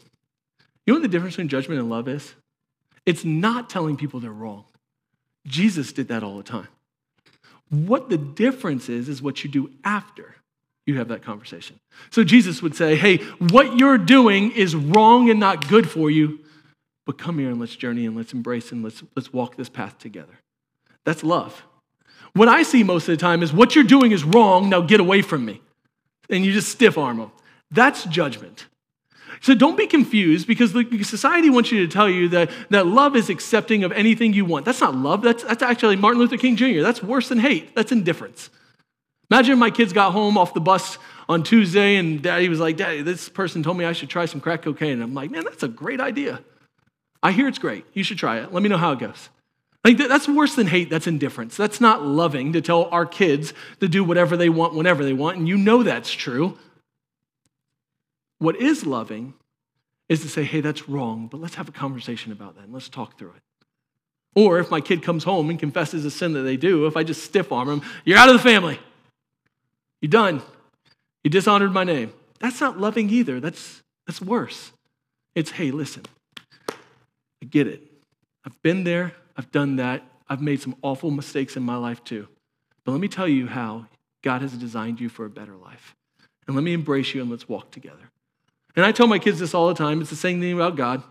You 0.87 0.95
know 0.95 1.01
what 1.01 1.03
the 1.03 1.09
difference 1.09 1.35
between 1.35 1.49
judgment 1.49 1.81
and 1.81 1.91
love 1.91 2.09
is? 2.09 2.35
It's 3.05 3.25
not 3.25 3.69
telling 3.69 3.97
people 3.97 4.21
they're 4.21 4.31
wrong. 4.31 4.65
Jesus 5.47 5.93
did 5.93 6.09
that 6.09 6.23
all 6.23 6.37
the 6.37 6.43
time. 6.43 6.69
What 7.71 8.11
the 8.11 8.19
difference 8.19 8.89
is, 8.89 9.09
is 9.09 9.23
what 9.23 9.43
you 9.43 9.51
do 9.51 9.71
after 9.85 10.35
you 10.87 10.99
have 10.99 11.09
that 11.09 11.23
conversation. 11.23 11.79
So 12.11 12.25
Jesus 12.25 12.63
would 12.63 12.75
say, 12.75 12.97
Hey, 12.97 13.19
what 13.39 13.79
you're 13.79 13.99
doing 13.99 14.51
is 14.53 14.75
wrong 14.75 15.31
and 15.31 15.41
not 15.41 15.69
good 15.69 15.89
for 15.89 16.11
you, 16.11 16.41
but 17.07 17.17
come 17.17 17.39
here 17.39 17.51
and 17.51 17.61
let's 17.61 17.77
journey 17.77 18.07
and 18.07 18.17
let's 18.17 18.33
embrace 18.33 18.73
and 18.73 18.83
let's, 18.83 19.03
let's 19.17 19.33
walk 19.33 19.57
this 19.57 19.69
path 19.69 19.99
together. 19.99 20.41
That's 21.05 21.23
love. 21.23 21.65
What 22.33 22.49
I 22.49 22.63
see 22.63 22.83
most 22.83 23.09
of 23.09 23.17
the 23.17 23.21
time 23.21 23.43
is 23.43 23.53
what 23.53 23.75
you're 23.75 23.85
doing 23.85 24.13
is 24.13 24.25
wrong, 24.25 24.69
now 24.69 24.81
get 24.81 25.01
away 25.01 25.23
from 25.23 25.45
me. 25.45 25.61
And 26.29 26.45
you 26.45 26.53
just 26.53 26.69
stiff 26.69 26.97
arm 26.97 27.19
them. 27.19 27.33
That's 27.71 28.05
judgment. 28.05 28.67
So 29.41 29.55
don't 29.55 29.77
be 29.77 29.87
confused 29.87 30.47
because 30.47 30.75
the 30.75 31.03
society 31.03 31.49
wants 31.49 31.73
you 31.73 31.87
to 31.87 31.93
tell 31.93 32.09
you 32.09 32.29
that, 32.29 32.51
that 32.69 32.87
love 32.87 33.17
is 33.17 33.31
accepting 33.31 33.85
of 33.85 33.93
anything 33.93 34.35
you 34.35 34.45
want. 34.45 34.67
That's 34.67 34.83
not 34.83 34.95
love. 34.95 35.23
That's, 35.23 35.43
that's 35.43 35.63
actually 35.63 35.97
Martin 35.97 36.21
Luther 36.21 36.37
King 36.37 36.57
Jr. 36.57 36.83
That's 36.83 37.03
worse 37.03 37.29
than 37.29 37.39
hate. 37.39 37.75
That's 37.75 37.91
indifference. 37.91 38.51
Imagine 39.31 39.59
my 39.59 39.71
kids 39.71 39.93
got 39.95 40.13
home 40.13 40.37
off 40.37 40.53
the 40.53 40.61
bus 40.61 40.99
on 41.29 41.43
Tuesday 41.43 41.97
and 41.97 42.21
daddy 42.21 42.49
was 42.49 42.61
like, 42.61 42.77
Daddy, 42.77 43.01
this 43.01 43.29
person 43.29 43.63
told 43.63 43.79
me 43.79 43.85
I 43.85 43.93
should 43.93 44.11
try 44.11 44.27
some 44.27 44.41
crack 44.41 44.63
cocaine. 44.63 44.95
And 44.95 45.03
I'm 45.03 45.15
like, 45.15 45.31
Man, 45.31 45.45
that's 45.45 45.63
a 45.63 45.69
great 45.69 46.01
idea. 46.01 46.41
I 47.23 47.33
hear 47.33 47.49
it's 47.49 47.59
great. 47.59 47.85
You 47.95 48.03
should 48.03 48.19
try 48.19 48.41
it. 48.41 48.53
Let 48.53 48.63
me 48.63 48.69
know 48.69 48.77
how 48.79 48.93
it 48.93 48.99
goes. 48.99 49.31
Like 49.85 49.97
that's 49.97 50.29
worse 50.29 50.57
than 50.57 50.67
hate. 50.67 50.91
That's 50.91 51.07
indifference. 51.07 51.57
That's 51.57 51.81
not 51.81 52.05
loving 52.05 52.53
to 52.53 52.61
tell 52.61 52.87
our 52.87 53.07
kids 53.07 53.55
to 53.81 53.89
do 53.89 54.05
whatever 54.05 54.37
they 54.37 54.51
want 54.51 54.75
whenever 54.75 55.05
they 55.05 55.15
want. 55.15 55.39
And 55.39 55.49
you 55.49 55.57
know 55.57 55.83
that's 55.83 56.11
true. 56.11 56.59
What 58.41 58.57
is 58.57 58.85
loving 58.85 59.35
is 60.09 60.23
to 60.23 60.29
say, 60.29 60.43
hey, 60.43 60.61
that's 60.61 60.89
wrong, 60.89 61.29
but 61.29 61.41
let's 61.41 61.55
have 61.55 61.69
a 61.69 61.73
conversation 61.73 62.33
about 62.33 62.57
that 62.57 62.65
and 62.65 62.73
let's 62.73 62.89
talk 62.89 63.17
through 63.17 63.35
it. 63.37 63.43
Or 64.35 64.59
if 64.59 64.71
my 64.71 64.81
kid 64.81 65.03
comes 65.03 65.25
home 65.25 65.51
and 65.51 65.59
confesses 65.59 66.05
a 66.05 66.11
sin 66.11 66.33
that 66.33 66.43
they 66.43 66.57
do, 66.57 66.87
if 66.87 66.97
I 66.97 67.05
just 67.05 67.23
stiff 67.23 67.53
arm 67.53 67.69
them, 67.69 67.83
you're 68.05 68.19
out 68.19 68.29
of 68.29 68.35
the 68.35 68.43
family. 68.43 68.81
You're 70.01 70.11
done. 70.11 70.43
You 71.23 71.31
dishonored 71.31 71.73
my 71.73 71.85
name. 71.85 72.13
That's 72.39 72.61
not 72.61 72.79
loving 72.79 73.11
either. 73.11 73.41
That's, 73.41 73.83
that's 74.07 74.21
worse. 74.21 74.73
It's, 75.35 75.51
hey, 75.51 75.71
listen, 75.71 76.05
I 76.69 77.47
get 77.49 77.67
it. 77.67 77.83
I've 78.45 78.61
been 78.63 78.85
there. 78.85 79.13
I've 79.37 79.53
done 79.53 79.77
that. 79.77 80.03
I've 80.29 80.41
made 80.41 80.61
some 80.61 80.77
awful 80.83 81.11
mistakes 81.11 81.57
in 81.57 81.63
my 81.63 81.77
life 81.77 82.03
too. 82.05 82.27
But 82.85 82.93
let 82.93 83.01
me 83.01 83.09
tell 83.09 83.29
you 83.29 83.47
how 83.47 83.87
God 84.23 84.43
has 84.43 84.53
designed 84.53 85.01
you 85.01 85.09
for 85.09 85.25
a 85.25 85.31
better 85.31 85.57
life. 85.57 85.95
And 86.47 86.57
let 86.57 86.63
me 86.63 86.73
embrace 86.73 87.15
you 87.15 87.21
and 87.21 87.31
let's 87.31 87.49
walk 87.49 87.71
together. 87.71 88.10
And 88.81 88.87
I 88.87 88.93
tell 88.93 89.07
my 89.07 89.19
kids 89.19 89.39
this 89.39 89.53
all 89.53 89.69
the 89.69 89.75
time. 89.75 90.01
It's 90.01 90.09
the 90.09 90.17
same 90.17 90.41
thing 90.41 90.55
about 90.55 90.75
God. 90.75 91.03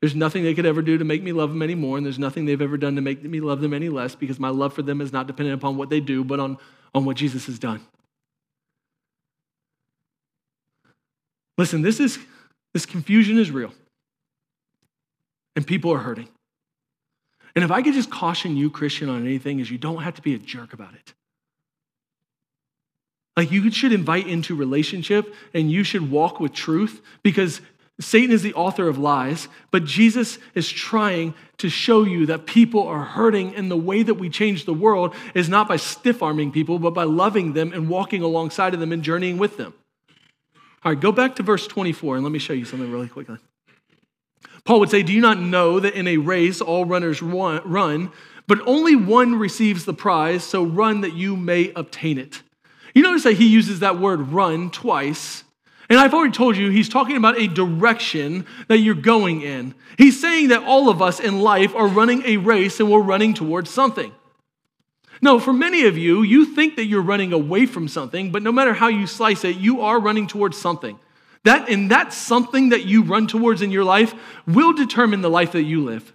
There's 0.00 0.14
nothing 0.14 0.44
they 0.44 0.54
could 0.54 0.66
ever 0.66 0.82
do 0.82 0.98
to 0.98 1.04
make 1.04 1.20
me 1.20 1.32
love 1.32 1.50
them 1.50 1.62
anymore, 1.62 1.96
and 1.96 2.06
there's 2.06 2.16
nothing 2.16 2.44
they've 2.44 2.62
ever 2.62 2.76
done 2.76 2.94
to 2.94 3.02
make 3.02 3.24
me 3.24 3.40
love 3.40 3.60
them 3.60 3.74
any 3.74 3.88
less 3.88 4.14
because 4.14 4.38
my 4.38 4.50
love 4.50 4.72
for 4.72 4.82
them 4.82 5.00
is 5.00 5.12
not 5.12 5.26
dependent 5.26 5.60
upon 5.60 5.76
what 5.76 5.90
they 5.90 5.98
do, 5.98 6.22
but 6.22 6.38
on, 6.38 6.58
on 6.94 7.04
what 7.04 7.16
Jesus 7.16 7.46
has 7.46 7.58
done. 7.58 7.80
Listen, 11.56 11.82
this 11.82 11.98
is 11.98 12.20
this 12.72 12.86
confusion 12.86 13.36
is 13.36 13.50
real. 13.50 13.72
And 15.56 15.66
people 15.66 15.92
are 15.92 15.98
hurting. 15.98 16.28
And 17.56 17.64
if 17.64 17.72
I 17.72 17.82
could 17.82 17.94
just 17.94 18.12
caution 18.12 18.56
you, 18.56 18.70
Christian, 18.70 19.08
on 19.08 19.26
anything, 19.26 19.58
is 19.58 19.72
you 19.72 19.78
don't 19.78 20.04
have 20.04 20.14
to 20.14 20.22
be 20.22 20.34
a 20.34 20.38
jerk 20.38 20.72
about 20.72 20.94
it. 20.94 21.14
Like 23.38 23.52
you 23.52 23.70
should 23.70 23.92
invite 23.92 24.26
into 24.26 24.56
relationship 24.56 25.32
and 25.54 25.70
you 25.70 25.84
should 25.84 26.10
walk 26.10 26.40
with 26.40 26.52
truth 26.52 27.00
because 27.22 27.60
Satan 28.00 28.32
is 28.32 28.42
the 28.42 28.52
author 28.54 28.88
of 28.88 28.98
lies, 28.98 29.46
but 29.70 29.84
Jesus 29.84 30.40
is 30.56 30.68
trying 30.68 31.34
to 31.58 31.68
show 31.68 32.02
you 32.02 32.26
that 32.26 32.46
people 32.46 32.84
are 32.88 33.04
hurting, 33.04 33.54
and 33.54 33.70
the 33.70 33.76
way 33.76 34.02
that 34.02 34.14
we 34.14 34.28
change 34.28 34.64
the 34.64 34.74
world 34.74 35.14
is 35.34 35.48
not 35.48 35.68
by 35.68 35.76
stiff 35.76 36.20
arming 36.20 36.50
people, 36.50 36.80
but 36.80 36.94
by 36.94 37.04
loving 37.04 37.52
them 37.52 37.72
and 37.72 37.88
walking 37.88 38.22
alongside 38.22 38.74
of 38.74 38.80
them 38.80 38.90
and 38.90 39.04
journeying 39.04 39.38
with 39.38 39.56
them. 39.56 39.72
All 40.84 40.90
right, 40.90 41.00
go 41.00 41.12
back 41.12 41.36
to 41.36 41.44
verse 41.44 41.68
24 41.68 42.16
and 42.16 42.24
let 42.24 42.32
me 42.32 42.40
show 42.40 42.54
you 42.54 42.64
something 42.64 42.90
really 42.90 43.08
quickly. 43.08 43.38
Paul 44.64 44.80
would 44.80 44.90
say, 44.90 45.04
Do 45.04 45.12
you 45.12 45.20
not 45.20 45.38
know 45.38 45.78
that 45.78 45.94
in 45.94 46.08
a 46.08 46.16
race 46.16 46.60
all 46.60 46.86
runners 46.86 47.22
run, 47.22 48.10
but 48.48 48.58
only 48.66 48.96
one 48.96 49.36
receives 49.36 49.84
the 49.84 49.94
prize, 49.94 50.42
so 50.42 50.64
run 50.64 51.02
that 51.02 51.12
you 51.12 51.36
may 51.36 51.70
obtain 51.76 52.18
it? 52.18 52.42
You 52.98 53.04
notice 53.04 53.22
that 53.22 53.34
he 53.34 53.46
uses 53.46 53.78
that 53.78 54.00
word 54.00 54.32
run 54.32 54.72
twice. 54.72 55.44
And 55.88 56.00
I've 56.00 56.14
already 56.14 56.32
told 56.32 56.56
you, 56.56 56.68
he's 56.70 56.88
talking 56.88 57.16
about 57.16 57.38
a 57.38 57.46
direction 57.46 58.44
that 58.66 58.78
you're 58.78 58.96
going 58.96 59.42
in. 59.42 59.76
He's 59.96 60.20
saying 60.20 60.48
that 60.48 60.64
all 60.64 60.88
of 60.88 61.00
us 61.00 61.20
in 61.20 61.38
life 61.38 61.76
are 61.76 61.86
running 61.86 62.24
a 62.24 62.38
race 62.38 62.80
and 62.80 62.90
we're 62.90 62.98
running 62.98 63.34
towards 63.34 63.70
something. 63.70 64.10
No, 65.22 65.38
for 65.38 65.52
many 65.52 65.86
of 65.86 65.96
you, 65.96 66.24
you 66.24 66.44
think 66.44 66.74
that 66.74 66.86
you're 66.86 67.00
running 67.00 67.32
away 67.32 67.66
from 67.66 67.86
something, 67.86 68.32
but 68.32 68.42
no 68.42 68.50
matter 68.50 68.74
how 68.74 68.88
you 68.88 69.06
slice 69.06 69.44
it, 69.44 69.54
you 69.58 69.82
are 69.82 70.00
running 70.00 70.26
towards 70.26 70.58
something. 70.58 70.98
That 71.44 71.68
and 71.68 71.92
that 71.92 72.12
something 72.12 72.70
that 72.70 72.84
you 72.84 73.04
run 73.04 73.28
towards 73.28 73.62
in 73.62 73.70
your 73.70 73.84
life 73.84 74.12
will 74.44 74.72
determine 74.72 75.20
the 75.20 75.30
life 75.30 75.52
that 75.52 75.62
you 75.62 75.84
live. 75.84 76.12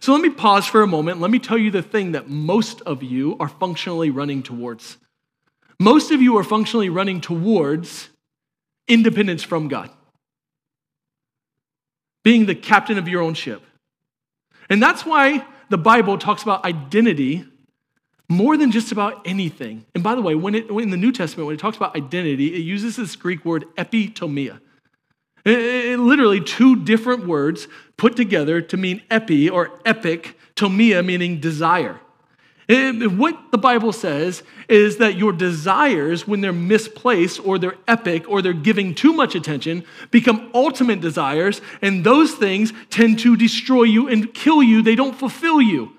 So 0.00 0.12
let 0.12 0.20
me 0.20 0.28
pause 0.28 0.66
for 0.66 0.82
a 0.82 0.86
moment. 0.86 1.22
Let 1.22 1.30
me 1.30 1.38
tell 1.38 1.56
you 1.56 1.70
the 1.70 1.80
thing 1.80 2.12
that 2.12 2.28
most 2.28 2.82
of 2.82 3.02
you 3.02 3.38
are 3.40 3.48
functionally 3.48 4.10
running 4.10 4.42
towards. 4.42 4.98
Most 5.80 6.10
of 6.10 6.20
you 6.20 6.36
are 6.38 6.44
functionally 6.44 6.88
running 6.88 7.20
towards 7.20 8.08
independence 8.88 9.42
from 9.42 9.68
God, 9.68 9.90
being 12.24 12.46
the 12.46 12.54
captain 12.54 12.98
of 12.98 13.06
your 13.06 13.22
own 13.22 13.34
ship. 13.34 13.62
And 14.68 14.82
that's 14.82 15.06
why 15.06 15.46
the 15.68 15.78
Bible 15.78 16.18
talks 16.18 16.42
about 16.42 16.64
identity 16.64 17.44
more 18.28 18.56
than 18.56 18.70
just 18.70 18.92
about 18.92 19.26
anything. 19.26 19.86
And 19.94 20.04
by 20.04 20.14
the 20.14 20.20
way, 20.20 20.34
when 20.34 20.54
it, 20.54 20.68
in 20.68 20.90
the 20.90 20.96
New 20.96 21.12
Testament, 21.12 21.46
when 21.46 21.54
it 21.54 21.60
talks 21.60 21.76
about 21.76 21.96
identity, 21.96 22.54
it 22.54 22.58
uses 22.58 22.96
this 22.96 23.16
Greek 23.16 23.44
word 23.44 23.64
epithymia. 23.76 24.60
It, 25.44 25.58
it, 25.58 25.98
literally, 25.98 26.42
two 26.42 26.76
different 26.84 27.26
words 27.26 27.68
put 27.96 28.16
together 28.16 28.60
to 28.60 28.76
mean 28.76 29.02
epi 29.10 29.48
or 29.48 29.80
epic, 29.86 30.36
tomia 30.56 31.04
meaning 31.04 31.40
desire. 31.40 32.00
And 32.68 33.18
what 33.18 33.50
the 33.50 33.56
Bible 33.56 33.92
says 33.92 34.42
is 34.68 34.98
that 34.98 35.16
your 35.16 35.32
desires, 35.32 36.28
when 36.28 36.42
they're 36.42 36.52
misplaced 36.52 37.40
or 37.46 37.58
they're 37.58 37.78
epic 37.86 38.28
or 38.28 38.42
they're 38.42 38.52
giving 38.52 38.94
too 38.94 39.14
much 39.14 39.34
attention, 39.34 39.84
become 40.10 40.50
ultimate 40.52 41.00
desires, 41.00 41.62
and 41.80 42.04
those 42.04 42.34
things 42.34 42.74
tend 42.90 43.20
to 43.20 43.36
destroy 43.36 43.84
you 43.84 44.08
and 44.08 44.34
kill 44.34 44.62
you. 44.62 44.82
They 44.82 44.96
don't 44.96 45.16
fulfill 45.16 45.62
you. 45.62 45.92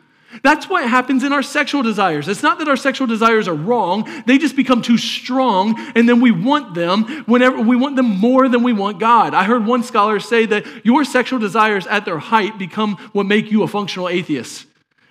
That's 0.44 0.70
what 0.70 0.88
happens 0.88 1.24
in 1.24 1.34
our 1.34 1.42
sexual 1.42 1.82
desires. 1.82 2.28
It's 2.28 2.44
not 2.44 2.60
that 2.60 2.68
our 2.68 2.78
sexual 2.78 3.08
desires 3.08 3.48
are 3.48 3.56
wrong, 3.56 4.08
they 4.28 4.38
just 4.38 4.56
become 4.56 4.84
too 4.84 5.00
strong, 5.00 5.76
and 5.96 6.08
then 6.08 6.22
we 6.22 6.30
want 6.30 6.76
them 6.76 7.24
whenever 7.26 7.60
we 7.60 7.76
want 7.76 7.96
them 7.96 8.06
more 8.06 8.48
than 8.48 8.62
we 8.62 8.74
want 8.74 9.00
God. 9.00 9.34
I 9.34 9.44
heard 9.44 9.66
one 9.66 9.82
scholar 9.82 10.20
say 10.20 10.46
that 10.46 10.86
your 10.86 11.04
sexual 11.04 11.40
desires 11.40 11.88
at 11.88 12.06
their 12.06 12.20
height 12.20 12.60
become 12.60 12.98
what 13.12 13.26
make 13.26 13.50
you 13.50 13.64
a 13.64 13.68
functional 13.68 14.08
atheist. 14.08 14.68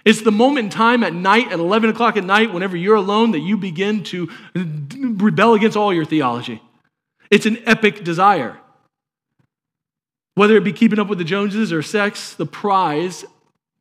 It's 0.08 0.22
the 0.22 0.32
moment 0.32 0.64
in 0.64 0.70
time 0.70 1.04
at 1.04 1.12
night, 1.12 1.52
at 1.52 1.58
11 1.58 1.90
o'clock 1.90 2.16
at 2.16 2.24
night, 2.24 2.50
whenever 2.50 2.78
you're 2.78 2.94
alone, 2.94 3.32
that 3.32 3.40
you 3.40 3.58
begin 3.58 4.04
to 4.04 4.30
rebel 4.54 5.52
against 5.52 5.76
all 5.76 5.92
your 5.92 6.06
theology. 6.06 6.62
It's 7.30 7.44
an 7.44 7.58
epic 7.66 8.04
desire. 8.04 8.58
Whether 10.34 10.56
it 10.56 10.64
be 10.64 10.72
keeping 10.72 10.98
up 10.98 11.08
with 11.08 11.18
the 11.18 11.24
Joneses 11.24 11.74
or 11.74 11.82
sex, 11.82 12.32
the 12.32 12.46
prize 12.46 13.26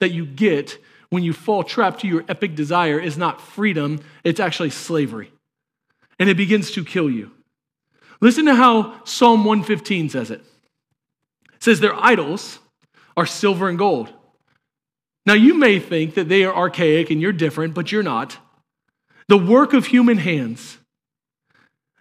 that 0.02 0.12
you 0.12 0.26
get 0.26 0.78
when 1.12 1.24
you 1.24 1.32
fall 1.32 1.64
trapped 1.64 2.02
to 2.02 2.10
your 2.10 2.26
epic 2.28 2.56
desire 2.56 3.00
is 3.00 3.18
not 3.18 3.40
freedom, 3.40 4.02
it's 4.26 4.42
actually 4.42 4.72
slavery. 4.72 5.32
And 6.20 6.28
it 6.30 6.36
begins 6.36 6.72
to 6.72 6.84
kill 6.84 7.10
you. 7.10 7.32
Listen 8.20 8.48
to 8.48 8.56
how 8.56 9.02
Psalm 9.06 9.46
115 9.46 10.10
says 10.10 10.30
it. 10.30 10.42
It 11.54 11.64
says, 11.64 11.80
Their 11.80 11.96
idols 11.96 12.60
are 13.16 13.26
silver 13.26 13.70
and 13.70 13.78
gold. 13.78 14.12
Now, 15.28 15.34
you 15.34 15.56
may 15.56 15.78
think 15.78 16.14
that 16.14 16.30
they 16.30 16.46
are 16.46 16.56
archaic 16.56 17.12
and 17.12 17.22
you're 17.22 17.34
different, 17.34 17.74
but 17.74 17.92
you're 17.92 18.02
not. 18.02 18.38
The 19.28 19.38
work 19.38 19.74
of 19.74 19.88
human 19.88 20.18
hands. 20.18 20.78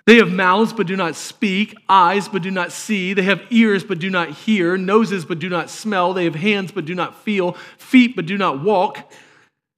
They 0.07 0.19
have 0.19 0.31
mouths 0.31 0.73
but 0.73 0.87
do 0.87 0.95
not 0.95 1.17
speak, 1.17 1.75
eyes 1.89 2.29
but 2.29 2.43
do 2.43 2.53
not 2.53 2.71
see. 2.71 3.15
They 3.15 3.25
have 3.25 3.43
ears 3.51 3.83
but 3.83 3.99
do 3.99 4.11
not 4.11 4.31
hear, 4.31 4.77
noses 4.77 5.25
but 5.25 5.41
do 5.41 5.49
not 5.49 5.71
smell. 5.71 6.13
They 6.13 6.23
have 6.23 6.37
hands 6.37 6.71
but 6.71 6.85
do 6.85 6.95
not 6.95 7.21
feel, 7.25 7.55
feet 7.79 8.15
but 8.15 8.27
do 8.27 8.39
not 8.39 8.63
walk. 8.63 9.13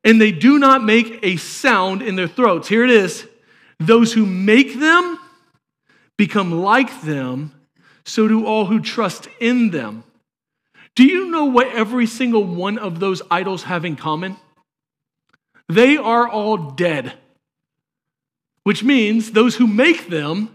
And 0.04 0.20
they 0.20 0.30
do 0.30 0.58
not 0.58 0.84
make 0.84 1.18
a 1.22 1.36
sound 1.36 2.02
in 2.02 2.16
their 2.16 2.28
throats. 2.28 2.68
Here 2.68 2.84
it 2.84 2.90
is. 2.90 3.26
Those 3.80 4.12
who 4.12 4.26
make 4.26 4.78
them 4.78 5.18
become 6.18 6.60
like 6.60 7.00
them, 7.00 7.54
so 8.04 8.28
do 8.28 8.44
all 8.44 8.66
who 8.66 8.80
trust 8.80 9.26
in 9.40 9.70
them. 9.70 10.04
Do 10.98 11.04
you 11.04 11.30
know 11.30 11.44
what 11.44 11.68
every 11.68 12.06
single 12.06 12.42
one 12.42 12.76
of 12.76 12.98
those 12.98 13.22
idols 13.30 13.62
have 13.62 13.84
in 13.84 13.94
common? 13.94 14.36
They 15.68 15.96
are 15.96 16.26
all 16.28 16.56
dead 16.72 17.14
which 18.68 18.84
means 18.84 19.32
those 19.32 19.56
who 19.56 19.66
make 19.66 20.08
them 20.08 20.54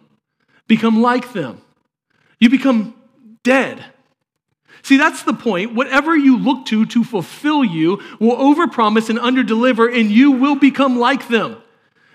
become 0.67 1.01
like 1.01 1.33
them. 1.33 1.59
You 2.39 2.47
become 2.47 2.93
dead. 3.41 3.83
See, 4.83 4.97
that's 4.97 5.23
the 5.23 5.33
point. 5.33 5.73
Whatever 5.73 6.15
you 6.15 6.37
look 6.37 6.67
to 6.67 6.85
to 6.85 7.03
fulfill 7.03 7.63
you 7.63 7.99
will 8.19 8.37
overpromise 8.37 9.09
and 9.09 9.17
underdeliver, 9.17 9.91
and 9.91 10.11
you 10.11 10.29
will 10.29 10.53
become 10.55 10.99
like 10.99 11.27
them. 11.27 11.57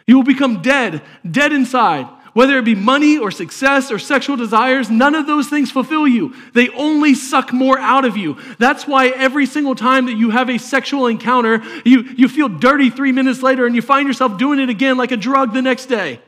You 0.06 0.18
will 0.18 0.24
become 0.24 0.62
dead, 0.62 1.02
dead 1.28 1.52
inside. 1.52 2.06
Whether 2.38 2.56
it 2.56 2.64
be 2.64 2.76
money 2.76 3.18
or 3.18 3.32
success 3.32 3.90
or 3.90 3.98
sexual 3.98 4.36
desires, 4.36 4.88
none 4.88 5.16
of 5.16 5.26
those 5.26 5.48
things 5.48 5.72
fulfill 5.72 6.06
you. 6.06 6.36
They 6.54 6.68
only 6.68 7.14
suck 7.14 7.52
more 7.52 7.76
out 7.80 8.04
of 8.04 8.16
you. 8.16 8.36
That's 8.60 8.86
why 8.86 9.08
every 9.08 9.44
single 9.44 9.74
time 9.74 10.06
that 10.06 10.12
you 10.12 10.30
have 10.30 10.48
a 10.48 10.56
sexual 10.58 11.08
encounter, 11.08 11.60
you, 11.84 12.02
you 12.16 12.28
feel 12.28 12.48
dirty 12.48 12.90
three 12.90 13.10
minutes 13.10 13.42
later 13.42 13.66
and 13.66 13.74
you 13.74 13.82
find 13.82 14.06
yourself 14.06 14.38
doing 14.38 14.60
it 14.60 14.68
again 14.68 14.96
like 14.96 15.10
a 15.10 15.16
drug 15.16 15.52
the 15.52 15.62
next 15.62 15.86
day. 15.86 16.20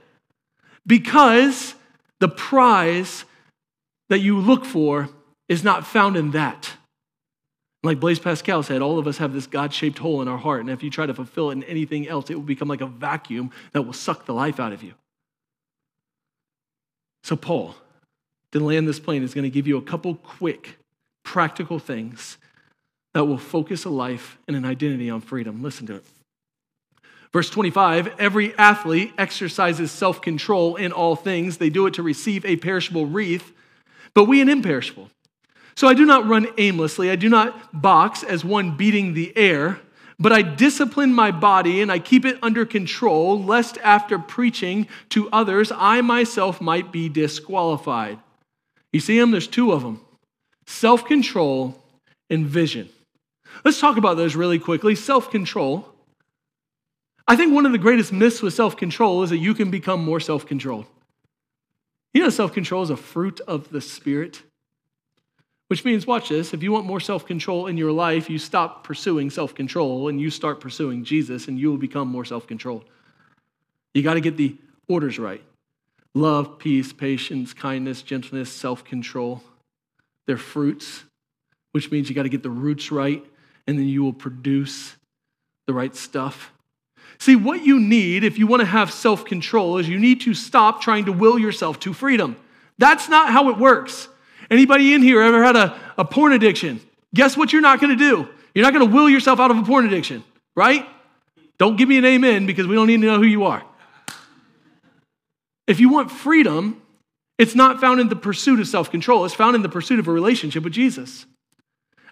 Because 0.84 1.76
the 2.18 2.28
prize 2.28 3.24
that 4.08 4.18
you 4.18 4.40
look 4.40 4.64
for 4.64 5.10
is 5.48 5.62
not 5.62 5.86
found 5.86 6.16
in 6.16 6.32
that. 6.32 6.72
Like 7.84 8.00
Blaise 8.00 8.18
Pascal 8.18 8.64
said, 8.64 8.82
all 8.82 8.98
of 8.98 9.06
us 9.06 9.18
have 9.18 9.32
this 9.32 9.46
God 9.46 9.72
shaped 9.72 9.98
hole 9.98 10.22
in 10.22 10.26
our 10.26 10.38
heart, 10.38 10.58
and 10.62 10.70
if 10.70 10.82
you 10.82 10.90
try 10.90 11.06
to 11.06 11.14
fulfill 11.14 11.50
it 11.50 11.52
in 11.52 11.62
anything 11.62 12.08
else, 12.08 12.30
it 12.30 12.34
will 12.34 12.42
become 12.42 12.66
like 12.66 12.80
a 12.80 12.86
vacuum 12.86 13.52
that 13.74 13.82
will 13.82 13.92
suck 13.92 14.26
the 14.26 14.34
life 14.34 14.58
out 14.58 14.72
of 14.72 14.82
you. 14.82 14.94
So, 17.22 17.36
Paul, 17.36 17.74
to 18.52 18.60
land 18.60 18.88
this 18.88 19.00
plane, 19.00 19.22
is 19.22 19.34
going 19.34 19.44
to 19.44 19.50
give 19.50 19.66
you 19.66 19.76
a 19.76 19.82
couple 19.82 20.14
quick, 20.14 20.78
practical 21.22 21.78
things 21.78 22.38
that 23.14 23.24
will 23.24 23.38
focus 23.38 23.84
a 23.84 23.90
life 23.90 24.38
and 24.46 24.56
an 24.56 24.64
identity 24.64 25.10
on 25.10 25.20
freedom. 25.20 25.62
Listen 25.62 25.86
to 25.88 25.96
it. 25.96 26.04
Verse 27.32 27.50
25 27.50 28.14
Every 28.18 28.56
athlete 28.56 29.12
exercises 29.18 29.90
self 29.90 30.20
control 30.20 30.76
in 30.76 30.92
all 30.92 31.16
things. 31.16 31.58
They 31.58 31.70
do 31.70 31.86
it 31.86 31.94
to 31.94 32.02
receive 32.02 32.44
a 32.44 32.56
perishable 32.56 33.06
wreath, 33.06 33.52
but 34.14 34.24
we 34.24 34.40
an 34.40 34.48
imperishable. 34.48 35.10
So 35.76 35.88
I 35.88 35.94
do 35.94 36.04
not 36.04 36.26
run 36.26 36.46
aimlessly. 36.58 37.10
I 37.10 37.16
do 37.16 37.28
not 37.28 37.80
box 37.80 38.22
as 38.22 38.44
one 38.44 38.76
beating 38.76 39.14
the 39.14 39.36
air. 39.36 39.80
But 40.20 40.32
I 40.32 40.42
discipline 40.42 41.14
my 41.14 41.30
body 41.30 41.80
and 41.80 41.90
I 41.90 41.98
keep 41.98 42.26
it 42.26 42.38
under 42.42 42.66
control, 42.66 43.42
lest 43.42 43.78
after 43.78 44.18
preaching 44.18 44.86
to 45.08 45.30
others, 45.30 45.72
I 45.74 46.02
myself 46.02 46.60
might 46.60 46.92
be 46.92 47.08
disqualified. 47.08 48.18
You 48.92 49.00
see 49.00 49.18
them? 49.18 49.30
There's 49.30 49.46
two 49.48 49.72
of 49.72 49.82
them 49.82 50.02
self 50.66 51.06
control 51.06 51.82
and 52.28 52.46
vision. 52.46 52.90
Let's 53.64 53.80
talk 53.80 53.96
about 53.96 54.18
those 54.18 54.36
really 54.36 54.58
quickly. 54.58 54.94
Self 54.94 55.30
control. 55.30 55.88
I 57.26 57.36
think 57.36 57.54
one 57.54 57.64
of 57.64 57.72
the 57.72 57.78
greatest 57.78 58.12
myths 58.12 58.42
with 58.42 58.52
self 58.52 58.76
control 58.76 59.22
is 59.22 59.30
that 59.30 59.38
you 59.38 59.54
can 59.54 59.70
become 59.70 60.04
more 60.04 60.20
self 60.20 60.46
controlled. 60.46 60.84
You 62.12 62.22
know, 62.22 62.28
self 62.28 62.52
control 62.52 62.82
is 62.82 62.90
a 62.90 62.96
fruit 62.96 63.40
of 63.48 63.70
the 63.70 63.80
Spirit. 63.80 64.42
Which 65.70 65.84
means, 65.84 66.04
watch 66.04 66.30
this, 66.30 66.52
if 66.52 66.64
you 66.64 66.72
want 66.72 66.84
more 66.84 66.98
self 66.98 67.24
control 67.24 67.68
in 67.68 67.76
your 67.76 67.92
life, 67.92 68.28
you 68.28 68.40
stop 68.40 68.82
pursuing 68.82 69.30
self 69.30 69.54
control 69.54 70.08
and 70.08 70.20
you 70.20 70.28
start 70.28 70.58
pursuing 70.58 71.04
Jesus, 71.04 71.46
and 71.46 71.60
you 71.60 71.70
will 71.70 71.78
become 71.78 72.08
more 72.08 72.24
self 72.24 72.44
controlled. 72.48 72.86
You 73.94 74.02
got 74.02 74.14
to 74.14 74.20
get 74.20 74.36
the 74.36 74.56
orders 74.88 75.16
right 75.16 75.40
love, 76.12 76.58
peace, 76.58 76.92
patience, 76.92 77.54
kindness, 77.54 78.02
gentleness, 78.02 78.50
self 78.50 78.82
control. 78.82 79.44
They're 80.26 80.36
fruits, 80.36 81.04
which 81.70 81.92
means 81.92 82.08
you 82.08 82.16
got 82.16 82.24
to 82.24 82.28
get 82.28 82.42
the 82.42 82.50
roots 82.50 82.90
right, 82.90 83.24
and 83.68 83.78
then 83.78 83.86
you 83.86 84.02
will 84.02 84.12
produce 84.12 84.96
the 85.68 85.72
right 85.72 85.94
stuff. 85.94 86.52
See, 87.20 87.36
what 87.36 87.64
you 87.64 87.78
need 87.78 88.24
if 88.24 88.40
you 88.40 88.48
want 88.48 88.58
to 88.58 88.66
have 88.66 88.90
self 88.90 89.24
control 89.24 89.78
is 89.78 89.88
you 89.88 90.00
need 90.00 90.22
to 90.22 90.34
stop 90.34 90.82
trying 90.82 91.04
to 91.04 91.12
will 91.12 91.38
yourself 91.38 91.78
to 91.78 91.92
freedom. 91.92 92.34
That's 92.76 93.08
not 93.08 93.30
how 93.30 93.50
it 93.50 93.56
works. 93.56 94.08
Anybody 94.50 94.94
in 94.94 95.02
here 95.02 95.22
ever 95.22 95.42
had 95.42 95.56
a, 95.56 95.78
a 95.96 96.04
porn 96.04 96.32
addiction? 96.32 96.80
Guess 97.14 97.36
what 97.36 97.52
you're 97.52 97.62
not 97.62 97.80
going 97.80 97.96
to 97.96 98.04
do? 98.04 98.28
You're 98.54 98.64
not 98.64 98.72
going 98.72 98.88
to 98.88 98.94
will 98.94 99.08
yourself 99.08 99.38
out 99.38 99.50
of 99.50 99.58
a 99.58 99.62
porn 99.62 99.86
addiction, 99.86 100.24
right? 100.56 100.86
Don't 101.58 101.76
give 101.76 101.88
me 101.88 101.98
an 101.98 102.04
amen 102.04 102.46
because 102.46 102.66
we 102.66 102.74
don't 102.74 102.86
need 102.86 103.00
to 103.00 103.06
know 103.06 103.18
who 103.18 103.26
you 103.26 103.44
are. 103.44 103.62
If 105.66 105.78
you 105.78 105.88
want 105.88 106.10
freedom, 106.10 106.82
it's 107.38 107.54
not 107.54 107.80
found 107.80 108.00
in 108.00 108.08
the 108.08 108.16
pursuit 108.16 108.58
of 108.60 108.66
self 108.66 108.90
control, 108.90 109.24
it's 109.24 109.34
found 109.34 109.54
in 109.54 109.62
the 109.62 109.68
pursuit 109.68 109.98
of 109.98 110.08
a 110.08 110.12
relationship 110.12 110.64
with 110.64 110.72
Jesus. 110.72 111.26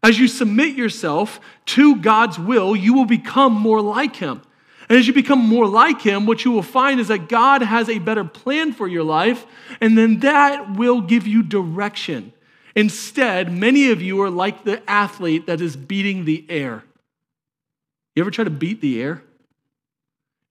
As 0.03 0.19
you 0.19 0.29
submit 0.29 0.77
yourself 0.77 1.41
to 1.67 1.97
God's 1.97 2.39
will, 2.39 2.77
you 2.77 2.95
will 2.95 3.05
become 3.05 3.53
more 3.53 3.81
like 3.81 4.17
Him. 4.17 4.43
And 4.89 4.99
as 4.99 5.07
you 5.07 5.13
become 5.13 5.41
more 5.41 5.67
like 5.67 6.01
Him, 6.01 6.25
what 6.25 6.45
you 6.45 6.51
will 6.51 6.63
find 6.63 6.99
is 6.99 7.09
that 7.09 7.29
God 7.29 7.63
has 7.63 7.89
a 7.89 7.99
better 7.99 8.25
plan 8.25 8.73
for 8.73 8.89
your 8.89 9.05
life, 9.05 9.47
and 9.81 9.99
then 9.99 10.21
that 10.21 10.77
will 10.77 11.01
give 11.01 11.27
you 11.27 11.43
direction. 11.43 12.33
Instead, 12.75 13.53
many 13.53 13.91
of 13.91 14.01
you 14.01 14.23
are 14.23 14.31
like 14.31 14.65
the 14.65 14.89
athlete 14.89 15.47
that 15.47 15.61
is 15.61 15.77
beating 15.77 16.25
the 16.25 16.47
air. 16.49 16.85
You 18.15 18.23
ever 18.23 18.31
try 18.31 18.45
to 18.45 18.51
beat 18.51 18.81
the 18.81 19.03
air? 19.03 19.23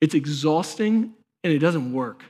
It's 0.02 0.14
exhausting 0.14 1.14
and 1.44 1.54
it 1.54 1.60
doesn't 1.60 1.92
work. 1.94 2.24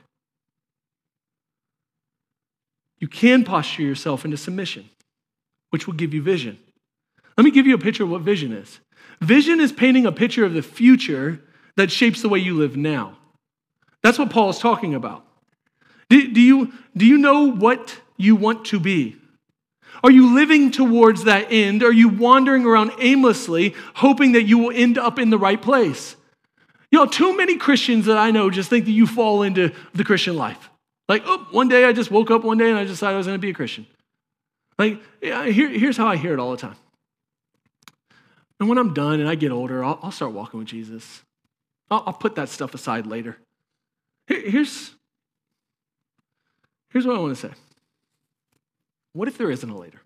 You 2.98 3.08
can 3.08 3.44
posture 3.44 3.82
yourself 3.82 4.24
into 4.24 4.36
submission, 4.36 4.88
which 5.70 5.86
will 5.86 5.94
give 5.94 6.14
you 6.14 6.22
vision. 6.22 6.58
Let 7.36 7.44
me 7.44 7.50
give 7.50 7.66
you 7.66 7.74
a 7.74 7.78
picture 7.78 8.04
of 8.04 8.10
what 8.10 8.22
vision 8.22 8.52
is. 8.52 8.80
Vision 9.20 9.60
is 9.60 9.72
painting 9.72 10.06
a 10.06 10.12
picture 10.12 10.44
of 10.44 10.54
the 10.54 10.62
future 10.62 11.40
that 11.78 11.92
shapes 11.92 12.22
the 12.22 12.28
way 12.28 12.40
you 12.40 12.56
live 12.56 12.76
now. 12.76 13.16
That's 14.02 14.18
what 14.18 14.30
Paul 14.30 14.50
is 14.50 14.58
talking 14.58 14.94
about. 14.94 15.24
Do, 16.10 16.32
do, 16.32 16.40
you, 16.40 16.72
do 16.96 17.06
you 17.06 17.16
know 17.18 17.52
what 17.52 18.00
you 18.16 18.34
want 18.34 18.64
to 18.66 18.80
be? 18.80 19.16
Are 20.02 20.10
you 20.10 20.34
living 20.34 20.72
towards 20.72 21.24
that 21.24 21.52
end? 21.52 21.84
Are 21.84 21.92
you 21.92 22.08
wandering 22.08 22.64
around 22.64 22.90
aimlessly, 22.98 23.76
hoping 23.94 24.32
that 24.32 24.42
you 24.42 24.58
will 24.58 24.72
end 24.74 24.98
up 24.98 25.20
in 25.20 25.30
the 25.30 25.38
right 25.38 25.60
place? 25.62 26.16
You 26.90 26.98
know, 26.98 27.06
too 27.06 27.36
many 27.36 27.56
Christians 27.56 28.06
that 28.06 28.18
I 28.18 28.32
know 28.32 28.50
just 28.50 28.70
think 28.70 28.86
that 28.86 28.90
you 28.90 29.06
fall 29.06 29.42
into 29.42 29.72
the 29.94 30.04
Christian 30.04 30.36
life. 30.36 30.70
Like, 31.08 31.22
oh, 31.26 31.46
one 31.52 31.68
day 31.68 31.84
I 31.84 31.92
just 31.92 32.10
woke 32.10 32.32
up 32.32 32.42
one 32.42 32.58
day 32.58 32.70
and 32.70 32.78
I 32.78 32.84
decided 32.84 33.14
I 33.14 33.18
was 33.18 33.26
going 33.26 33.38
to 33.38 33.40
be 33.40 33.50
a 33.50 33.54
Christian. 33.54 33.86
Like, 34.80 35.00
yeah, 35.20 35.46
here, 35.46 35.68
here's 35.68 35.96
how 35.96 36.08
I 36.08 36.16
hear 36.16 36.32
it 36.32 36.40
all 36.40 36.50
the 36.50 36.56
time. 36.56 36.76
And 38.58 38.68
when 38.68 38.78
I'm 38.78 38.94
done 38.94 39.20
and 39.20 39.28
I 39.28 39.36
get 39.36 39.52
older, 39.52 39.84
I'll, 39.84 40.00
I'll 40.02 40.10
start 40.10 40.32
walking 40.32 40.58
with 40.58 40.68
Jesus. 40.68 41.22
I'll, 41.90 42.04
I'll 42.06 42.12
put 42.12 42.34
that 42.36 42.48
stuff 42.48 42.74
aside 42.74 43.06
later. 43.06 43.36
Here's, 44.26 44.92
here's 46.90 47.06
what 47.06 47.16
I 47.16 47.20
want 47.20 47.36
to 47.36 47.48
say. 47.48 47.54
What 49.14 49.28
if 49.28 49.38
there 49.38 49.50
isn't 49.50 49.68
a 49.68 49.76
later? 49.76 50.00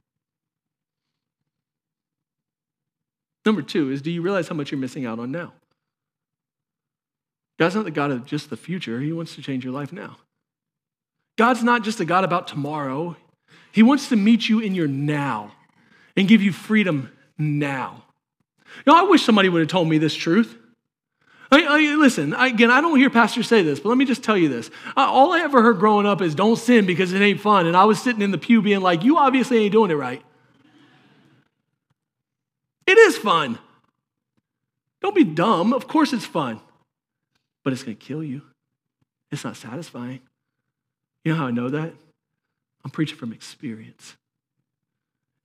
Number 3.45 3.62
two 3.62 3.91
is 3.91 4.03
do 4.03 4.11
you 4.11 4.22
realize 4.22 4.49
how 4.49 4.55
much 4.55 4.70
you're 4.70 4.80
missing 4.80 5.05
out 5.05 5.18
on 5.18 5.33
now? 5.33 5.53
God's 7.59 7.74
not 7.74 7.85
the 7.85 7.91
God 7.91 8.11
of 8.11 8.24
just 8.24 8.51
the 8.51 8.57
future, 8.57 9.01
He 9.01 9.12
wants 9.12 9.35
to 9.35 9.43
change 9.43 9.64
your 9.64 9.72
life 9.72 9.93
now. 9.93 10.18
God's 11.37 11.64
not 11.64 11.83
just 11.83 12.01
a 12.01 12.05
God 12.05 12.24
about 12.24 12.47
tomorrow, 12.47 13.16
He 13.72 13.83
wants 13.83 14.09
to 14.11 14.16
meet 14.16 14.49
you 14.49 14.61
in 14.61 14.74
your 14.74 14.89
now 14.89 15.53
and 16.16 16.28
give 16.28 16.43
you 16.43 16.53
freedom 16.53 17.11
now. 17.39 18.05
Know, 18.87 18.97
I 18.97 19.03
wish 19.03 19.24
somebody 19.24 19.49
would 19.49 19.61
have 19.61 19.68
told 19.68 19.89
me 19.89 19.99
this 19.99 20.14
truth. 20.14 20.57
I, 21.53 21.65
I, 21.65 21.95
listen, 21.97 22.33
I, 22.33 22.47
again, 22.47 22.71
I 22.71 22.81
don't 22.81 22.99
hear 22.99 23.11
pastors 23.11 23.47
say 23.47 23.63
this, 23.63 23.79
but 23.79 23.91
let 23.91 23.99
me 23.99 24.07
just 24.07 24.25
tell 24.25 24.39
you 24.39 24.49
this. 24.49 24.71
All 24.97 25.35
I 25.35 25.41
ever 25.41 25.61
heard 25.61 25.79
growing 25.79 26.07
up 26.07 26.23
is 26.23 26.35
don't 26.35 26.57
sin 26.57 26.87
because 26.87 27.13
it 27.13 27.21
ain't 27.21 27.41
fun. 27.41 27.67
And 27.67 27.77
I 27.77 27.85
was 27.85 28.01
sitting 28.01 28.23
in 28.23 28.31
the 28.31 28.39
pew 28.39 28.63
being 28.63 28.81
like, 28.81 29.05
you 29.05 29.19
obviously 29.19 29.59
ain't 29.59 29.73
doing 29.73 29.91
it 29.91 29.97
right. 29.97 30.23
It 32.87 32.97
is 32.97 33.19
fun. 33.19 33.59
Don't 35.03 35.15
be 35.15 35.25
dumb. 35.25 35.75
Of 35.75 35.87
course 35.87 36.15
it's 36.15 36.25
fun, 36.25 36.59
but 37.65 37.75
it's 37.75 37.83
going 37.83 37.99
to 37.99 38.03
kill 38.03 38.25
you. 38.25 38.43
It's 39.31 39.45
not 39.45 39.57
satisfying. 39.57 40.21
You 41.23 41.33
know 41.33 41.39
how 41.39 41.47
I 41.49 41.51
know 41.51 41.69
that? 41.69 41.93
I'm 42.83 42.91
preaching 42.91 43.19
from 43.19 43.33
experience. 43.33 44.17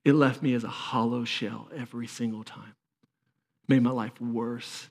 It 0.06 0.14
left 0.14 0.42
me 0.42 0.54
as 0.54 0.64
a 0.64 0.70
hollow 0.70 1.26
shell 1.26 1.68
every 1.76 2.08
single 2.08 2.46
time. 2.46 2.76
Made 3.68 3.84
my 3.84 3.92
life 3.92 4.22
worse. 4.22 4.88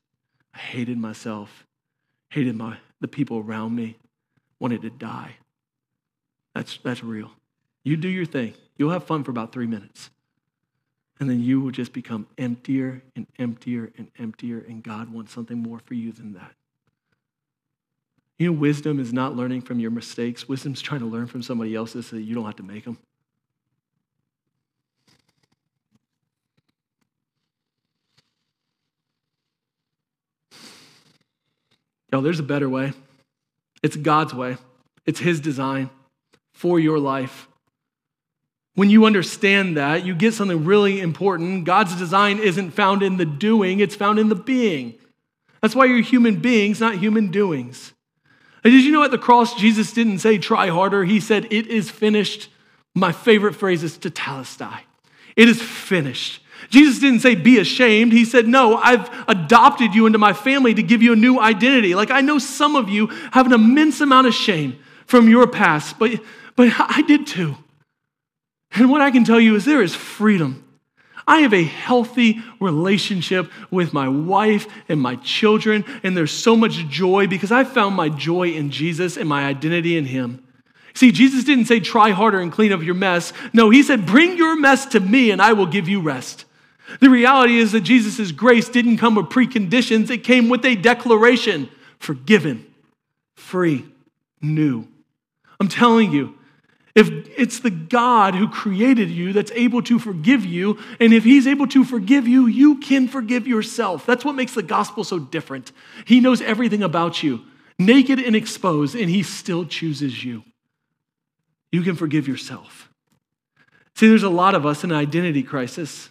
I 0.57 0.59
hated 0.59 0.97
myself, 0.97 1.67
hated 2.31 2.57
my, 2.57 2.79
the 3.03 3.09
people 3.09 3.39
around 3.39 3.77
me, 3.77 3.99
wanted 4.59 4.81
to 4.83 4.91
die. 4.91 5.37
That's, 6.55 6.79
that's 6.79 7.05
real. 7.05 7.31
You 7.85 7.99
do 7.99 8.09
your 8.09 8.25
thing. 8.25 8.55
You'll 8.79 8.91
have 8.91 9.05
fun 9.05 9.23
for 9.23 9.31
about 9.31 9.53
three 9.53 9.67
minutes. 9.67 10.09
And 11.21 11.29
then 11.29 11.43
you 11.43 11.61
will 11.61 11.73
just 11.73 11.93
become 11.93 12.27
emptier 12.39 13.03
and 13.15 13.27
emptier 13.39 13.93
and 13.99 14.11
emptier, 14.19 14.65
and 14.67 14.83
God 14.83 15.13
wants 15.13 15.35
something 15.35 15.59
more 15.59 15.79
for 15.85 15.93
you 15.93 16.11
than 16.11 16.33
that. 16.33 16.53
You 18.39 18.47
know, 18.47 18.59
wisdom 18.59 18.99
is 18.99 19.13
not 19.13 19.37
learning 19.37 19.61
from 19.61 19.79
your 19.79 19.91
mistakes. 19.91 20.49
Wisdom's 20.49 20.81
trying 20.81 21.01
to 21.01 21.07
learn 21.07 21.27
from 21.27 21.43
somebody 21.43 21.75
else's 21.75 22.07
so 22.07 22.17
that 22.17 22.23
you 22.23 22.35
don't 22.35 22.47
have 22.47 22.57
to 22.57 22.63
make 22.63 22.85
them. 22.85 22.97
Yo, 32.13 32.21
there's 32.21 32.41
a 32.41 32.45
better 32.45 32.69
way. 32.69 32.93
It's 33.83 33.97
God's 33.97 34.35
way, 34.35 34.57
it's 35.05 35.21
His 35.21 35.41
design 35.41 35.91
for 36.53 36.81
your 36.81 36.99
life. 36.99 37.49
When 38.75 38.91
you 38.91 39.07
understand 39.07 39.77
that, 39.79 40.05
you 40.05 40.15
get 40.15 40.35
something 40.35 40.65
really 40.65 41.01
important. 41.01 41.65
God's 41.65 41.97
design 41.97 42.39
isn't 42.39 42.73
found 42.73 43.03
in 43.03 43.17
the 43.17 43.25
doing, 43.25 43.81
it's 43.81 43.97
found 43.97 44.19
in 44.19 44.29
the 44.29 44.35
being. 44.35 44.95
That's 45.63 45.75
why 45.75 45.87
you're 45.87 46.03
human 46.03 46.37
beings, 46.37 46.81
not 46.81 46.99
human 46.99 47.31
doings. 47.31 47.93
And 48.63 48.73
did 48.73 48.85
you 48.85 48.93
know 48.93 49.05
at 49.05 49.11
the 49.11 49.19
cross, 49.19 49.55
Jesus 49.55 49.93
didn't 49.93 50.19
say 50.19 50.39
try 50.39 50.69
harder? 50.69 51.05
He 51.05 51.21
said, 51.21 51.47
It 51.51 51.69
is 51.69 51.91
finished. 51.91 52.49
My 52.95 53.13
favorite 53.13 53.55
phrase 53.55 53.83
is 53.83 53.97
tetelestai. 53.97 54.81
It 55.37 55.49
is 55.49 55.61
finished. 55.61 56.43
Jesus 56.71 56.99
didn't 56.99 57.21
say 57.21 57.35
be 57.35 57.59
ashamed. 57.59 58.13
He 58.13 58.25
said, 58.25 58.49
No, 58.49 58.77
I've 58.77 59.09
adopted 59.29 59.95
you 59.95 60.07
into 60.07 60.19
my 60.19 60.33
family 60.33 60.75
to 60.75 60.83
give 60.83 61.03
you 61.03 61.13
a 61.13 61.17
new 61.17 61.39
identity. 61.41 61.95
Like 61.95 62.11
I 62.11 62.21
know 62.21 62.39
some 62.39 62.77
of 62.77 62.89
you 62.89 63.07
have 63.33 63.47
an 63.47 63.53
immense 63.53 64.01
amount 64.01 64.27
of 64.27 64.35
shame 64.35 64.79
from 65.07 65.29
your 65.29 65.47
past, 65.47 65.99
but, 65.99 66.13
but 66.57 66.73
I 66.79 67.03
did 67.03 67.27
too. 67.27 67.57
And 68.73 68.91
what 68.91 69.01
I 69.01 69.11
can 69.11 69.25
tell 69.25 69.41
you 69.41 69.55
is 69.55 69.65
there 69.65 69.83
is 69.83 69.95
freedom. 69.95 70.63
I 71.29 71.39
have 71.39 71.55
a 71.55 71.65
healthy 71.65 72.41
relationship 72.61 73.51
with 73.71 73.93
my 73.93 74.09
wife 74.09 74.67
and 74.89 75.01
my 75.01 75.17
children, 75.17 75.85
and 76.05 76.17
there's 76.17 76.31
so 76.31 76.57
much 76.57 76.87
joy 76.89 77.27
because 77.27 77.51
I 77.51 77.65
found 77.65 77.97
my 77.97 78.09
joy 78.09 78.51
in 78.51 78.71
Jesus 78.71 79.17
and 79.17 79.29
my 79.29 79.45
identity 79.45 79.97
in 79.97 80.05
Him. 80.05 80.46
See, 80.97 81.13
Jesus 81.13 81.45
didn't 81.45 81.67
say, 81.67 81.79
try 81.79 82.11
harder 82.11 82.41
and 82.41 82.51
clean 82.51 82.73
up 82.73 82.83
your 82.83 82.95
mess. 82.95 83.35
No, 83.53 83.69
He 83.69 83.83
said, 83.83 84.07
bring 84.07 84.39
your 84.39 84.59
mess 84.59 84.87
to 84.87 85.01
me 85.01 85.31
and 85.31 85.43
I 85.43 85.53
will 85.53 85.67
give 85.67 85.91
you 85.91 86.01
rest. 86.01 86.47
The 87.01 87.11
reality 87.11 87.59
is 87.59 87.73
that 87.73 87.83
Jesus' 87.83 88.33
grace 88.33 88.71
didn't 88.71 88.97
come 88.97 89.15
with 89.15 89.27
preconditions, 89.27 90.09
it 90.09 90.25
came 90.25 90.49
with 90.49 90.65
a 90.65 90.75
declaration 90.75 91.69
forgiven, 91.99 92.65
free, 93.35 93.85
new. 94.41 94.89
I'm 95.61 95.69
telling 95.69 96.13
you, 96.13 96.35
if 96.95 97.11
it's 97.37 97.61
the 97.61 97.71
God 97.71 98.35
who 98.35 98.49
created 98.49 99.11
you 99.11 99.35
that's 99.35 99.53
able 99.53 99.83
to 99.83 99.99
forgive 99.99 100.47
you, 100.47 100.79
and 100.99 101.13
if 101.13 101.25
He's 101.25 101.47
able 101.47 101.67
to 101.69 101.85
forgive 101.85 102.27
you, 102.27 102.47
you 102.47 102.79
can 102.79 103.07
forgive 103.07 103.47
yourself. 103.47 104.07
That's 104.07 104.25
what 104.25 104.35
makes 104.35 104.55
the 104.55 104.63
gospel 104.63 105.05
so 105.05 105.19
different. 105.19 105.73
He 106.07 106.21
knows 106.21 106.41
everything 106.41 106.83
about 106.83 107.23
you, 107.23 107.43
naked 107.79 108.19
and 108.19 108.35
exposed, 108.35 108.95
and 108.95 109.11
He 109.11 109.23
still 109.23 109.67
chooses 109.67 110.25
you. 110.25 110.43
You 111.77 111.83
can 111.83 111.95
forgive 111.95 112.27
yourself. 112.27 112.89
See, 113.97 114.09
there's 114.09 114.23
a 114.23 114.31
lot 114.31 114.55
of 114.55 114.65
us 114.65 114.83
in 114.83 114.93
an 114.93 114.97
identity 114.97 115.43
crisis, 115.43 116.09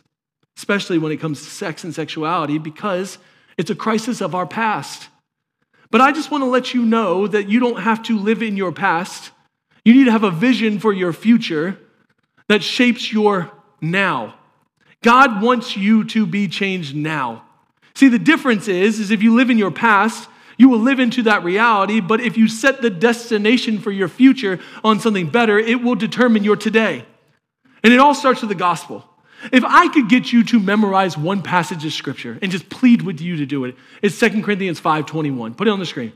especially 0.59 0.99
when 0.99 1.11
it 1.11 1.17
comes 1.17 1.41
to 1.41 1.49
sex 1.49 1.83
and 1.83 1.91
sexuality, 1.91 2.59
because 2.59 3.17
it's 3.57 3.71
a 3.71 3.75
crisis 3.75 4.21
of 4.21 4.35
our 4.35 4.45
past. 4.45 5.09
But 5.89 6.01
I 6.01 6.11
just 6.11 6.29
want 6.29 6.43
to 6.43 6.45
let 6.45 6.75
you 6.75 6.85
know 6.85 7.25
that 7.25 7.49
you 7.49 7.59
don't 7.59 7.81
have 7.81 8.03
to 8.03 8.19
live 8.19 8.43
in 8.43 8.57
your 8.57 8.71
past. 8.71 9.31
You 9.83 9.95
need 9.95 10.05
to 10.05 10.11
have 10.11 10.23
a 10.23 10.29
vision 10.29 10.77
for 10.77 10.93
your 10.93 11.11
future 11.11 11.79
that 12.47 12.61
shapes 12.61 13.11
your 13.11 13.51
now. 13.81 14.35
God 15.01 15.41
wants 15.41 15.75
you 15.75 16.03
to 16.09 16.27
be 16.27 16.47
changed 16.47 16.95
now. 16.95 17.43
See, 17.95 18.07
the 18.07 18.19
difference 18.19 18.67
is, 18.67 18.99
is 18.99 19.09
if 19.09 19.23
you 19.23 19.33
live 19.33 19.49
in 19.49 19.57
your 19.57 19.71
past, 19.71 20.29
you 20.57 20.69
will 20.69 20.79
live 20.79 20.99
into 20.99 21.23
that 21.23 21.43
reality, 21.43 21.99
but 21.99 22.21
if 22.21 22.37
you 22.37 22.47
set 22.47 22.81
the 22.81 22.89
destination 22.89 23.79
for 23.79 23.91
your 23.91 24.07
future 24.07 24.59
on 24.83 24.99
something 24.99 25.29
better, 25.29 25.59
it 25.59 25.81
will 25.81 25.95
determine 25.95 26.43
your 26.43 26.55
today. 26.55 27.05
And 27.83 27.93
it 27.93 27.99
all 27.99 28.15
starts 28.15 28.41
with 28.41 28.49
the 28.49 28.55
gospel. 28.55 29.07
If 29.51 29.63
I 29.63 29.89
could 29.89 30.09
get 30.09 30.31
you 30.31 30.43
to 30.45 30.59
memorize 30.59 31.17
one 31.17 31.41
passage 31.41 31.85
of 31.85 31.93
scripture 31.93 32.39
and 32.41 32.51
just 32.51 32.69
plead 32.69 33.01
with 33.01 33.21
you 33.21 33.37
to 33.37 33.45
do 33.45 33.65
it, 33.65 33.75
it's 34.01 34.17
2 34.17 34.43
Corinthians 34.43 34.79
5:21. 34.79 35.55
Put 35.55 35.67
it 35.67 35.71
on 35.71 35.79
the 35.79 35.85
screen. 35.85 36.13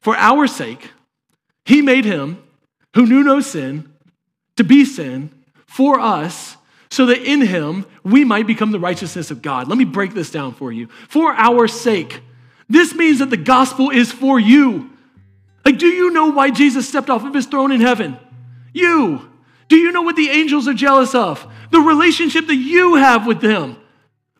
For 0.00 0.16
our 0.16 0.46
sake, 0.46 0.90
he 1.64 1.80
made 1.82 2.04
him 2.04 2.42
who 2.94 3.06
knew 3.06 3.22
no 3.22 3.40
sin, 3.40 3.88
to 4.56 4.64
be 4.64 4.84
sin 4.84 5.30
for 5.66 6.00
us, 6.00 6.56
so 6.90 7.06
that 7.06 7.22
in 7.22 7.40
him 7.40 7.86
we 8.02 8.24
might 8.24 8.46
become 8.46 8.72
the 8.72 8.80
righteousness 8.80 9.30
of 9.30 9.42
God. 9.42 9.68
Let 9.68 9.78
me 9.78 9.84
break 9.84 10.12
this 10.12 10.30
down 10.30 10.52
for 10.52 10.72
you. 10.72 10.88
For 11.08 11.32
our 11.32 11.68
sake. 11.68 12.20
This 12.70 12.94
means 12.94 13.18
that 13.18 13.30
the 13.30 13.36
gospel 13.36 13.90
is 13.90 14.12
for 14.12 14.38
you. 14.38 14.90
Like, 15.64 15.78
do 15.78 15.88
you 15.88 16.10
know 16.10 16.28
why 16.28 16.50
Jesus 16.50 16.88
stepped 16.88 17.10
off 17.10 17.24
of 17.24 17.34
his 17.34 17.46
throne 17.46 17.72
in 17.72 17.80
heaven? 17.80 18.16
You. 18.72 19.28
Do 19.68 19.76
you 19.76 19.90
know 19.90 20.02
what 20.02 20.16
the 20.16 20.30
angels 20.30 20.68
are 20.68 20.72
jealous 20.72 21.14
of? 21.14 21.46
The 21.72 21.80
relationship 21.80 22.46
that 22.46 22.54
you 22.54 22.94
have 22.94 23.26
with 23.26 23.40
them. 23.40 23.76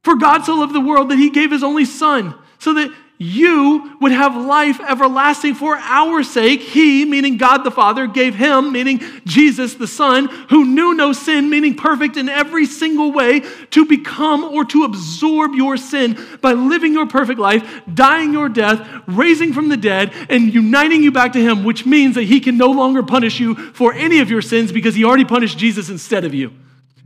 For 0.03 0.15
God 0.15 0.45
so 0.45 0.55
loved 0.55 0.75
the 0.75 0.81
world 0.81 1.11
that 1.11 1.19
he 1.19 1.29
gave 1.31 1.51
his 1.51 1.65
only 1.65 1.85
son 1.85 2.35
so 2.59 2.73
that 2.75 2.93
you 3.23 3.99
would 4.01 4.13
have 4.13 4.35
life 4.35 4.81
everlasting 4.81 5.55
for 5.55 5.77
our 5.77 6.23
sake. 6.23 6.63
He, 6.63 7.05
meaning 7.05 7.37
God 7.37 7.65
the 7.65 7.71
Father, 7.71 8.07
gave 8.07 8.35
him, 8.35 8.73
meaning 8.73 9.03
Jesus 9.27 9.75
the 9.75 9.87
Son, 9.87 10.29
who 10.49 10.65
knew 10.65 10.95
no 10.95 11.13
sin, 11.13 11.51
meaning 11.51 11.75
perfect 11.75 12.17
in 12.17 12.31
every 12.31 12.65
single 12.65 13.13
way, 13.13 13.41
to 13.73 13.85
become 13.85 14.43
or 14.43 14.65
to 14.65 14.85
absorb 14.85 15.55
your 15.55 15.77
sin 15.77 16.19
by 16.41 16.55
living 16.55 16.95
your 16.95 17.07
perfect 17.07 17.39
life, 17.39 17.83
dying 17.93 18.33
your 18.33 18.49
death, 18.49 18.89
raising 19.07 19.53
from 19.53 19.69
the 19.69 19.77
dead, 19.77 20.15
and 20.31 20.55
uniting 20.55 21.03
you 21.03 21.13
back 21.13 21.35
to 21.35 21.43
him, 21.43 21.63
which 21.63 21.85
means 21.85 22.15
that 22.15 22.25
he 22.25 22.41
can 22.41 22.57
no 22.57 22.71
longer 22.71 23.03
punish 23.03 23.39
you 23.39 23.55
for 23.55 23.93
any 23.93 24.21
of 24.21 24.31
your 24.31 24.41
sins 24.41 24.73
because 24.73 24.95
he 24.95 25.05
already 25.05 25.27
punished 25.27 25.59
Jesus 25.59 25.91
instead 25.91 26.25
of 26.25 26.33
you. 26.33 26.55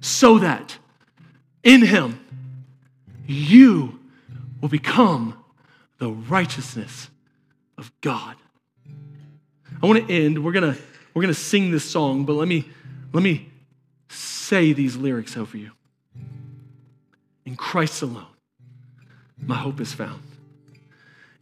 So 0.00 0.38
that 0.38 0.78
in 1.64 1.82
him, 1.82 2.20
you 3.26 3.98
will 4.60 4.68
become 4.68 5.43
the 5.98 6.10
righteousness 6.10 7.10
of 7.78 7.92
God. 8.00 8.36
I 9.82 9.86
want 9.86 10.06
to 10.06 10.14
end. 10.14 10.44
We're 10.44 10.52
going 10.52 10.74
to 10.74 10.80
we're 11.12 11.22
going 11.22 11.34
to 11.34 11.40
sing 11.40 11.70
this 11.70 11.88
song, 11.88 12.24
but 12.24 12.34
let 12.34 12.48
me 12.48 12.68
let 13.12 13.22
me 13.22 13.48
say 14.08 14.72
these 14.72 14.96
lyrics 14.96 15.36
over 15.36 15.56
you. 15.56 15.70
In 17.44 17.56
Christ 17.56 18.02
alone, 18.02 18.26
my 19.38 19.56
hope 19.56 19.80
is 19.80 19.92
found. 19.92 20.22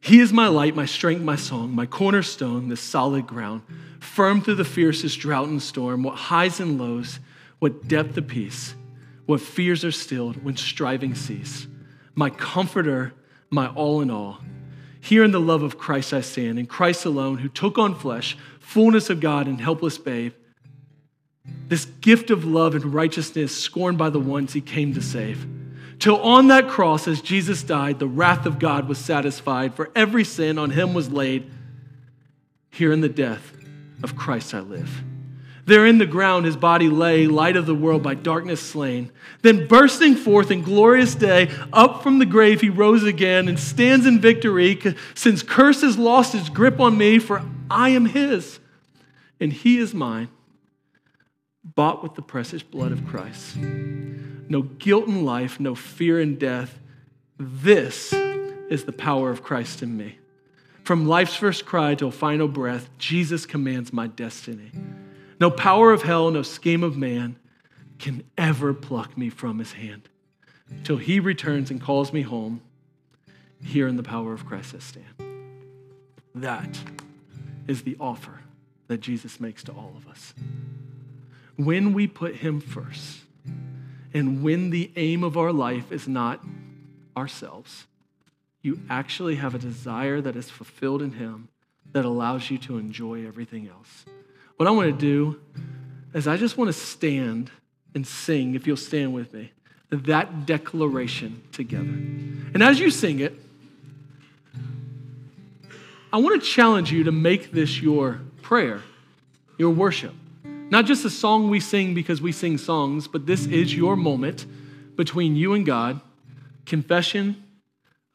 He 0.00 0.18
is 0.18 0.32
my 0.32 0.48
light, 0.48 0.74
my 0.74 0.84
strength, 0.84 1.22
my 1.22 1.36
song, 1.36 1.74
my 1.74 1.86
cornerstone, 1.86 2.68
the 2.68 2.76
solid 2.76 3.26
ground, 3.26 3.62
firm 4.00 4.42
through 4.42 4.56
the 4.56 4.64
fiercest 4.64 5.20
drought 5.20 5.46
and 5.46 5.62
storm, 5.62 6.02
what 6.02 6.16
highs 6.16 6.58
and 6.58 6.76
lows, 6.76 7.20
what 7.60 7.86
depth 7.86 8.16
of 8.16 8.26
peace, 8.26 8.74
what 9.26 9.40
fears 9.40 9.84
are 9.84 9.92
stilled 9.92 10.42
when 10.42 10.56
striving 10.56 11.14
cease. 11.14 11.68
My 12.16 12.30
comforter 12.30 13.14
my 13.52 13.68
all 13.68 14.00
in 14.00 14.10
all. 14.10 14.38
Here 15.00 15.24
in 15.24 15.32
the 15.32 15.40
love 15.40 15.62
of 15.62 15.78
Christ 15.78 16.12
I 16.12 16.20
stand, 16.20 16.58
in 16.58 16.66
Christ 16.66 17.04
alone, 17.04 17.38
who 17.38 17.48
took 17.48 17.78
on 17.78 17.94
flesh, 17.94 18.36
fullness 18.60 19.10
of 19.10 19.20
God 19.20 19.46
and 19.46 19.60
helpless 19.60 19.98
babe. 19.98 20.32
This 21.68 21.84
gift 21.84 22.30
of 22.30 22.44
love 22.44 22.74
and 22.74 22.94
righteousness 22.94 23.56
scorned 23.56 23.98
by 23.98 24.10
the 24.10 24.20
ones 24.20 24.52
he 24.52 24.60
came 24.60 24.94
to 24.94 25.02
save. 25.02 25.46
Till 25.98 26.20
on 26.20 26.48
that 26.48 26.68
cross, 26.68 27.06
as 27.06 27.20
Jesus 27.20 27.62
died, 27.62 27.98
the 27.98 28.06
wrath 28.06 28.46
of 28.46 28.58
God 28.58 28.88
was 28.88 28.98
satisfied, 28.98 29.74
for 29.74 29.90
every 29.94 30.24
sin 30.24 30.58
on 30.58 30.70
him 30.70 30.94
was 30.94 31.10
laid. 31.10 31.50
Here 32.70 32.92
in 32.92 33.00
the 33.00 33.08
death 33.08 33.52
of 34.02 34.16
Christ 34.16 34.54
I 34.54 34.60
live. 34.60 35.02
There 35.64 35.86
in 35.86 35.98
the 35.98 36.06
ground 36.06 36.44
his 36.44 36.56
body 36.56 36.88
lay, 36.88 37.26
light 37.26 37.56
of 37.56 37.66
the 37.66 37.74
world 37.74 38.02
by 38.02 38.14
darkness 38.14 38.60
slain. 38.60 39.12
Then 39.42 39.68
bursting 39.68 40.16
forth 40.16 40.50
in 40.50 40.62
glorious 40.62 41.14
day, 41.14 41.50
up 41.72 42.02
from 42.02 42.18
the 42.18 42.26
grave 42.26 42.60
he 42.60 42.68
rose 42.68 43.04
again 43.04 43.48
and 43.48 43.58
stands 43.58 44.04
in 44.04 44.20
victory, 44.20 44.80
since 45.14 45.42
curse 45.42 45.82
has 45.82 45.96
lost 45.96 46.34
its 46.34 46.48
grip 46.48 46.80
on 46.80 46.98
me, 46.98 47.20
for 47.20 47.42
I 47.70 47.90
am 47.90 48.06
his, 48.06 48.58
and 49.38 49.52
he 49.52 49.78
is 49.78 49.94
mine, 49.94 50.28
bought 51.62 52.02
with 52.02 52.14
the 52.16 52.22
precious 52.22 52.62
blood 52.62 52.90
of 52.90 53.06
Christ. 53.06 53.56
no 53.56 54.62
guilt 54.62 55.06
in 55.06 55.24
life, 55.24 55.58
no 55.60 55.74
fear 55.74 56.20
in 56.20 56.36
death. 56.38 56.78
This 57.38 58.12
is 58.12 58.84
the 58.84 58.92
power 58.92 59.30
of 59.30 59.42
Christ 59.42 59.82
in 59.82 59.96
me. 59.96 60.18
From 60.84 61.06
life's 61.06 61.36
first 61.36 61.64
cry 61.64 61.94
till 61.94 62.10
final 62.10 62.48
breath, 62.48 62.90
Jesus 62.98 63.46
commands 63.46 63.92
my 63.92 64.08
destiny. 64.08 64.72
No 65.42 65.50
power 65.50 65.90
of 65.90 66.02
hell, 66.02 66.30
no 66.30 66.42
scheme 66.42 66.84
of 66.84 66.96
man 66.96 67.34
can 67.98 68.22
ever 68.38 68.72
pluck 68.72 69.18
me 69.18 69.28
from 69.28 69.58
his 69.58 69.72
hand. 69.72 70.08
Till 70.84 70.98
he 70.98 71.18
returns 71.18 71.68
and 71.68 71.80
calls 71.80 72.12
me 72.12 72.22
home, 72.22 72.60
here 73.60 73.88
in 73.88 73.96
the 73.96 74.04
power 74.04 74.32
of 74.32 74.46
Christ 74.46 74.72
I 74.72 74.78
stand. 74.78 75.48
That 76.32 76.78
is 77.66 77.82
the 77.82 77.96
offer 77.98 78.42
that 78.86 79.00
Jesus 79.00 79.40
makes 79.40 79.64
to 79.64 79.72
all 79.72 79.94
of 79.96 80.06
us. 80.06 80.32
When 81.56 81.92
we 81.92 82.06
put 82.06 82.36
him 82.36 82.60
first, 82.60 83.22
and 84.14 84.44
when 84.44 84.70
the 84.70 84.92
aim 84.94 85.24
of 85.24 85.36
our 85.36 85.52
life 85.52 85.90
is 85.90 86.06
not 86.06 86.40
ourselves, 87.16 87.88
you 88.62 88.80
actually 88.88 89.34
have 89.34 89.56
a 89.56 89.58
desire 89.58 90.20
that 90.20 90.36
is 90.36 90.48
fulfilled 90.48 91.02
in 91.02 91.14
Him 91.14 91.48
that 91.90 92.04
allows 92.04 92.48
you 92.48 92.58
to 92.58 92.78
enjoy 92.78 93.26
everything 93.26 93.66
else. 93.68 94.04
What 94.62 94.68
I 94.68 94.70
want 94.70 94.96
to 94.96 94.96
do 94.96 95.40
is 96.14 96.28
I 96.28 96.36
just 96.36 96.56
want 96.56 96.68
to 96.68 96.72
stand 96.72 97.50
and 97.96 98.06
sing, 98.06 98.54
if 98.54 98.64
you'll 98.64 98.76
stand 98.76 99.12
with 99.12 99.34
me, 99.34 99.50
that 99.90 100.46
declaration 100.46 101.42
together. 101.50 101.82
And 101.82 102.62
as 102.62 102.78
you 102.78 102.88
sing 102.88 103.18
it, 103.18 103.34
I 106.12 106.18
want 106.18 106.40
to 106.40 106.48
challenge 106.48 106.92
you 106.92 107.02
to 107.02 107.10
make 107.10 107.50
this 107.50 107.82
your 107.82 108.20
prayer, 108.40 108.82
your 109.58 109.70
worship. 109.70 110.14
Not 110.44 110.84
just 110.84 111.04
a 111.04 111.10
song 111.10 111.50
we 111.50 111.58
sing 111.58 111.92
because 111.92 112.22
we 112.22 112.30
sing 112.30 112.56
songs, 112.56 113.08
but 113.08 113.26
this 113.26 113.46
is 113.46 113.76
your 113.76 113.96
moment 113.96 114.46
between 114.94 115.34
you 115.34 115.54
and 115.54 115.66
God, 115.66 116.00
confession 116.66 117.42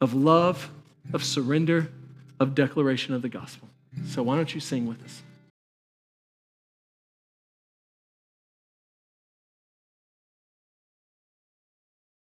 of 0.00 0.14
love, 0.14 0.70
of 1.12 1.22
surrender, 1.22 1.90
of 2.40 2.54
declaration 2.54 3.12
of 3.12 3.20
the 3.20 3.28
gospel. 3.28 3.68
So 4.06 4.22
why 4.22 4.36
don't 4.36 4.54
you 4.54 4.60
sing 4.62 4.86
with 4.86 5.04
us? 5.04 5.22